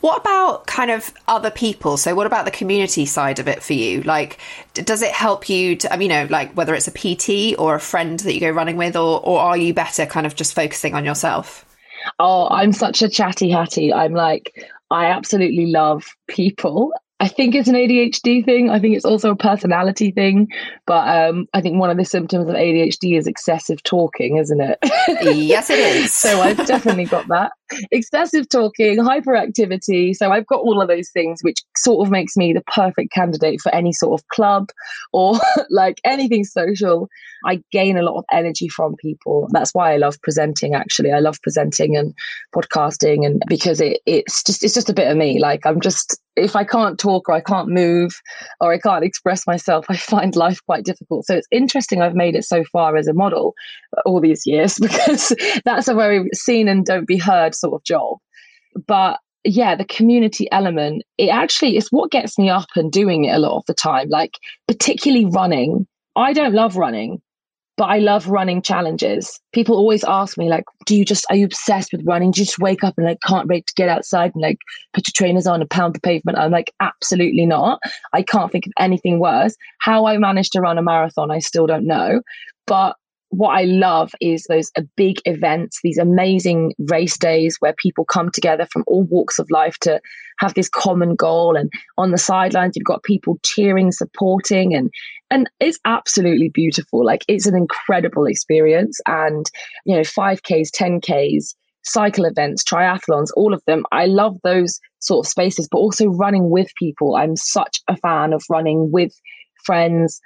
What 0.00 0.20
about 0.20 0.66
kind 0.66 0.90
of 0.90 1.12
other 1.26 1.50
people? 1.50 1.96
So, 1.96 2.14
what 2.14 2.26
about 2.26 2.44
the 2.44 2.50
community 2.50 3.06
side 3.06 3.38
of 3.38 3.48
it 3.48 3.62
for 3.62 3.72
you? 3.72 4.02
Like, 4.02 4.38
does 4.74 5.02
it 5.02 5.12
help 5.12 5.48
you 5.48 5.76
to, 5.76 5.92
I 5.92 5.96
mean, 5.96 6.10
you 6.10 6.16
know, 6.16 6.26
like 6.30 6.52
whether 6.52 6.74
it's 6.74 6.88
a 6.88 6.92
PT 6.92 7.58
or 7.58 7.74
a 7.74 7.80
friend 7.80 8.18
that 8.20 8.34
you 8.34 8.40
go 8.40 8.50
running 8.50 8.76
with, 8.76 8.96
or, 8.96 9.20
or 9.24 9.40
are 9.40 9.56
you 9.56 9.74
better 9.74 10.06
kind 10.06 10.26
of 10.26 10.36
just 10.36 10.54
focusing 10.54 10.94
on 10.94 11.04
yourself? 11.04 11.64
Oh, 12.18 12.48
I'm 12.48 12.72
such 12.72 13.02
a 13.02 13.08
chatty 13.08 13.50
hattie. 13.50 13.92
I'm 13.92 14.12
like, 14.12 14.64
I 14.90 15.06
absolutely 15.06 15.66
love 15.66 16.04
people 16.28 16.92
I 17.18 17.28
think 17.28 17.54
it's 17.54 17.68
an 17.68 17.74
ADHD 17.74 18.44
thing. 18.44 18.68
I 18.68 18.78
think 18.78 18.94
it's 18.94 19.04
also 19.04 19.30
a 19.30 19.36
personality 19.36 20.10
thing. 20.10 20.48
But 20.86 21.08
um, 21.08 21.48
I 21.54 21.62
think 21.62 21.78
one 21.78 21.90
of 21.90 21.96
the 21.96 22.04
symptoms 22.04 22.48
of 22.48 22.54
ADHD 22.54 23.16
is 23.18 23.26
excessive 23.26 23.82
talking, 23.82 24.36
isn't 24.36 24.60
it? 24.60 24.78
yes, 24.82 25.70
it 25.70 25.78
is. 25.78 26.12
so 26.12 26.40
I've 26.40 26.66
definitely 26.66 27.06
got 27.06 27.28
that. 27.28 27.52
Excessive 27.90 28.48
talking, 28.48 28.98
hyperactivity. 28.98 30.14
So 30.14 30.30
I've 30.30 30.46
got 30.46 30.60
all 30.60 30.80
of 30.80 30.88
those 30.88 31.10
things, 31.10 31.40
which 31.42 31.58
sort 31.76 32.06
of 32.06 32.10
makes 32.10 32.36
me 32.36 32.52
the 32.52 32.62
perfect 32.72 33.12
candidate 33.12 33.60
for 33.60 33.74
any 33.74 33.92
sort 33.92 34.20
of 34.20 34.26
club 34.28 34.70
or 35.12 35.38
like 35.70 36.00
anything 36.04 36.44
social. 36.44 37.08
I 37.44 37.62
gain 37.72 37.96
a 37.96 38.02
lot 38.02 38.18
of 38.18 38.24
energy 38.32 38.68
from 38.68 38.96
people. 38.96 39.48
That's 39.52 39.74
why 39.74 39.92
I 39.92 39.96
love 39.96 40.20
presenting, 40.22 40.74
actually. 40.74 41.12
I 41.12 41.20
love 41.20 41.38
presenting 41.42 41.96
and 41.96 42.14
podcasting 42.54 43.26
and 43.26 43.42
because 43.48 43.80
it, 43.80 44.00
it's 44.06 44.42
just 44.42 44.64
it's 44.64 44.74
just 44.74 44.90
a 44.90 44.94
bit 44.94 45.10
of 45.10 45.16
me. 45.16 45.38
Like 45.40 45.66
I'm 45.66 45.80
just 45.80 46.18
if 46.36 46.54
I 46.54 46.64
can't 46.64 46.98
talk 46.98 47.28
or 47.28 47.34
I 47.34 47.40
can't 47.40 47.68
move 47.68 48.12
or 48.60 48.72
I 48.72 48.78
can't 48.78 49.04
express 49.04 49.46
myself, 49.46 49.86
I 49.90 49.96
find 49.96 50.36
life 50.36 50.60
quite 50.66 50.84
difficult. 50.84 51.26
So 51.26 51.34
it's 51.34 51.48
interesting 51.50 52.02
I've 52.02 52.14
made 52.14 52.36
it 52.36 52.44
so 52.44 52.64
far 52.64 52.96
as 52.96 53.08
a 53.08 53.14
model 53.14 53.54
all 54.04 54.20
these 54.20 54.46
years 54.46 54.78
because 54.80 55.34
that's 55.64 55.88
a 55.88 55.94
very 55.94 56.28
seen 56.34 56.68
and 56.68 56.84
don't 56.84 57.08
be 57.08 57.18
heard 57.18 57.54
sort 57.60 57.74
of 57.74 57.84
job. 57.84 58.18
But 58.86 59.18
yeah, 59.44 59.76
the 59.76 59.84
community 59.84 60.50
element, 60.50 61.02
it 61.18 61.28
actually 61.28 61.76
is 61.76 61.88
what 61.90 62.10
gets 62.10 62.38
me 62.38 62.50
up 62.50 62.68
and 62.74 62.90
doing 62.90 63.24
it 63.24 63.34
a 63.34 63.38
lot 63.38 63.56
of 63.56 63.64
the 63.66 63.74
time, 63.74 64.08
like 64.08 64.38
particularly 64.66 65.24
running. 65.26 65.86
I 66.16 66.32
don't 66.32 66.54
love 66.54 66.76
running, 66.76 67.22
but 67.76 67.84
I 67.84 67.98
love 67.98 68.28
running 68.28 68.60
challenges. 68.60 69.38
People 69.52 69.76
always 69.76 70.02
ask 70.02 70.36
me, 70.36 70.48
like, 70.48 70.64
do 70.84 70.96
you 70.96 71.04
just, 71.04 71.26
are 71.30 71.36
you 71.36 71.44
obsessed 71.44 71.92
with 71.92 72.06
running? 72.06 72.32
Do 72.32 72.40
you 72.40 72.46
just 72.46 72.58
wake 72.58 72.82
up 72.82 72.94
and 72.96 73.06
like 73.06 73.18
can't 73.24 73.48
wait 73.48 73.66
to 73.68 73.74
get 73.76 73.88
outside 73.88 74.32
and 74.34 74.42
like 74.42 74.58
put 74.94 75.06
your 75.06 75.12
trainers 75.14 75.46
on 75.46 75.60
and 75.60 75.70
pound 75.70 75.94
the 75.94 76.00
pavement? 76.00 76.38
I'm 76.38 76.50
like, 76.50 76.72
absolutely 76.80 77.46
not. 77.46 77.78
I 78.12 78.22
can't 78.22 78.50
think 78.50 78.66
of 78.66 78.72
anything 78.80 79.20
worse. 79.20 79.54
How 79.80 80.06
I 80.06 80.18
managed 80.18 80.52
to 80.52 80.60
run 80.60 80.78
a 80.78 80.82
marathon, 80.82 81.30
I 81.30 81.38
still 81.38 81.66
don't 81.66 81.86
know. 81.86 82.22
But 82.66 82.96
what 83.30 83.50
I 83.50 83.64
love 83.64 84.12
is 84.20 84.44
those 84.44 84.70
uh, 84.76 84.82
big 84.96 85.16
events, 85.24 85.80
these 85.82 85.98
amazing 85.98 86.74
race 86.78 87.18
days 87.18 87.56
where 87.60 87.74
people 87.74 88.04
come 88.04 88.30
together 88.30 88.66
from 88.72 88.84
all 88.86 89.04
walks 89.04 89.38
of 89.38 89.50
life 89.50 89.78
to 89.80 90.00
have 90.38 90.54
this 90.54 90.68
common 90.68 91.16
goal. 91.16 91.56
And 91.56 91.70
on 91.98 92.12
the 92.12 92.18
sidelines, 92.18 92.76
you've 92.76 92.84
got 92.84 93.02
people 93.02 93.38
cheering, 93.44 93.92
supporting, 93.92 94.74
and 94.74 94.90
and 95.30 95.50
it's 95.60 95.78
absolutely 95.84 96.50
beautiful. 96.50 97.04
Like 97.04 97.24
it's 97.28 97.46
an 97.46 97.56
incredible 97.56 98.26
experience. 98.26 99.00
And 99.06 99.46
you 99.84 99.96
know, 99.96 100.04
five 100.04 100.42
Ks, 100.42 100.70
ten 100.70 101.00
Ks, 101.00 101.54
cycle 101.84 102.24
events, 102.24 102.62
triathlons, 102.62 103.28
all 103.36 103.52
of 103.52 103.62
them. 103.66 103.84
I 103.92 104.06
love 104.06 104.36
those 104.44 104.78
sort 105.00 105.26
of 105.26 105.30
spaces, 105.30 105.68
but 105.70 105.78
also 105.78 106.06
running 106.06 106.50
with 106.50 106.70
people. 106.78 107.16
I'm 107.16 107.36
such 107.36 107.80
a 107.88 107.96
fan 107.96 108.32
of 108.32 108.44
running 108.48 108.90
with 108.92 109.12
friends 109.64 110.20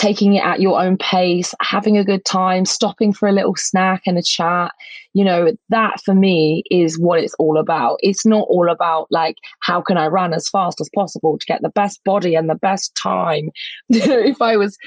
taking 0.00 0.34
it 0.34 0.42
at 0.42 0.62
your 0.62 0.80
own 0.80 0.96
pace, 0.96 1.54
having 1.60 1.98
a 1.98 2.04
good 2.04 2.24
time, 2.24 2.64
stopping 2.64 3.12
for 3.12 3.28
a 3.28 3.32
little 3.32 3.54
snack 3.54 4.02
and 4.06 4.16
a 4.16 4.22
chat. 4.22 4.72
You 5.12 5.24
know, 5.24 5.52
that 5.68 6.00
for 6.02 6.14
me 6.14 6.62
is 6.70 6.98
what 6.98 7.20
it's 7.20 7.34
all 7.34 7.58
about. 7.58 7.98
It's 8.00 8.24
not 8.24 8.46
all 8.48 8.70
about 8.70 9.08
like, 9.10 9.36
how 9.60 9.82
can 9.82 9.98
I 9.98 10.06
run 10.06 10.32
as 10.32 10.48
fast 10.48 10.80
as 10.80 10.88
possible 10.94 11.36
to 11.36 11.44
get 11.44 11.60
the 11.60 11.68
best 11.68 12.02
body 12.02 12.34
and 12.34 12.48
the 12.48 12.54
best 12.54 12.94
time? 12.94 13.50
if 13.90 14.40
I 14.40 14.56
was 14.56 14.78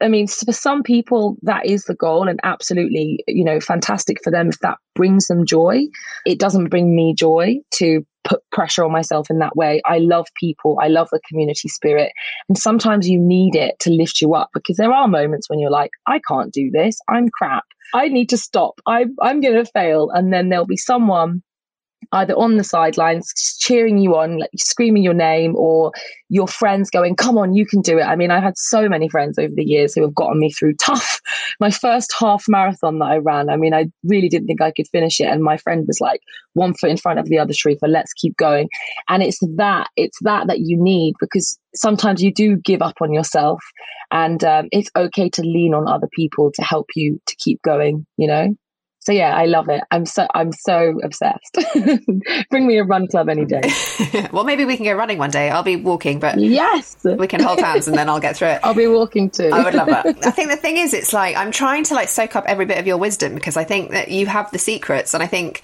I 0.00 0.08
mean, 0.08 0.28
for 0.28 0.52
some 0.52 0.82
people, 0.82 1.36
that 1.42 1.66
is 1.66 1.84
the 1.84 1.94
goal, 1.94 2.28
and 2.28 2.38
absolutely, 2.44 3.24
you 3.26 3.44
know, 3.44 3.60
fantastic 3.60 4.18
for 4.22 4.30
them 4.30 4.48
if 4.48 4.58
that 4.60 4.78
brings 4.94 5.26
them 5.26 5.44
joy. 5.44 5.86
It 6.24 6.38
doesn't 6.38 6.68
bring 6.68 6.94
me 6.94 7.14
joy 7.14 7.56
to 7.74 8.06
put 8.24 8.42
pressure 8.52 8.84
on 8.84 8.92
myself 8.92 9.30
in 9.30 9.38
that 9.38 9.56
way. 9.56 9.80
I 9.84 9.98
love 9.98 10.26
people. 10.38 10.78
I 10.80 10.88
love 10.88 11.08
the 11.10 11.20
community 11.28 11.68
spirit. 11.68 12.12
And 12.48 12.58
sometimes 12.58 13.08
you 13.08 13.18
need 13.18 13.56
it 13.56 13.78
to 13.80 13.90
lift 13.90 14.20
you 14.20 14.34
up 14.34 14.50
because 14.52 14.76
there 14.76 14.92
are 14.92 15.08
moments 15.08 15.48
when 15.48 15.58
you're 15.58 15.70
like, 15.70 15.90
I 16.06 16.20
can't 16.28 16.52
do 16.52 16.70
this. 16.70 16.98
I'm 17.08 17.28
crap. 17.30 17.64
I 17.94 18.08
need 18.08 18.28
to 18.30 18.36
stop. 18.36 18.80
I, 18.86 19.06
I'm 19.22 19.40
going 19.40 19.54
to 19.54 19.70
fail. 19.72 20.10
And 20.10 20.32
then 20.32 20.48
there'll 20.50 20.66
be 20.66 20.76
someone 20.76 21.42
either 22.12 22.34
on 22.34 22.56
the 22.56 22.64
sidelines 22.64 23.32
cheering 23.60 23.98
you 23.98 24.16
on, 24.16 24.38
like 24.38 24.50
screaming 24.56 25.02
your 25.02 25.14
name, 25.14 25.54
or 25.56 25.92
your 26.28 26.48
friends 26.48 26.90
going, 26.90 27.16
Come 27.16 27.36
on, 27.38 27.54
you 27.54 27.66
can 27.66 27.80
do 27.80 27.98
it. 27.98 28.04
I 28.04 28.16
mean, 28.16 28.30
I've 28.30 28.42
had 28.42 28.56
so 28.56 28.88
many 28.88 29.08
friends 29.08 29.38
over 29.38 29.52
the 29.54 29.64
years 29.64 29.94
who 29.94 30.02
have 30.02 30.14
gotten 30.14 30.38
me 30.38 30.50
through 30.50 30.74
tough. 30.74 31.20
My 31.60 31.70
first 31.70 32.14
half 32.18 32.44
marathon 32.48 32.98
that 33.00 33.06
I 33.06 33.16
ran, 33.18 33.50
I 33.50 33.56
mean, 33.56 33.74
I 33.74 33.86
really 34.04 34.28
didn't 34.28 34.46
think 34.46 34.62
I 34.62 34.70
could 34.70 34.88
finish 34.88 35.20
it. 35.20 35.28
And 35.28 35.42
my 35.42 35.56
friend 35.56 35.84
was 35.86 36.00
like, 36.00 36.20
one 36.54 36.74
foot 36.74 36.90
in 36.90 36.96
front 36.96 37.18
of 37.18 37.28
the 37.28 37.38
other, 37.38 37.52
Shareefa, 37.52 37.88
let's 37.88 38.12
keep 38.12 38.36
going. 38.36 38.68
And 39.08 39.22
it's 39.22 39.38
that, 39.56 39.88
it's 39.96 40.18
that 40.22 40.46
that 40.46 40.60
you 40.60 40.76
need 40.80 41.14
because 41.20 41.58
sometimes 41.74 42.22
you 42.22 42.32
do 42.32 42.56
give 42.56 42.82
up 42.82 42.96
on 43.00 43.12
yourself. 43.12 43.60
And 44.10 44.42
um, 44.44 44.68
it's 44.72 44.90
okay 44.96 45.28
to 45.30 45.42
lean 45.42 45.74
on 45.74 45.88
other 45.88 46.08
people 46.12 46.50
to 46.54 46.62
help 46.62 46.86
you 46.94 47.20
to 47.26 47.36
keep 47.38 47.60
going, 47.62 48.06
you 48.16 48.26
know? 48.26 48.54
So 49.08 49.14
yeah, 49.14 49.34
I 49.34 49.46
love 49.46 49.70
it. 49.70 49.80
I'm 49.90 50.04
so 50.04 50.26
I'm 50.34 50.52
so 50.52 51.00
obsessed. 51.02 51.56
Bring 52.50 52.66
me 52.66 52.76
a 52.76 52.84
run 52.84 53.06
club 53.06 53.30
any 53.30 53.46
day. 53.46 53.62
well, 54.32 54.44
maybe 54.44 54.66
we 54.66 54.76
can 54.76 54.84
go 54.84 54.92
running 54.92 55.16
one 55.16 55.30
day. 55.30 55.48
I'll 55.48 55.62
be 55.62 55.76
walking, 55.76 56.20
but 56.20 56.38
yes, 56.38 56.94
we 57.02 57.26
can 57.26 57.42
hold 57.42 57.58
hands 57.58 57.88
and 57.88 57.96
then 57.96 58.10
I'll 58.10 58.20
get 58.20 58.36
through 58.36 58.48
it. 58.48 58.60
I'll 58.64 58.74
be 58.74 58.86
walking 58.86 59.30
too. 59.30 59.48
I 59.50 59.64
would 59.64 59.72
love 59.72 59.86
that. 59.86 60.26
I 60.26 60.30
think 60.30 60.50
the 60.50 60.58
thing 60.58 60.76
is, 60.76 60.92
it's 60.92 61.14
like 61.14 61.38
I'm 61.38 61.52
trying 61.52 61.84
to 61.84 61.94
like 61.94 62.10
soak 62.10 62.36
up 62.36 62.44
every 62.44 62.66
bit 62.66 62.76
of 62.76 62.86
your 62.86 62.98
wisdom 62.98 63.34
because 63.34 63.56
I 63.56 63.64
think 63.64 63.92
that 63.92 64.10
you 64.10 64.26
have 64.26 64.50
the 64.50 64.58
secrets, 64.58 65.14
and 65.14 65.22
I 65.22 65.26
think 65.26 65.62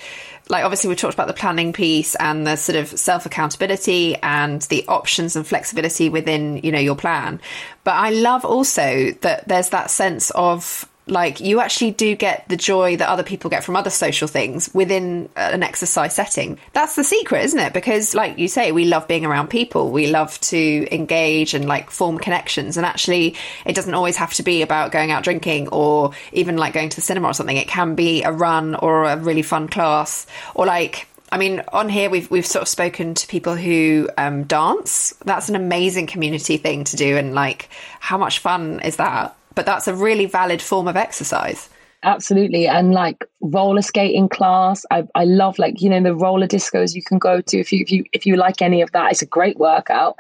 like 0.49 0.65
obviously 0.65 0.89
we 0.89 0.97
talked 0.97 1.13
about 1.13 1.27
the 1.27 1.35
planning 1.35 1.75
piece 1.75 2.15
and 2.15 2.47
the 2.47 2.57
sort 2.57 2.77
of 2.77 2.89
self 2.99 3.27
accountability 3.27 4.17
and 4.23 4.63
the 4.63 4.87
options 4.89 5.37
and 5.37 5.47
flexibility 5.47 6.09
within 6.09 6.59
you 6.63 6.71
know 6.71 6.79
your 6.79 6.97
plan 6.97 7.41
but 7.83 7.93
i 7.95 8.11
love 8.11 8.45
also 8.45 9.11
that 9.23 9.49
there's 9.49 9.71
that 9.71 9.91
sense 9.91 10.31
of 10.33 10.87
like 11.07 11.41
you 11.41 11.61
actually 11.61 11.91
do 11.91 12.17
get 12.17 12.49
the 12.49 12.57
joy 12.57 12.97
that 12.97 13.09
other 13.09 13.23
people 13.23 13.51
get 13.51 13.63
from 13.63 13.77
other 13.77 13.91
social 13.91 14.27
things 14.27 14.73
within 14.73 15.29
an 15.37 15.63
exercise 15.63 16.15
setting. 16.15 16.59
That's 16.73 16.97
the 16.97 17.05
secret 17.05 17.45
isn't 17.45 17.59
it? 17.59 17.73
Because 17.75 18.15
like 18.15 18.39
you 18.39 18.49
say 18.49 18.73
we 18.73 18.87
love 18.87 19.07
being 19.07 19.27
around 19.27 19.49
people. 19.49 19.91
We 19.91 20.07
love 20.07 20.41
to 20.43 20.95
engage 20.95 21.53
and 21.53 21.67
like 21.67 21.91
form 21.91 22.19
connections. 22.19 22.77
And 22.77 22.87
actually 22.87 23.37
it 23.67 23.75
doesn't 23.75 23.95
always 23.95 24.17
have 24.17 24.33
to 24.35 24.43
be 24.43 24.63
about 24.63 24.93
going 24.93 25.11
out 25.11 25.25
drinking 25.25 25.69
or 25.69 26.13
even 26.33 26.57
like 26.57 26.73
going 26.73 26.89
to 26.89 26.97
the 26.97 27.03
cinema 27.03 27.29
or 27.29 27.35
something. 27.35 27.57
It 27.57 27.69
can 27.69 27.95
be 27.95 28.23
a 28.23 28.33
run 28.33 28.75
or 28.75 29.05
a 29.05 29.17
really 29.17 29.43
fun 29.43 29.69
class. 29.69 30.27
Or 30.55 30.65
like 30.65 31.07
I 31.31 31.37
mean, 31.37 31.63
on 31.73 31.89
here 31.89 32.11
we've 32.11 32.31
we've 32.31 32.47
sort 32.47 32.63
of 32.63 32.69
spoken 32.69 33.15
to 33.15 33.27
people 33.27 33.57
who 33.57 34.09
um, 34.17 34.45
dance. 34.45 35.13
That's 35.25 35.49
an 35.49 35.57
amazing 35.57 36.07
community 36.07 36.59
thing 36.59 36.85
to 36.85 36.97
do, 36.97 37.17
and 37.17 37.35
like, 37.35 37.71
how 37.99 38.17
much 38.19 38.39
fun 38.39 38.79
is 38.81 38.97
that? 38.97 39.35
But 39.55 39.67
that's 39.67 39.89
a 39.89 39.95
really 39.95 40.27
valid 40.27 40.61
form 40.61 40.89
of 40.89 40.97
exercise. 40.97 41.69
Absolutely. 42.05 42.69
And 42.69 42.93
like 42.93 43.25
roller 43.41 43.81
skating 43.81 44.29
class 44.29 44.85
I, 44.91 45.05
I 45.15 45.25
love 45.25 45.59
like 45.59 45.81
you 45.81 45.89
know 45.89 46.03
the 46.03 46.15
roller 46.15 46.47
discos 46.47 46.95
you 46.95 47.03
can 47.03 47.19
go 47.19 47.41
to 47.41 47.59
if 47.59 47.73
you 47.73 47.81
if 47.81 47.91
you 47.91 48.05
if 48.13 48.27
you 48.27 48.37
like 48.37 48.61
any 48.61 48.83
of 48.83 48.93
that. 48.93 49.13
It's 49.13 49.23
a 49.23 49.27
great 49.27 49.59
workout. 49.59 50.17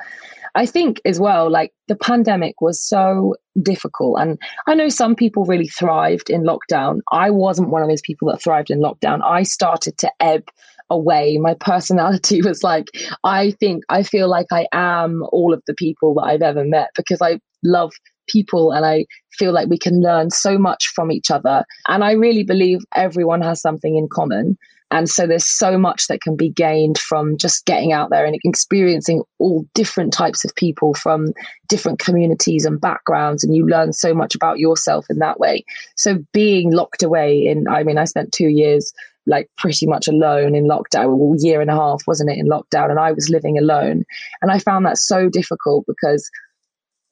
I 0.54 0.66
think 0.66 1.00
as 1.04 1.20
well 1.20 1.50
like 1.50 1.72
the 1.88 1.96
pandemic 1.96 2.60
was 2.60 2.80
so 2.80 3.36
difficult. 3.60 4.18
And 4.18 4.38
i 4.66 4.74
know 4.74 4.88
some 4.88 5.14
people 5.14 5.44
really 5.44 5.68
thrived 5.68 6.30
in 6.30 6.42
lockdown. 6.42 7.00
I 7.12 7.30
wasn't 7.30 7.68
one 7.68 7.82
of 7.82 7.88
those 7.88 8.02
people 8.02 8.30
that 8.30 8.40
thrived 8.40 8.70
in 8.70 8.80
lockdown. 8.80 9.20
I 9.22 9.42
started 9.42 9.98
to 9.98 10.10
ebb 10.20 10.48
away. 10.88 11.36
My 11.36 11.54
personality 11.54 12.40
was 12.48 12.62
like 12.62 12.88
i 13.24 13.50
think 13.52 13.84
i 13.88 14.02
feel 14.02 14.28
like 14.28 14.46
i 14.52 14.66
am 14.72 15.24
all 15.32 15.54
of 15.54 15.62
the 15.66 15.74
people 15.74 16.14
that 16.14 16.22
i've 16.22 16.42
ever 16.42 16.64
met 16.64 16.90
because 16.94 17.22
i 17.22 17.40
love 17.62 17.92
people 18.26 18.72
and 18.72 18.84
I 18.84 19.06
feel 19.32 19.52
like 19.52 19.68
we 19.68 19.78
can 19.78 20.00
learn 20.00 20.30
so 20.30 20.58
much 20.58 20.88
from 20.94 21.10
each 21.10 21.30
other. 21.30 21.64
And 21.88 22.04
I 22.04 22.12
really 22.12 22.44
believe 22.44 22.80
everyone 22.94 23.42
has 23.42 23.60
something 23.60 23.96
in 23.96 24.08
common. 24.08 24.56
And 24.90 25.08
so 25.08 25.26
there's 25.26 25.46
so 25.46 25.76
much 25.76 26.06
that 26.06 26.20
can 26.20 26.36
be 26.36 26.50
gained 26.50 26.98
from 26.98 27.36
just 27.36 27.66
getting 27.66 27.92
out 27.92 28.10
there 28.10 28.24
and 28.24 28.38
experiencing 28.44 29.24
all 29.38 29.66
different 29.74 30.12
types 30.12 30.44
of 30.44 30.54
people 30.54 30.94
from 30.94 31.32
different 31.68 31.98
communities 31.98 32.64
and 32.64 32.80
backgrounds. 32.80 33.42
And 33.42 33.56
you 33.56 33.66
learn 33.66 33.92
so 33.92 34.14
much 34.14 34.36
about 34.36 34.60
yourself 34.60 35.06
in 35.10 35.18
that 35.18 35.40
way. 35.40 35.64
So 35.96 36.18
being 36.32 36.72
locked 36.72 37.02
away 37.02 37.44
in, 37.46 37.66
I 37.66 37.82
mean, 37.82 37.98
I 37.98 38.04
spent 38.04 38.30
two 38.30 38.48
years 38.48 38.92
like 39.26 39.48
pretty 39.56 39.86
much 39.86 40.06
alone 40.06 40.54
in 40.54 40.68
lockdown, 40.68 41.34
a 41.34 41.42
year 41.42 41.60
and 41.60 41.70
a 41.70 41.74
half, 41.74 42.02
wasn't 42.06 42.30
it, 42.30 42.38
in 42.38 42.46
lockdown? 42.46 42.90
And 42.90 43.00
I 43.00 43.12
was 43.12 43.30
living 43.30 43.58
alone. 43.58 44.04
And 44.42 44.50
I 44.50 44.58
found 44.58 44.86
that 44.86 44.98
so 44.98 45.28
difficult 45.28 45.86
because 45.86 46.30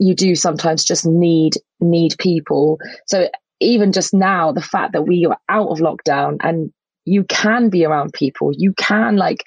you 0.02 0.14
do 0.14 0.34
sometimes 0.34 0.84
just 0.84 1.06
need 1.06 1.54
need 1.80 2.16
people. 2.18 2.78
So 3.06 3.28
even 3.60 3.92
just 3.92 4.12
now, 4.12 4.52
the 4.52 4.60
fact 4.60 4.92
that 4.92 5.02
we 5.02 5.24
are 5.26 5.38
out 5.48 5.68
of 5.68 5.78
lockdown 5.78 6.36
and 6.40 6.72
you 7.04 7.24
can 7.24 7.68
be 7.68 7.84
around 7.84 8.12
people, 8.12 8.52
you 8.52 8.72
can 8.74 9.16
like 9.16 9.44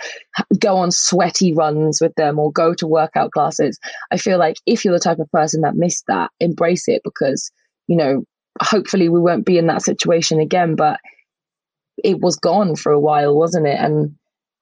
go 0.59 0.77
on 0.77 0.91
sweaty 0.91 1.53
runs 1.53 1.99
with 2.01 2.13
them 2.15 2.39
or 2.39 2.51
go 2.51 2.73
to 2.73 2.87
workout 2.87 3.31
classes. 3.31 3.79
I 4.11 4.17
feel 4.17 4.37
like 4.37 4.57
if 4.65 4.83
you're 4.83 4.93
the 4.93 4.99
type 4.99 5.19
of 5.19 5.31
person 5.31 5.61
that 5.61 5.75
missed 5.75 6.05
that, 6.07 6.31
embrace 6.39 6.87
it 6.87 7.01
because, 7.03 7.51
you 7.87 7.97
know, 7.97 8.23
hopefully 8.61 9.09
we 9.09 9.19
won't 9.19 9.45
be 9.45 9.57
in 9.57 9.67
that 9.67 9.83
situation 9.83 10.39
again, 10.39 10.75
but 10.75 10.99
it 12.03 12.19
was 12.19 12.35
gone 12.35 12.75
for 12.75 12.91
a 12.91 12.99
while, 12.99 13.35
wasn't 13.35 13.67
it? 13.67 13.79
And 13.79 14.15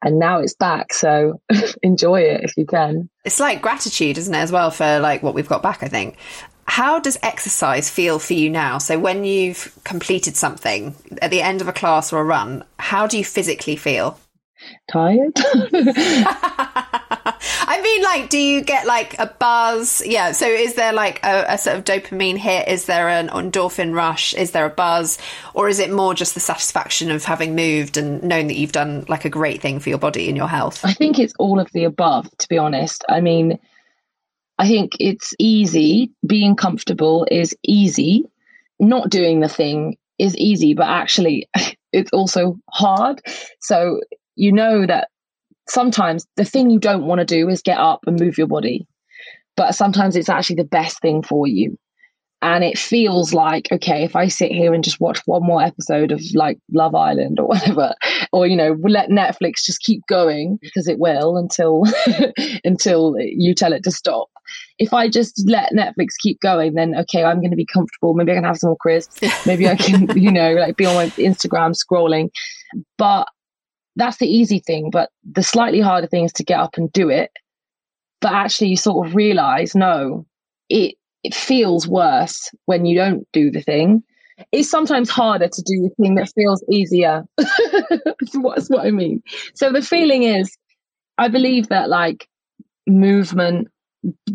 and 0.04 0.20
now 0.20 0.40
it's 0.40 0.54
back. 0.54 0.94
So 0.94 1.42
enjoy 1.84 2.22
it 2.22 2.44
if 2.44 2.58
you 2.58 2.66
can. 2.66 3.10
It's 3.26 3.40
like 3.40 3.62
gratitude, 3.62 4.18
isn't 4.18 4.34
it, 4.34 4.38
as 4.38 4.52
well, 4.52 4.72
for 4.72 5.00
like 5.00 5.24
what 5.24 5.34
we've 5.34 5.48
got 5.48 5.64
back, 5.64 5.84
I 5.84 5.88
think. 5.88 6.18
How 6.66 7.00
does 7.00 7.18
exercise 7.24 7.90
feel 7.90 8.20
for 8.20 8.34
you 8.34 8.50
now? 8.50 8.78
So 8.78 8.98
when 8.98 9.26
you've 9.26 9.78
completed 9.84 10.36
something 10.36 10.96
at 11.22 11.30
the 11.30 11.42
end 11.42 11.62
of 11.62 11.68
a 11.68 11.74
class 11.74 12.14
or 12.14 12.22
a 12.22 12.24
run, 12.24 12.64
how 12.80 13.06
do 13.06 13.18
you 13.18 13.26
physically 13.26 13.76
feel? 13.76 14.20
Tired. 14.92 15.34
I 17.62 17.82
mean, 17.82 18.02
like, 18.04 18.30
do 18.30 18.38
you 18.38 18.62
get 18.62 18.86
like 18.86 19.18
a 19.20 19.28
buzz? 19.28 20.02
Yeah. 20.06 20.32
So, 20.32 20.48
is 20.48 20.76
there 20.76 20.94
like 20.94 21.20
a, 21.24 21.46
a, 21.50 21.58
sort 21.58 21.78
of 21.78 21.84
dopamine 21.84 22.38
hit? 22.38 22.68
Is 22.68 22.86
there 22.86 23.10
an 23.10 23.30
endorphin 23.30 23.94
rush? 23.94 24.34
Is 24.34 24.52
there 24.52 24.66
a 24.66 24.70
buzz? 24.70 25.18
Or 25.54 25.68
is 25.68 25.80
it 25.80 25.92
more 25.92 26.14
just 26.14 26.34
the 26.34 26.40
satisfaction 26.40 27.12
of 27.12 27.24
having 27.26 27.56
moved 27.56 27.98
and 27.98 28.24
knowing 28.24 28.48
that 28.48 28.56
you've 28.56 28.72
done 28.72 29.06
like 29.08 29.26
a 29.26 29.30
great 29.30 29.62
thing 29.62 29.80
for 29.80 29.90
your 29.90 29.98
body 29.98 30.28
and 30.28 30.38
your 30.38 30.48
health? 30.48 30.86
I 30.86 30.94
think 30.94 31.20
it's 31.20 31.34
all 31.38 31.60
of 31.60 31.70
the 31.74 31.84
above, 31.84 32.30
to 32.38 32.48
be 32.48 32.58
honest. 32.58 33.04
I 33.10 33.22
mean, 33.22 33.60
I 34.58 34.68
think 34.68 34.94
it's 35.00 35.34
easy. 35.40 36.12
Being 36.26 36.56
comfortable 36.56 37.28
is 37.30 37.56
easy. 37.64 38.26
Not 38.80 39.10
doing 39.10 39.40
the 39.40 39.50
thing 39.50 39.98
is 40.18 40.38
easy, 40.38 40.74
but 40.74 40.88
actually, 40.88 41.50
it's 41.92 42.12
also 42.12 42.58
hard. 42.72 43.22
So, 43.60 44.02
you 44.36 44.52
know 44.52 44.86
that 44.86 45.10
sometimes 45.68 46.26
the 46.36 46.46
thing 46.46 46.70
you 46.70 46.80
don't 46.80 47.06
want 47.06 47.20
to 47.20 47.26
do 47.26 47.50
is 47.50 47.62
get 47.62 47.78
up 47.78 48.02
and 48.06 48.20
move 48.20 48.38
your 48.38 48.48
body. 48.48 48.88
But 49.56 49.76
sometimes 49.76 50.16
it's 50.16 50.30
actually 50.30 50.56
the 50.58 50.64
best 50.64 51.00
thing 51.02 51.22
for 51.22 51.48
you. 51.48 51.78
And 52.44 52.62
it 52.62 52.78
feels 52.78 53.34
like, 53.34 53.70
okay, 53.72 54.04
if 54.04 54.18
I 54.18 54.28
sit 54.28 54.52
here 54.52 54.74
and 54.74 54.84
just 54.84 55.00
watch 55.00 55.22
one 55.26 55.46
more 55.46 55.64
episode 55.64 56.12
of 56.12 56.22
like 56.34 56.60
Love 56.74 56.94
Island 56.94 57.40
or 57.40 57.48
whatever, 57.48 57.94
or 58.34 58.46
you 58.46 58.58
know, 58.58 58.76
let 58.84 59.10
Netflix 59.10 59.64
just 59.64 59.80
keep 59.80 60.02
going 60.10 60.60
because 60.62 60.86
it 60.88 61.00
will 61.00 61.38
until 61.38 61.84
until 62.66 63.16
you 63.20 63.56
tell 63.56 63.72
it 63.72 63.84
to 63.86 63.92
stop. 63.92 64.28
If 64.78 64.94
I 64.94 65.08
just 65.08 65.42
let 65.48 65.72
Netflix 65.72 66.10
keep 66.22 66.42
going, 66.42 66.74
then 66.74 66.96
okay, 66.98 67.24
I'm 67.24 67.40
going 67.40 67.52
to 67.52 67.56
be 67.56 67.66
comfortable. 67.66 68.14
Maybe 68.14 68.34
I 68.34 68.36
can 68.36 68.44
have 68.44 68.58
some 68.58 68.72
more 68.72 68.78
crisps. 68.78 69.22
Maybe 69.46 69.70
I 69.70 69.78
can, 69.78 70.10
you 70.18 70.32
know, 70.32 70.54
like 70.56 70.76
be 70.76 70.86
on 70.86 70.96
my 70.96 71.08
Instagram 71.12 71.74
scrolling. 71.74 72.30
But 72.98 73.30
that's 73.96 74.18
the 74.18 74.28
easy 74.28 74.60
thing, 74.60 74.90
but 74.90 75.10
the 75.24 75.44
slightly 75.44 75.80
harder 75.80 76.08
thing 76.08 76.26
is 76.26 76.34
to 76.34 76.44
get 76.44 76.60
up 76.60 76.78
and 76.78 76.92
do 76.92 77.10
it. 77.10 77.32
But 78.22 78.34
actually, 78.34 78.70
you 78.70 78.78
sort 78.78 79.08
of 79.08 79.16
realize 79.16 79.76
no, 79.76 80.26
it 80.70 80.96
it 81.24 81.34
feels 81.34 81.88
worse 81.88 82.50
when 82.66 82.86
you 82.86 82.98
don't 82.98 83.28
do 83.32 83.52
the 83.52 83.62
thing. 83.62 84.04
It's 84.52 84.70
sometimes 84.70 85.10
harder 85.10 85.48
to 85.48 85.62
do 85.62 85.84
the 85.84 86.04
thing 86.04 86.16
that 86.16 86.32
feels 86.36 86.64
easier. 86.70 87.24
that's 87.38 88.70
what 88.70 88.86
I 88.86 88.92
mean. 88.92 89.22
So 89.54 89.72
the 89.72 89.82
feeling 89.82 90.24
is, 90.24 90.58
I 91.18 91.28
believe 91.28 91.70
that 91.70 91.90
like 91.90 92.28
movement, 92.88 93.70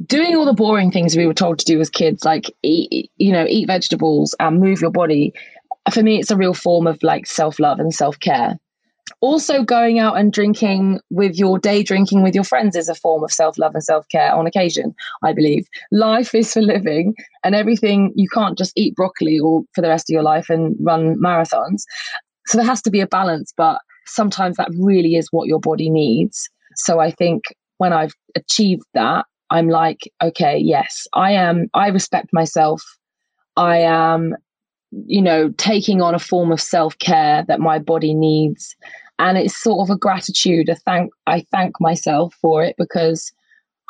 doing 0.07 0.37
all 0.37 0.47
the 0.47 0.55
boring 0.55 0.91
things 0.91 1.17
we 1.17 1.27
were 1.27 1.35
told 1.35 1.59
to 1.59 1.65
do 1.65 1.81
as 1.81 1.91
kids, 1.91 2.25
like 2.25 2.51
eat, 2.63 3.11
you 3.17 3.33
know, 3.33 3.45
eat 3.47 3.67
vegetables 3.67 4.35
and 4.39 4.61
move 4.61 4.81
your 4.81 4.93
body. 4.93 5.35
For 5.93 6.03
me, 6.03 6.21
it's 6.21 6.31
a 6.31 6.37
real 6.37 6.55
form 6.55 6.87
of 6.87 7.03
like 7.03 7.27
self 7.27 7.59
love 7.59 7.81
and 7.81 7.93
self 7.93 8.19
care. 8.19 8.59
Also, 9.21 9.63
going 9.63 9.99
out 9.99 10.17
and 10.17 10.33
drinking 10.33 11.01
with 11.11 11.37
your 11.39 11.59
day 11.59 11.83
drinking 11.83 12.23
with 12.23 12.35
your 12.35 12.45
friends 12.45 12.77
is 12.77 12.89
a 12.89 12.95
form 12.95 13.25
of 13.25 13.33
self 13.33 13.59
love 13.59 13.75
and 13.75 13.85
self 13.85 14.07
care 14.09 14.35
on 14.35 14.47
occasion, 14.47 14.95
I 15.23 15.33
believe. 15.33 15.67
Life 15.93 16.35
is 16.35 16.53
for 16.53 16.63
living, 16.63 17.15
and 17.45 17.55
everything, 17.55 18.13
you 18.15 18.29
can't 18.33 18.59
just 18.59 18.73
eat 18.77 18.95
broccoli 18.95 19.41
all 19.41 19.65
for 19.75 19.83
the 19.83 19.89
rest 19.89 20.11
of 20.11 20.15
your 20.15 20.23
life 20.23 20.51
and 20.51 20.77
run 20.81 21.17
marathons. 21.17 21.83
So 22.47 22.59
there 22.59 22.67
has 22.67 22.83
to 22.83 22.91
be 22.91 23.01
a 23.01 23.07
balance, 23.07 23.53
but 23.57 23.81
sometimes 24.07 24.57
that 24.57 24.71
really 24.79 25.17
is 25.17 25.29
what 25.31 25.49
your 25.49 25.61
body 25.61 25.91
needs. 25.91 26.49
So 26.77 26.99
I 26.99 27.11
think 27.11 27.45
when 27.79 27.93
I've 27.93 28.15
achieved 28.35 28.85
that, 28.95 29.27
I'm 29.51 29.69
like, 29.69 30.11
okay, 30.23 30.59
yes, 30.59 31.07
I 31.15 31.33
am, 31.33 31.69
I 31.75 31.89
respect 31.89 32.29
myself. 32.33 32.83
I 33.57 33.79
am, 33.79 34.35
you 34.91 35.23
know, 35.23 35.51
taking 35.59 36.01
on 36.01 36.15
a 36.15 36.19
form 36.19 36.53
of 36.53 36.61
self 36.61 36.99
care 36.99 37.45
that 37.49 37.61
my 37.61 37.79
body 37.79 38.15
needs. 38.15 38.75
And 39.19 39.37
it's 39.37 39.61
sort 39.61 39.89
of 39.89 39.95
a 39.95 39.99
gratitude, 39.99 40.69
a 40.69 40.77
thank, 40.77 41.11
I 41.27 41.45
thank 41.51 41.81
myself 41.81 42.35
for 42.41 42.63
it 42.63 42.77
because 42.79 43.33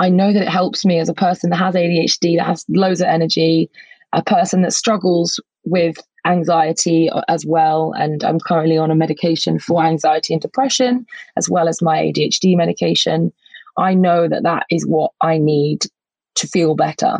I 0.00 0.08
know 0.08 0.32
that 0.32 0.42
it 0.42 0.48
helps 0.48 0.84
me 0.84 0.98
as 0.98 1.08
a 1.08 1.14
person 1.14 1.50
that 1.50 1.56
has 1.56 1.74
ADHD, 1.74 2.38
that 2.38 2.46
has 2.46 2.64
loads 2.68 3.00
of 3.00 3.08
energy, 3.08 3.70
a 4.12 4.22
person 4.22 4.62
that 4.62 4.72
struggles 4.72 5.38
with 5.64 5.98
anxiety 6.26 7.10
as 7.28 7.44
well. 7.44 7.92
And 7.98 8.24
I'm 8.24 8.40
currently 8.40 8.78
on 8.78 8.90
a 8.90 8.94
medication 8.94 9.58
for 9.58 9.84
anxiety 9.84 10.32
and 10.32 10.40
depression, 10.40 11.04
as 11.36 11.48
well 11.48 11.68
as 11.68 11.82
my 11.82 11.98
ADHD 11.98 12.56
medication. 12.56 13.32
I 13.76 13.94
know 13.94 14.28
that 14.28 14.44
that 14.44 14.64
is 14.70 14.86
what 14.86 15.12
I 15.20 15.38
need 15.38 15.84
to 16.36 16.46
feel 16.46 16.74
better. 16.74 17.18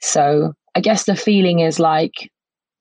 So 0.00 0.54
I 0.74 0.80
guess 0.80 1.04
the 1.04 1.16
feeling 1.16 1.60
is 1.60 1.78
like, 1.78 2.30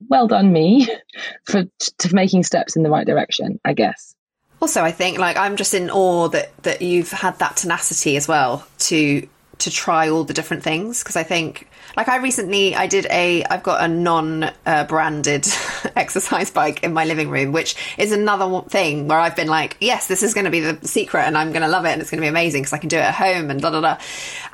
well 0.09 0.27
done, 0.27 0.51
me, 0.51 0.87
for 1.45 1.65
making 2.11 2.43
steps 2.43 2.75
in 2.75 2.83
the 2.83 2.89
right 2.89 3.05
direction, 3.05 3.59
I 3.65 3.73
guess. 3.73 4.15
Also, 4.61 4.83
I 4.83 4.91
think 4.91 5.17
like 5.17 5.37
I'm 5.37 5.57
just 5.57 5.73
in 5.73 5.89
awe 5.89 6.29
that 6.29 6.55
that 6.63 6.81
you've 6.81 7.11
had 7.11 7.37
that 7.39 7.57
tenacity 7.57 8.15
as 8.17 8.27
well 8.27 8.65
to 8.79 9.27
to 9.59 9.71
try 9.71 10.09
all 10.09 10.23
the 10.23 10.33
different 10.33 10.63
things 10.63 11.03
because 11.03 11.15
I 11.15 11.23
think 11.23 11.67
like 11.97 12.09
I 12.09 12.17
recently 12.17 12.75
I 12.75 12.87
did 12.87 13.05
a 13.09 13.43
I've 13.45 13.63
got 13.63 13.83
a 13.83 13.87
non 13.87 14.51
uh, 14.65 14.85
branded 14.85 15.47
exercise 15.95 16.51
bike 16.51 16.83
in 16.83 16.93
my 16.93 17.05
living 17.05 17.29
room 17.29 17.51
which 17.51 17.75
is 17.97 18.11
another 18.11 18.61
thing 18.69 19.07
where 19.07 19.19
I've 19.19 19.35
been 19.35 19.47
like 19.47 19.77
yes 19.79 20.07
this 20.07 20.23
is 20.23 20.33
going 20.33 20.45
to 20.45 20.51
be 20.51 20.59
the 20.59 20.87
secret 20.87 21.23
and 21.23 21.37
I'm 21.37 21.51
going 21.51 21.61
to 21.61 21.67
love 21.67 21.85
it 21.85 21.89
and 21.89 22.01
it's 22.01 22.11
going 22.11 22.19
to 22.19 22.25
be 22.25 22.29
amazing 22.29 22.63
because 22.63 22.73
I 22.73 22.77
can 22.77 22.89
do 22.89 22.97
it 22.97 23.01
at 23.01 23.13
home 23.13 23.49
and 23.49 23.61
da 23.61 23.69
da 23.69 23.81
da. 23.81 23.97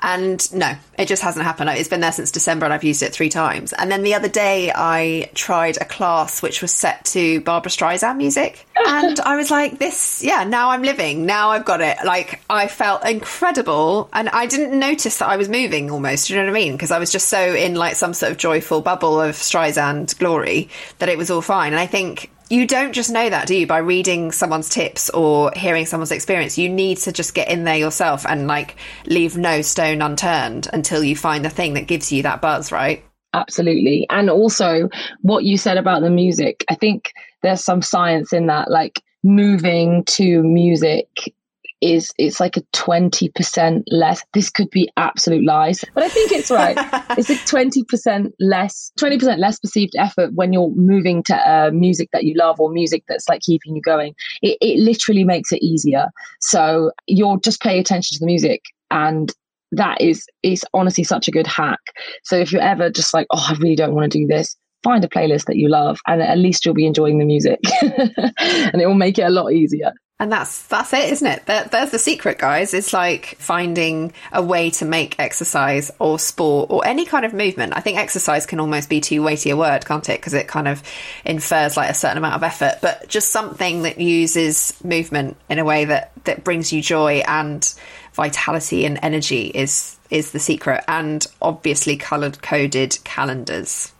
And 0.01 0.53
no 0.53 0.75
it 0.97 1.07
just 1.07 1.23
hasn't 1.23 1.45
happened. 1.45 1.69
It's 1.71 1.89
been 1.89 2.01
there 2.01 2.11
since 2.11 2.31
December 2.31 2.65
and 2.65 2.73
I've 2.73 2.83
used 2.83 3.01
it 3.01 3.11
three 3.11 3.29
times. 3.29 3.73
And 3.73 3.91
then 3.91 4.03
the 4.03 4.13
other 4.13 4.29
day 4.29 4.71
I 4.73 5.29
tried 5.33 5.77
a 5.77 5.85
class 5.85 6.41
which 6.41 6.61
was 6.61 6.71
set 6.71 7.05
to 7.05 7.41
Barbra 7.41 7.71
Streisand 7.71 8.17
music 8.17 8.67
and 8.87 9.19
I 9.19 9.35
was 9.35 9.51
like 9.51 9.79
this 9.79 10.23
yeah 10.23 10.43
now 10.43 10.69
I'm 10.71 10.83
living 10.83 11.25
now 11.25 11.51
I've 11.51 11.65
got 11.65 11.81
it 11.81 11.97
like 12.05 12.41
I 12.49 12.67
felt 12.67 13.05
incredible 13.05 14.09
and 14.13 14.29
I 14.29 14.45
didn't 14.45 14.77
notice 14.77 15.17
that 15.17 15.29
I 15.29 15.37
was 15.37 15.49
moving 15.49 15.91
almost 15.91 16.29
you 16.29 16.37
know 16.37 16.43
what 16.43 16.49
I 16.49 16.53
mean 16.53 16.73
because 16.73 16.91
I 16.91 16.99
was 16.99 17.11
just 17.11 17.27
so 17.27 17.53
in 17.53 17.75
like 17.75 17.95
some 17.95 18.13
sort 18.13 18.31
of 18.31 18.37
joyful 18.37 18.81
bubble 18.81 19.19
of 19.19 19.35
Streisand 19.35 20.17
glory 20.17 20.69
that 20.99 21.09
it 21.09 21.17
was 21.17 21.31
all 21.31 21.41
fine. 21.41 21.73
And 21.73 21.79
I 21.79 21.87
think 21.87 22.31
you 22.49 22.67
don't 22.67 22.93
just 22.93 23.09
know 23.09 23.29
that, 23.29 23.47
do 23.47 23.55
you? 23.55 23.65
By 23.65 23.77
reading 23.77 24.31
someone's 24.31 24.67
tips 24.67 25.09
or 25.09 25.51
hearing 25.55 25.85
someone's 25.85 26.11
experience, 26.11 26.57
you 26.57 26.69
need 26.69 26.97
to 26.99 27.11
just 27.11 27.33
get 27.33 27.49
in 27.49 27.63
there 27.63 27.77
yourself 27.77 28.25
and 28.25 28.47
like 28.47 28.75
leave 29.05 29.37
no 29.37 29.61
stone 29.61 30.01
unturned 30.01 30.67
until 30.73 31.03
you 31.03 31.15
find 31.15 31.45
the 31.45 31.49
thing 31.49 31.75
that 31.75 31.87
gives 31.87 32.11
you 32.11 32.23
that 32.23 32.41
buzz, 32.41 32.71
right? 32.71 33.05
Absolutely. 33.33 34.05
And 34.09 34.29
also, 34.29 34.89
what 35.21 35.43
you 35.43 35.57
said 35.57 35.77
about 35.77 36.01
the 36.01 36.09
music, 36.09 36.65
I 36.69 36.75
think 36.75 37.13
there's 37.43 37.63
some 37.63 37.81
science 37.81 38.33
in 38.33 38.47
that, 38.47 38.69
like 38.69 39.01
moving 39.23 40.03
to 40.05 40.43
music 40.43 41.33
is 41.81 42.13
it's 42.19 42.39
like 42.39 42.57
a 42.57 42.61
20% 42.75 43.83
less 43.87 44.23
this 44.33 44.49
could 44.49 44.69
be 44.69 44.87
absolute 44.97 45.43
lies 45.43 45.83
but 45.95 46.03
i 46.03 46.09
think 46.09 46.31
it's 46.31 46.51
right. 46.51 46.77
It's 47.17 47.29
a 47.29 47.35
20% 47.35 48.31
less 48.39 48.91
20% 48.97 49.37
less 49.37 49.59
perceived 49.59 49.93
effort 49.97 50.33
when 50.33 50.53
you're 50.53 50.71
moving 50.75 51.23
to 51.23 51.35
uh, 51.35 51.71
music 51.73 52.07
that 52.13 52.23
you 52.23 52.35
love 52.37 52.57
or 52.59 52.71
music 52.71 53.03
that's 53.09 53.27
like 53.27 53.41
keeping 53.41 53.75
you 53.75 53.81
going. 53.81 54.15
It, 54.41 54.57
it 54.61 54.79
literally 54.79 55.25
makes 55.25 55.51
it 55.51 55.61
easier. 55.61 56.07
So 56.39 56.91
you'll 57.07 57.39
just 57.39 57.61
pay 57.61 57.79
attention 57.79 58.15
to 58.15 58.19
the 58.21 58.25
music 58.25 58.61
and 58.91 59.33
that 59.71 60.01
is 60.01 60.25
is 60.43 60.65
honestly 60.73 61.03
such 61.03 61.27
a 61.27 61.31
good 61.31 61.47
hack 61.47 61.79
so 62.23 62.35
if 62.35 62.51
you're 62.51 62.61
ever 62.61 62.89
just 62.89 63.13
like 63.13 63.27
oh 63.31 63.45
i 63.49 63.53
really 63.55 63.75
don't 63.75 63.93
want 63.93 64.11
to 64.11 64.19
do 64.19 64.27
this 64.27 64.55
find 64.83 65.03
a 65.03 65.07
playlist 65.07 65.45
that 65.45 65.57
you 65.57 65.69
love 65.69 65.99
and 66.07 66.21
at 66.21 66.37
least 66.37 66.65
you'll 66.65 66.73
be 66.73 66.87
enjoying 66.87 67.19
the 67.19 67.25
music 67.25 67.59
and 67.81 68.81
it 68.81 68.87
will 68.87 68.95
make 68.95 69.17
it 69.17 69.23
a 69.23 69.29
lot 69.29 69.51
easier 69.51 69.93
and 70.21 70.31
that's 70.31 70.67
that's 70.67 70.93
it, 70.93 71.11
isn't 71.13 71.25
it? 71.25 71.47
That, 71.47 71.71
there's 71.71 71.89
the 71.89 71.97
secret, 71.97 72.37
guys. 72.37 72.75
It's 72.75 72.93
like 72.93 73.37
finding 73.39 74.13
a 74.31 74.43
way 74.43 74.69
to 74.69 74.85
make 74.85 75.15
exercise 75.17 75.89
or 75.97 76.19
sport 76.19 76.69
or 76.69 76.85
any 76.85 77.05
kind 77.05 77.25
of 77.25 77.33
movement. 77.33 77.73
I 77.75 77.79
think 77.79 77.97
exercise 77.97 78.45
can 78.45 78.59
almost 78.59 78.87
be 78.87 79.01
too 79.01 79.23
weighty 79.23 79.49
a 79.49 79.57
word, 79.57 79.83
can't 79.83 80.07
it? 80.09 80.19
Because 80.19 80.35
it 80.35 80.47
kind 80.47 80.67
of 80.67 80.83
infers 81.25 81.75
like 81.75 81.89
a 81.89 81.95
certain 81.95 82.19
amount 82.19 82.35
of 82.35 82.43
effort. 82.43 82.75
But 82.83 83.07
just 83.07 83.31
something 83.31 83.81
that 83.81 83.99
uses 83.99 84.75
movement 84.83 85.37
in 85.49 85.57
a 85.57 85.65
way 85.65 85.85
that 85.85 86.11
that 86.25 86.43
brings 86.43 86.71
you 86.71 86.83
joy 86.83 87.23
and 87.27 87.73
vitality 88.13 88.85
and 88.85 88.99
energy 89.01 89.47
is 89.47 89.97
is 90.09 90.31
the 90.31 90.39
secret. 90.39 90.83
And 90.87 91.25
obviously, 91.41 91.97
coloured 91.97 92.41
coded 92.41 92.97
calendars. 93.03 93.91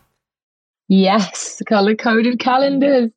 Yes, 0.88 1.62
color 1.68 1.96
coded 1.96 2.40
calendars. 2.40 3.12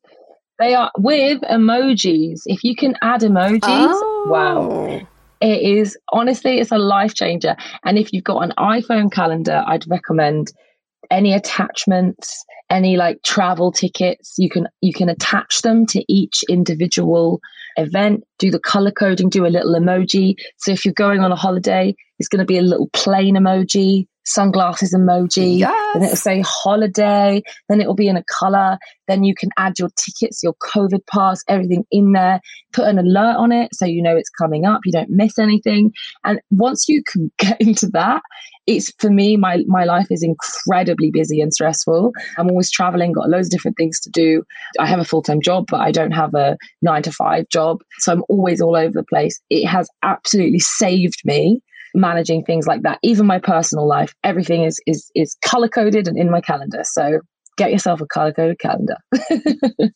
They 0.59 0.73
are 0.73 0.91
with 0.97 1.41
emojis. 1.41 2.41
If 2.45 2.63
you 2.63 2.75
can 2.75 2.95
add 3.01 3.21
emojis, 3.21 3.59
oh. 3.63 4.27
wow. 4.29 5.07
It 5.41 5.61
is 5.61 5.97
honestly, 6.13 6.59
it's 6.59 6.71
a 6.71 6.77
life 6.77 7.13
changer. 7.13 7.57
And 7.83 7.97
if 7.97 8.13
you've 8.13 8.23
got 8.23 8.41
an 8.43 8.53
iPhone 8.57 9.11
calendar, 9.11 9.63
I'd 9.67 9.87
recommend 9.89 10.53
any 11.11 11.33
attachments, 11.33 12.43
any 12.69 12.97
like 12.97 13.21
travel 13.23 13.71
tickets, 13.71 14.35
you 14.37 14.49
can 14.49 14.67
you 14.81 14.93
can 14.93 15.09
attach 15.09 15.61
them 15.61 15.85
to 15.87 16.03
each 16.07 16.43
individual 16.49 17.41
event, 17.77 18.23
do 18.39 18.51
the 18.51 18.59
color 18.59 18.91
coding, 18.91 19.29
do 19.29 19.45
a 19.45 19.47
little 19.47 19.73
emoji. 19.73 20.35
So 20.57 20.71
if 20.71 20.85
you're 20.85 20.93
going 20.93 21.21
on 21.21 21.31
a 21.31 21.35
holiday, 21.35 21.95
it's 22.19 22.29
going 22.29 22.39
to 22.39 22.45
be 22.45 22.57
a 22.57 22.61
little 22.61 22.89
plane 22.93 23.35
emoji 23.35 24.07
sunglasses 24.25 24.93
emoji. 24.93 25.59
Yes. 25.59 25.93
Then 25.93 26.03
it'll 26.03 26.15
say 26.15 26.41
holiday. 26.45 27.41
Then 27.69 27.81
it'll 27.81 27.95
be 27.95 28.07
in 28.07 28.17
a 28.17 28.23
color. 28.23 28.77
Then 29.07 29.23
you 29.23 29.35
can 29.35 29.49
add 29.57 29.79
your 29.79 29.89
tickets, 29.95 30.41
your 30.43 30.55
COVID 30.55 31.05
pass, 31.07 31.41
everything 31.47 31.85
in 31.91 32.11
there. 32.13 32.41
Put 32.73 32.87
an 32.87 32.97
alert 32.97 33.37
on 33.37 33.51
it 33.51 33.73
so 33.73 33.85
you 33.85 34.01
know 34.01 34.17
it's 34.17 34.29
coming 34.29 34.65
up. 34.65 34.81
You 34.85 34.91
don't 34.91 35.09
miss 35.09 35.37
anything. 35.37 35.91
And 36.23 36.39
once 36.49 36.89
you 36.89 37.03
can 37.03 37.31
get 37.37 37.59
into 37.61 37.87
that, 37.93 38.21
it's 38.67 38.91
for 38.97 39.11
me, 39.11 39.37
my 39.37 39.63
my 39.67 39.83
life 39.83 40.07
is 40.09 40.23
incredibly 40.23 41.11
busy 41.11 41.39
and 41.39 41.53
stressful. 41.53 42.11
I'm 42.37 42.49
always 42.49 42.71
traveling, 42.71 43.11
got 43.11 43.29
loads 43.29 43.47
of 43.47 43.51
different 43.51 43.77
things 43.77 43.99
to 44.01 44.09
do. 44.09 44.43
I 44.79 44.87
have 44.87 44.99
a 44.99 45.05
full-time 45.05 45.41
job, 45.41 45.65
but 45.69 45.81
I 45.81 45.91
don't 45.91 46.11
have 46.11 46.33
a 46.33 46.57
nine 46.81 47.03
to 47.03 47.11
five 47.11 47.47
job. 47.49 47.81
So 47.99 48.11
I'm 48.11 48.23
always 48.27 48.61
all 48.61 48.75
over 48.75 48.91
the 48.91 49.03
place. 49.03 49.39
It 49.51 49.67
has 49.67 49.87
absolutely 50.01 50.59
saved 50.59 51.21
me 51.25 51.61
managing 51.95 52.43
things 52.43 52.67
like 52.67 52.83
that. 52.83 52.99
Even 53.01 53.25
my 53.25 53.39
personal 53.39 53.87
life, 53.87 54.13
everything 54.23 54.63
is 54.63 54.79
is 54.85 55.09
is 55.15 55.35
color 55.43 55.69
coded 55.69 56.07
and 56.07 56.17
in 56.17 56.29
my 56.29 56.41
calendar. 56.41 56.81
So 56.83 57.21
get 57.57 57.71
yourself 57.71 58.01
a 58.01 58.05
color 58.05 58.33
coded 58.33 58.59
calendar. 58.59 58.97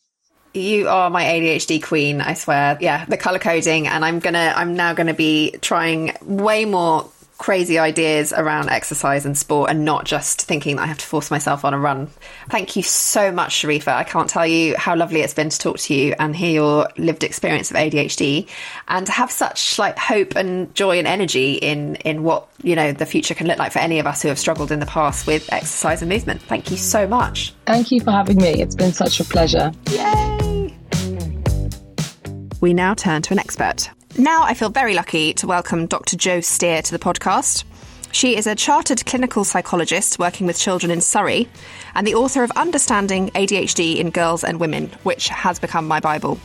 You 0.52 0.88
are 0.88 1.10
my 1.10 1.22
ADHD 1.24 1.80
queen, 1.80 2.20
I 2.20 2.34
swear. 2.34 2.76
Yeah, 2.80 3.04
the 3.04 3.16
color 3.16 3.38
coding, 3.38 3.86
and 3.86 4.04
I'm 4.04 4.18
gonna, 4.18 4.52
I'm 4.56 4.74
now 4.74 4.94
gonna 4.94 5.14
be 5.14 5.52
trying 5.60 6.16
way 6.22 6.64
more 6.64 7.08
crazy 7.40 7.78
ideas 7.78 8.34
around 8.34 8.68
exercise 8.68 9.24
and 9.24 9.36
sport 9.36 9.70
and 9.70 9.82
not 9.82 10.04
just 10.04 10.42
thinking 10.42 10.76
that 10.76 10.82
I 10.82 10.86
have 10.86 10.98
to 10.98 11.06
force 11.06 11.30
myself 11.30 11.64
on 11.64 11.72
a 11.72 11.78
run. 11.78 12.08
Thank 12.50 12.76
you 12.76 12.82
so 12.82 13.32
much, 13.32 13.62
Shareefa. 13.62 13.88
I 13.88 14.04
can't 14.04 14.28
tell 14.28 14.46
you 14.46 14.76
how 14.76 14.94
lovely 14.94 15.22
it's 15.22 15.32
been 15.32 15.48
to 15.48 15.58
talk 15.58 15.78
to 15.78 15.94
you 15.94 16.14
and 16.18 16.36
hear 16.36 16.52
your 16.52 16.90
lived 16.98 17.24
experience 17.24 17.70
of 17.70 17.78
ADHD 17.78 18.46
and 18.88 19.06
to 19.06 19.12
have 19.12 19.30
such 19.30 19.78
like 19.78 19.98
hope 19.98 20.36
and 20.36 20.72
joy 20.74 20.98
and 20.98 21.06
energy 21.06 21.54
in 21.54 21.96
in 21.96 22.24
what, 22.24 22.46
you 22.62 22.76
know, 22.76 22.92
the 22.92 23.06
future 23.06 23.32
can 23.32 23.46
look 23.46 23.58
like 23.58 23.72
for 23.72 23.78
any 23.78 23.98
of 23.98 24.06
us 24.06 24.20
who 24.20 24.28
have 24.28 24.38
struggled 24.38 24.70
in 24.70 24.78
the 24.78 24.86
past 24.86 25.26
with 25.26 25.50
exercise 25.50 26.02
and 26.02 26.10
movement. 26.10 26.42
Thank 26.42 26.70
you 26.70 26.76
so 26.76 27.06
much. 27.06 27.54
Thank 27.64 27.90
you 27.90 28.02
for 28.02 28.10
having 28.10 28.36
me. 28.36 28.60
It's 28.60 28.74
been 28.74 28.92
such 28.92 29.18
a 29.18 29.24
pleasure. 29.24 29.72
Yay! 29.90 30.76
We 32.60 32.74
now 32.74 32.92
turn 32.92 33.22
to 33.22 33.32
an 33.32 33.38
expert. 33.38 33.88
Now 34.18 34.42
I 34.42 34.54
feel 34.54 34.70
very 34.70 34.94
lucky 34.94 35.32
to 35.34 35.46
welcome 35.46 35.86
Dr. 35.86 36.16
Jo 36.16 36.40
Steer 36.40 36.82
to 36.82 36.90
the 36.90 36.98
podcast. 36.98 37.62
She 38.10 38.36
is 38.36 38.48
a 38.48 38.56
chartered 38.56 39.06
clinical 39.06 39.44
psychologist 39.44 40.18
working 40.18 40.48
with 40.48 40.58
children 40.58 40.90
in 40.90 41.00
Surrey 41.00 41.48
and 41.94 42.04
the 42.04 42.16
author 42.16 42.42
of 42.42 42.50
Understanding 42.52 43.30
ADHD 43.30 43.98
in 43.98 44.10
Girls 44.10 44.42
and 44.42 44.58
Women, 44.58 44.90
which 45.04 45.28
has 45.28 45.60
become 45.60 45.86
my 45.86 46.00
Bible. 46.00 46.40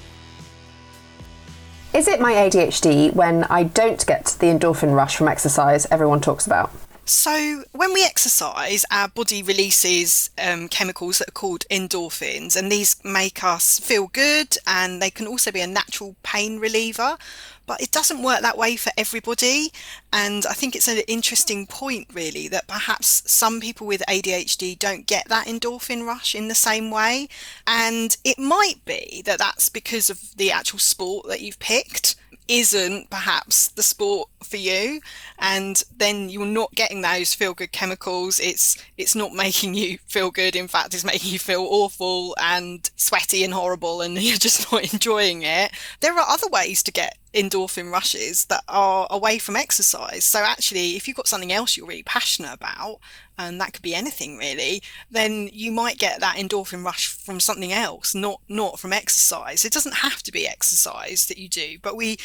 Is 1.96 2.08
it 2.08 2.22
my 2.22 2.34
ADHD 2.34 3.16
when 3.16 3.46
I 3.46 3.64
don't 3.64 4.06
get 4.06 4.38
the 4.40 4.48
endorphin 4.48 4.94
rush 4.94 5.16
from 5.16 5.28
exercise 5.28 5.88
everyone 5.90 6.22
talks 6.22 6.46
about? 6.46 6.72
So, 7.08 7.64
when 7.72 7.94
we 7.94 8.04
exercise, 8.04 8.84
our 8.90 9.08
body 9.08 9.44
releases 9.44 10.32
um, 10.44 10.68
chemicals 10.68 11.20
that 11.20 11.28
are 11.28 11.32
called 11.34 11.64
endorphins, 11.70 12.56
and 12.56 12.72
these 12.72 12.96
make 13.04 13.44
us 13.44 13.80
feel 13.80 14.08
good 14.08 14.58
and 14.66 15.00
they 15.00 15.12
can 15.12 15.28
also 15.28 15.52
be 15.52 15.62
a 15.62 15.68
natural 15.68 16.16
pain 16.24 16.58
reliever. 16.58 17.18
But 17.66 17.82
it 17.82 17.92
doesn't 17.92 18.22
work 18.22 18.42
that 18.42 18.58
way 18.58 18.76
for 18.76 18.92
everybody. 18.98 19.72
And 20.14 20.46
I 20.46 20.54
think 20.54 20.76
it's 20.76 20.88
an 20.88 21.00
interesting 21.08 21.68
point, 21.68 22.08
really, 22.14 22.48
that 22.50 22.68
perhaps 22.68 23.24
some 23.32 23.60
people 23.60 23.88
with 23.88 24.04
ADHD 24.08 24.78
don't 24.78 25.08
get 25.08 25.28
that 25.30 25.48
endorphin 25.48 26.06
rush 26.06 26.36
in 26.36 26.48
the 26.48 26.56
same 26.56 26.92
way. 26.92 27.28
And 27.66 28.16
it 28.24 28.38
might 28.38 28.84
be 28.86 29.22
that 29.26 29.40
that's 29.40 29.70
because 29.70 30.10
of 30.10 30.36
the 30.38 30.52
actual 30.52 30.80
sport 30.80 31.28
that 31.28 31.42
you've 31.42 31.60
picked 31.60 32.16
isn't 32.48 33.10
perhaps 33.10 33.70
the 33.70 33.84
sport 33.84 34.30
for 34.44 34.58
you 34.58 35.02
and 35.40 35.84
then 35.98 36.30
you're 36.30 36.46
not 36.46 36.74
getting 36.76 37.02
those 37.02 37.34
feel 37.34 37.54
good 37.54 37.72
chemicals. 37.72 38.40
It's 38.40 38.78
it's 38.98 39.16
not 39.16 39.34
making 39.34 39.74
you 39.74 39.98
feel 40.08 40.32
good. 40.32 40.56
In 40.56 40.68
fact 40.68 40.94
it's 40.94 41.04
making 41.04 41.32
you 41.32 41.40
feel 41.40 41.66
awful 41.70 42.36
and 42.40 42.90
sweaty 42.96 43.44
and 43.44 43.54
horrible 43.54 44.02
and 44.02 44.18
you're 44.22 44.38
just 44.38 44.72
not 44.72 44.94
enjoying 44.94 45.42
it. 45.42 45.72
There 46.02 46.14
are 46.14 46.30
other 46.30 46.48
ways 46.48 46.84
to 46.84 46.92
get 46.92 47.18
endorphin 47.34 47.92
rushes 47.92 48.46
that 48.46 48.64
are 48.68 49.08
away 49.10 49.40
from 49.40 49.56
exercise. 49.56 50.24
So 50.24 50.40
actually 50.40 50.96
if 50.96 51.08
you've 51.08 51.18
got 51.18 51.28
something 51.28 51.52
else 51.52 51.76
you're 51.76 51.88
really 51.88 52.04
passionate 52.04 52.54
about 52.54 53.00
and 53.38 53.60
that 53.60 53.74
could 53.74 53.82
be 53.82 53.96
anything 53.96 54.38
really, 54.38 54.82
then 55.10 55.50
you 55.52 55.72
might 55.72 55.98
get 55.98 56.20
that 56.20 56.38
endorphin 56.38 56.84
rush 56.84 57.08
from 57.08 57.40
something 57.40 57.72
else, 57.72 58.16
not 58.16 58.42
not 58.48 58.80
from 58.80 58.94
exercise. 58.94 59.66
It 59.66 59.74
doesn't 59.74 59.96
have 59.96 60.24
to 60.24 60.32
be 60.32 60.48
exercise 60.48 61.28
that 61.28 61.38
you 61.38 61.50
do, 61.50 61.78
but 61.82 61.96
we 61.96 62.18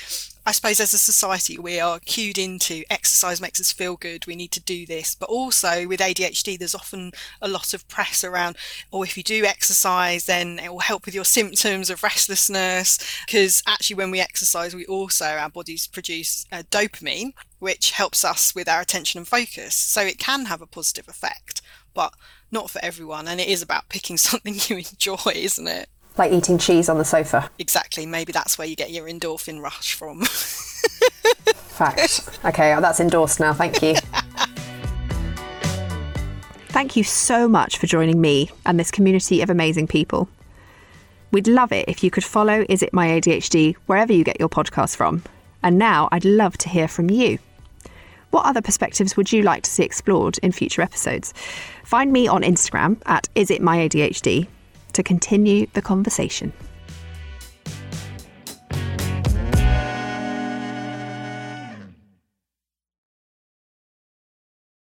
I 0.47 0.53
suppose 0.53 0.81
as 0.81 0.95
a 0.95 0.99
society, 0.99 1.59
we 1.59 1.79
are 1.81 2.01
cued 2.01 2.39
into 2.39 2.83
exercise 2.89 3.41
makes 3.41 3.61
us 3.61 3.73
feel 3.73 3.97
good. 3.97 4.27
We 4.27 4.37
need 4.37 4.53
to 4.53 4.61
do 4.61 4.87
this. 4.87 5.15
But 5.15 5.29
also 5.29 5.87
with 5.87 6.01
ADHD, 6.01 6.59
there's 6.59 6.75
often 6.75 7.13
a 7.43 7.49
lot 7.49 7.75
of 7.75 7.87
press 7.89 8.25
around, 8.25 8.57
oh, 8.93 9.03
if 9.03 9.17
you 9.17 9.23
do 9.23 9.45
exercise, 9.45 10.27
then 10.27 10.59
it 10.59 10.73
will 10.73 10.81
help 10.81 11.05
with 11.05 11.15
your 11.15 11.25
symptoms 11.25 11.91
of 11.91 12.03
restlessness. 12.03 12.99
Because 13.27 13.63
actually, 13.67 13.97
when 13.97 14.11
we 14.11 14.21
exercise, 14.21 14.75
we 14.75 14.87
also, 14.87 15.27
our 15.27 15.51
bodies 15.51 15.87
produce 15.87 16.47
uh, 16.51 16.63
dopamine, 16.71 17.33
which 17.59 17.91
helps 17.91 18.25
us 18.25 18.55
with 18.55 18.69
our 18.69 18.81
attention 18.81 19.19
and 19.19 19.29
focus. 19.29 19.75
So 19.75 20.01
it 20.01 20.19
can 20.19 20.47
have 20.47 20.63
a 20.63 20.67
positive 20.67 21.07
effect, 21.07 21.61
but 21.93 22.15
not 22.51 22.71
for 22.71 22.83
everyone. 22.83 23.29
And 23.29 23.41
it 23.41 23.49
is 23.49 23.61
about 23.61 23.91
picking 23.91 24.17
something 24.17 24.55
you 24.55 24.79
enjoy, 24.79 25.33
isn't 25.35 25.69
it? 25.69 25.91
Like 26.21 26.33
eating 26.33 26.59
cheese 26.59 26.89
on 26.91 26.99
the 26.99 27.05
sofa. 27.05 27.51
Exactly. 27.59 28.07
Maybe 28.07 28.31
that's 28.31 28.59
where 28.59 28.69
you 28.69 28.77
get 28.77 28.91
your 28.93 29.09
endorphin 29.09 29.61
rush 29.63 29.95
from. 29.95 30.21
Fact. 31.81 32.29
Okay, 32.45 32.75
oh, 32.75 32.81
that's 32.83 33.01
endorsed 33.01 33.41
now. 33.41 33.55
Thank 33.55 33.83
you. 33.83 33.95
Thank 36.69 36.95
you 36.95 37.03
so 37.05 37.49
much 37.49 37.79
for 37.79 37.87
joining 37.87 38.21
me 38.21 38.51
and 38.67 38.79
this 38.79 38.91
community 38.91 39.41
of 39.41 39.49
amazing 39.49 39.87
people. 39.87 40.29
We'd 41.33 41.49
love 41.49 41.73
it 41.73 41.89
if 41.89 42.05
you 42.05 42.11
could 42.11 42.25
follow 42.25 42.67
Is 42.69 42.83
It 42.83 42.93
My 42.93 43.09
ADHD 43.09 43.75
wherever 43.87 44.13
you 44.13 44.23
get 44.23 44.39
your 44.39 44.51
podcast 44.51 44.97
from. 44.97 45.23
And 45.63 45.79
now 45.79 46.11
I'd 46.13 46.27
love 46.27 46.59
to 46.59 46.69
hear 46.69 46.87
from 46.87 47.09
you. 47.09 47.39
What 48.31 48.45
other 48.45 48.61
perspectives 48.61 49.17
would 49.17 49.33
you 49.33 49.43
like 49.43 49.63
to 49.63 49.71
see 49.71 49.85
explored 49.85 50.37
in 50.39 50.53
future 50.53 50.83
episodes? 50.83 51.33
Find 51.83 52.13
me 52.13 52.29
on 52.29 52.43
Instagram 52.43 53.01
at 53.07 53.29
Is 53.35 53.51
It 53.51 53.63
My 53.63 53.79
ADHD 53.89 54.47
to 55.01 55.05
continue 55.05 55.67
the 55.73 55.81
conversation. 55.83 56.53